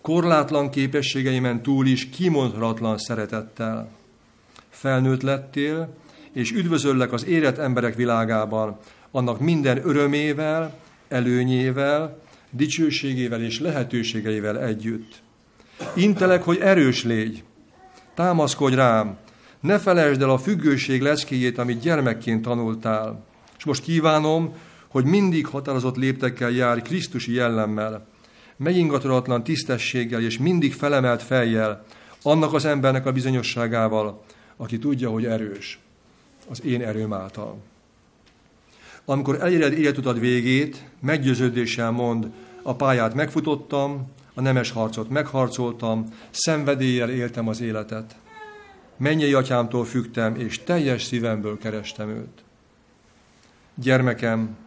Korlátlan 0.02 0.70
képességeimen 0.70 1.62
túl 1.62 1.88
is 1.88 2.10
kimondhatatlan 2.10 2.98
szeretettel. 2.98 3.90
Felnőtt 4.70 5.22
lettél, 5.22 5.94
és 6.32 6.52
üdvözöllek 6.52 7.12
az 7.12 7.26
érett 7.26 7.58
emberek 7.58 7.96
világában, 7.96 8.78
annak 9.12 9.40
minden 9.40 9.88
örömével, 9.88 10.80
előnyével, 11.08 12.22
dicsőségével 12.50 13.42
és 13.42 13.60
lehetőségeivel 13.60 14.60
együtt. 14.60 15.22
Intelek, 15.94 16.44
hogy 16.44 16.58
erős 16.58 17.04
légy, 17.04 17.44
támaszkodj 18.14 18.76
rám, 18.76 19.18
ne 19.66 19.80
felejtsd 19.80 20.22
el 20.22 20.30
a 20.30 20.38
függőség 20.38 21.02
leszkéjét, 21.02 21.58
amit 21.58 21.80
gyermekként 21.80 22.42
tanultál. 22.42 23.26
És 23.58 23.64
most 23.64 23.84
kívánom, 23.84 24.54
hogy 24.88 25.06
mindig 25.06 25.48
határozott 25.48 25.96
léptekkel 25.96 26.50
járj 26.50 26.82
Krisztusi 26.82 27.34
jellemmel, 27.34 28.08
megingathatatlan 28.58 29.44
tisztességgel 29.44 30.22
és 30.22 30.38
mindig 30.38 30.74
felemelt 30.74 31.22
fejjel, 31.22 31.84
annak 32.22 32.54
az 32.54 32.66
embernek 32.66 33.06
a 33.06 33.12
bizonyosságával, 33.12 34.24
aki 34.58 34.80
tudja, 34.80 35.10
hogy 35.10 35.26
erős, 35.26 35.80
az 36.50 36.64
én 36.64 36.82
erőm 36.82 37.14
által. 37.14 37.58
Amikor 39.06 39.42
eléred 39.42 39.74
életutad 39.74 40.20
végét, 40.20 40.90
meggyőződéssel 41.02 41.92
mond, 41.92 42.28
a 42.62 42.76
pályát 42.76 43.14
megfutottam, 43.14 44.12
a 44.34 44.42
nemes 44.42 44.72
harcot 44.72 45.10
megharcoltam, 45.10 46.14
szenvedéllyel 46.32 47.10
éltem 47.10 47.48
az 47.48 47.62
életet. 47.62 48.16
Mennyei 48.98 49.34
atyámtól 49.34 49.86
fügtem, 49.86 50.36
és 50.36 50.64
teljes 50.64 51.04
szívemből 51.04 51.58
kerestem 51.58 52.10
őt. 52.10 52.44
Gyermekem, 53.76 54.58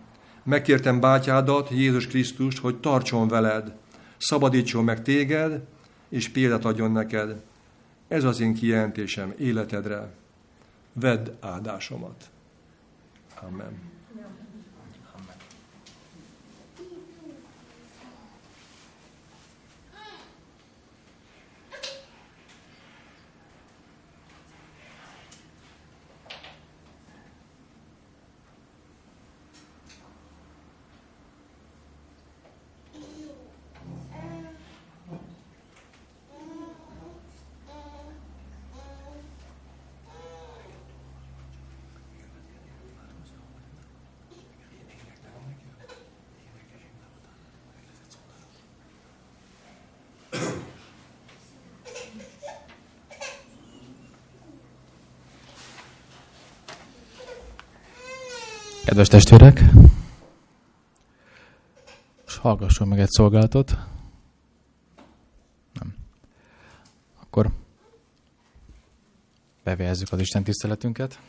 megkértem 0.42 1.00
bátyádat, 1.00 1.70
Jézus 1.70 2.06
Krisztust, 2.06 2.58
hogy 2.58 2.80
tartson 2.80 3.28
veled, 3.28 3.72
szabadítson 4.16 4.84
meg 4.84 5.02
téged, 5.02 5.62
és 6.08 6.28
példát 6.28 6.64
adjon 6.64 6.92
neked. 6.92 7.42
Ez 8.08 8.24
az 8.24 8.40
én 8.40 8.54
kijelentésem 8.54 9.34
életedre. 9.38 10.10
Vedd 10.92 11.28
áldásomat. 11.40 12.30
Amen. 13.40 13.97
Kedves 58.98 59.22
testvérek, 59.22 59.62
és 62.26 62.36
hallgasson 62.36 62.88
meg 62.88 63.00
egy 63.00 63.08
szolgálatot. 63.08 63.76
Nem. 65.72 65.94
Akkor 67.20 67.50
befejezzük 69.64 70.12
az 70.12 70.20
Isten 70.20 70.44
tiszteletünket. 70.44 71.20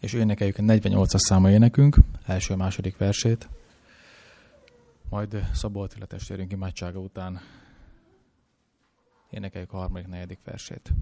És 0.00 0.12
énekeljük 0.12 0.58
a 0.58 0.62
48-as 0.62 1.18
száma 1.18 1.50
énekünk, 1.50 1.96
első-második 2.26 2.96
versét. 2.96 3.48
Majd 5.08 5.48
Szabó 5.52 5.80
Attila 5.80 6.06
testvérünk 6.06 6.52
imádsága 6.52 6.98
után 6.98 7.40
énekeljük 9.30 9.72
a 9.72 9.76
harmadik, 9.76 10.08
negyedik 10.08 10.38
versét. 10.44 10.92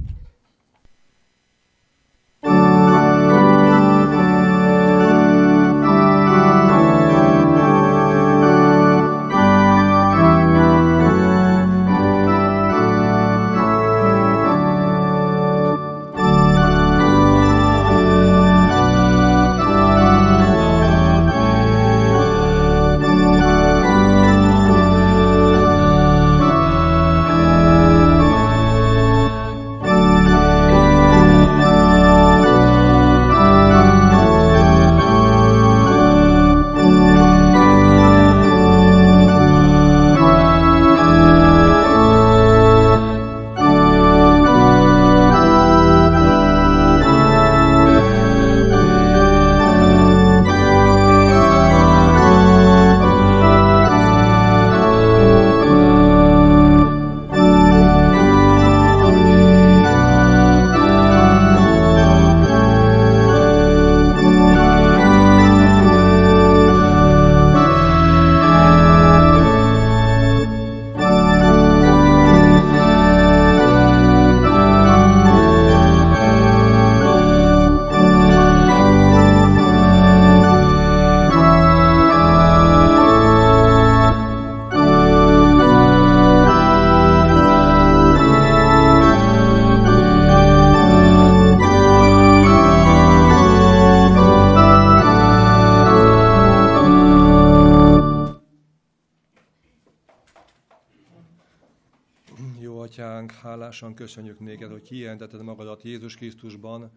Hálásan 103.42 103.94
köszönjük 103.94 104.40
néked, 104.40 104.70
hogy 104.70 104.82
kijelentetted 104.82 105.42
magadat 105.42 105.82
Jézus 105.84 106.14
Krisztusban, 106.14 106.90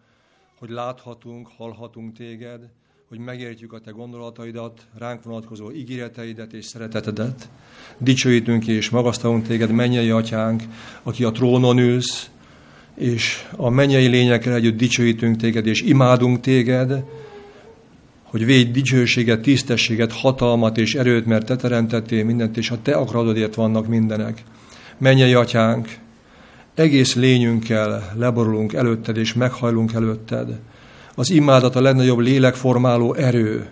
hogy 0.58 0.68
láthatunk, 0.68 1.48
hallhatunk 1.56 2.16
téged, 2.16 2.68
hogy 3.08 3.18
megértjük 3.18 3.72
a 3.72 3.78
te 3.78 3.90
gondolataidat, 3.90 4.86
ránk 4.98 5.22
vonatkozó 5.22 5.72
ígéreteidet 5.72 6.52
és 6.52 6.64
szeretetedet. 6.64 7.48
Dicsőítünk 7.98 8.66
és 8.66 8.90
magasztalunk 8.90 9.46
téged, 9.46 9.70
mennyei 9.70 10.10
atyánk, 10.10 10.62
aki 11.02 11.24
a 11.24 11.30
trónon 11.30 11.78
ülsz, 11.78 12.30
és 12.94 13.48
a 13.56 13.68
mennyei 13.68 14.06
lényekkel 14.06 14.54
együtt 14.54 14.76
dicsőítünk 14.76 15.36
téged, 15.36 15.66
és 15.66 15.82
imádunk 15.82 16.40
téged, 16.40 17.04
hogy 18.22 18.44
védj 18.44 18.70
dicsőséget, 18.70 19.42
tisztességet, 19.42 20.12
hatalmat 20.12 20.78
és 20.78 20.94
erőt, 20.94 21.26
mert 21.26 21.46
te 21.46 21.56
teremtettél 21.56 22.24
mindent, 22.24 22.56
és 22.56 22.70
a 22.70 22.82
te 22.82 22.94
akaratodért 22.94 23.54
vannak 23.54 23.86
mindenek. 23.86 24.42
Mennyei 24.98 25.34
atyánk, 25.34 26.02
egész 26.74 27.14
lényünkkel 27.14 28.12
leborulunk 28.16 28.72
előtted, 28.72 29.16
és 29.16 29.34
meghajlunk 29.34 29.92
előtted. 29.92 30.58
Az 31.14 31.30
imádat 31.30 31.76
a 31.76 31.80
legnagyobb 31.80 32.18
lélekformáló 32.18 33.14
erő. 33.14 33.68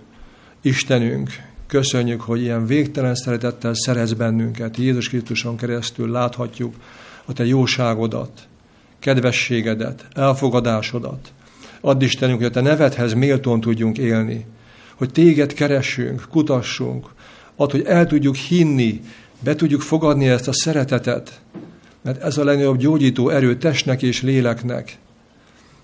Istenünk, 0.60 1.30
köszönjük, 1.66 2.20
hogy 2.20 2.40
ilyen 2.40 2.66
végtelen 2.66 3.14
szeretettel 3.14 3.74
szerez 3.74 4.12
bennünket. 4.12 4.76
Jézus 4.76 5.08
Krisztuson 5.08 5.56
keresztül 5.56 6.10
láthatjuk 6.10 6.74
a 7.24 7.32
te 7.32 7.46
jóságodat, 7.46 8.30
kedvességedet, 8.98 10.06
elfogadásodat. 10.14 11.32
Add 11.80 12.02
Istenünk, 12.02 12.38
hogy 12.38 12.46
a 12.46 12.50
te 12.50 12.60
nevedhez 12.60 13.12
méltón 13.12 13.60
tudjunk 13.60 13.98
élni, 13.98 14.46
hogy 14.94 15.12
téged 15.12 15.52
keressünk, 15.52 16.26
kutassunk, 16.30 17.06
add, 17.56 17.70
hogy 17.70 17.82
el 17.86 18.06
tudjuk 18.06 18.34
hinni, 18.36 19.00
be 19.40 19.54
tudjuk 19.54 19.80
fogadni 19.80 20.28
ezt 20.28 20.48
a 20.48 20.52
szeretetet, 20.52 21.40
mert 22.02 22.22
ez 22.22 22.38
a 22.38 22.44
legnagyobb 22.44 22.76
gyógyító 22.76 23.28
erő 23.28 23.56
testnek 23.56 24.02
és 24.02 24.22
léleknek. 24.22 24.98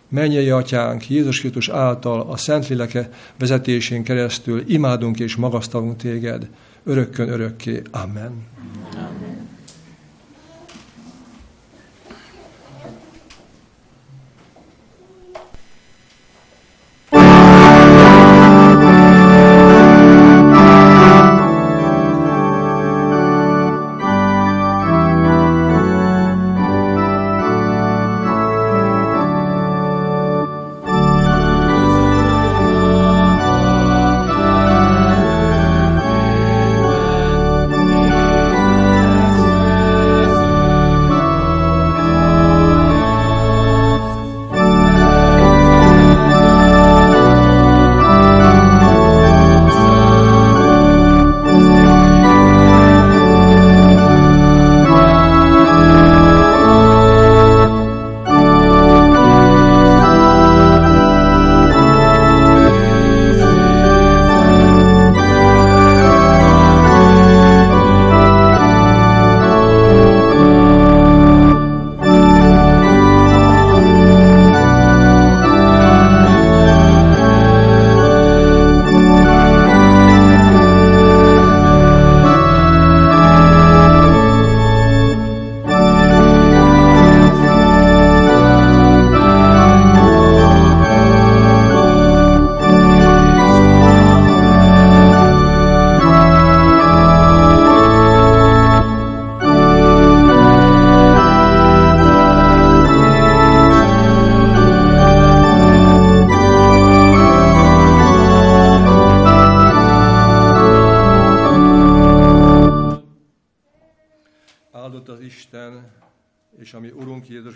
Mennyei 0.08 0.50
atyánk, 0.50 1.08
Jézus 1.08 1.40
Krisztus 1.40 1.68
által 1.68 2.20
a 2.20 2.36
Szentléleke 2.36 3.08
vezetésén 3.38 4.02
keresztül 4.02 4.62
imádunk 4.66 5.18
és 5.18 5.36
magasztalunk 5.36 5.96
téged, 5.96 6.48
örökkön 6.84 7.28
örökké. 7.28 7.82
Amen. 7.90 8.46
Amen. 8.92 9.27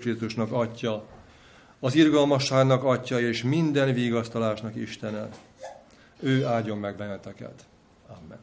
Krisztusnak 0.02 0.52
Atya, 0.52 1.04
az 1.80 1.94
irgalmasságnak 1.94 2.84
Atya 2.84 3.20
és 3.20 3.42
minden 3.42 3.94
vigasztalásnak 3.94 4.76
Istene. 4.76 5.28
Ő 6.20 6.44
áldjon 6.44 6.78
meg 6.78 6.96
benneteket. 6.96 7.64
Amen. 8.08 8.38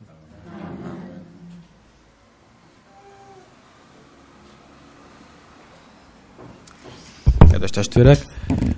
Kedves 7.51 7.70
testvérek, 7.70 8.26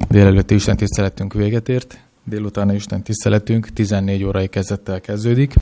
délelőtti 0.10 0.54
Isten 0.54 0.78
tiszteletünk 0.78 1.34
véget 1.34 1.70
ért, 1.70 2.00
délutána 2.24 2.74
Isten 2.74 3.04
tiszteletünk 3.04 3.70
14 3.70 4.24
órai 4.24 4.48
kezdettel 4.48 5.02
kezdődik. 5.02 5.54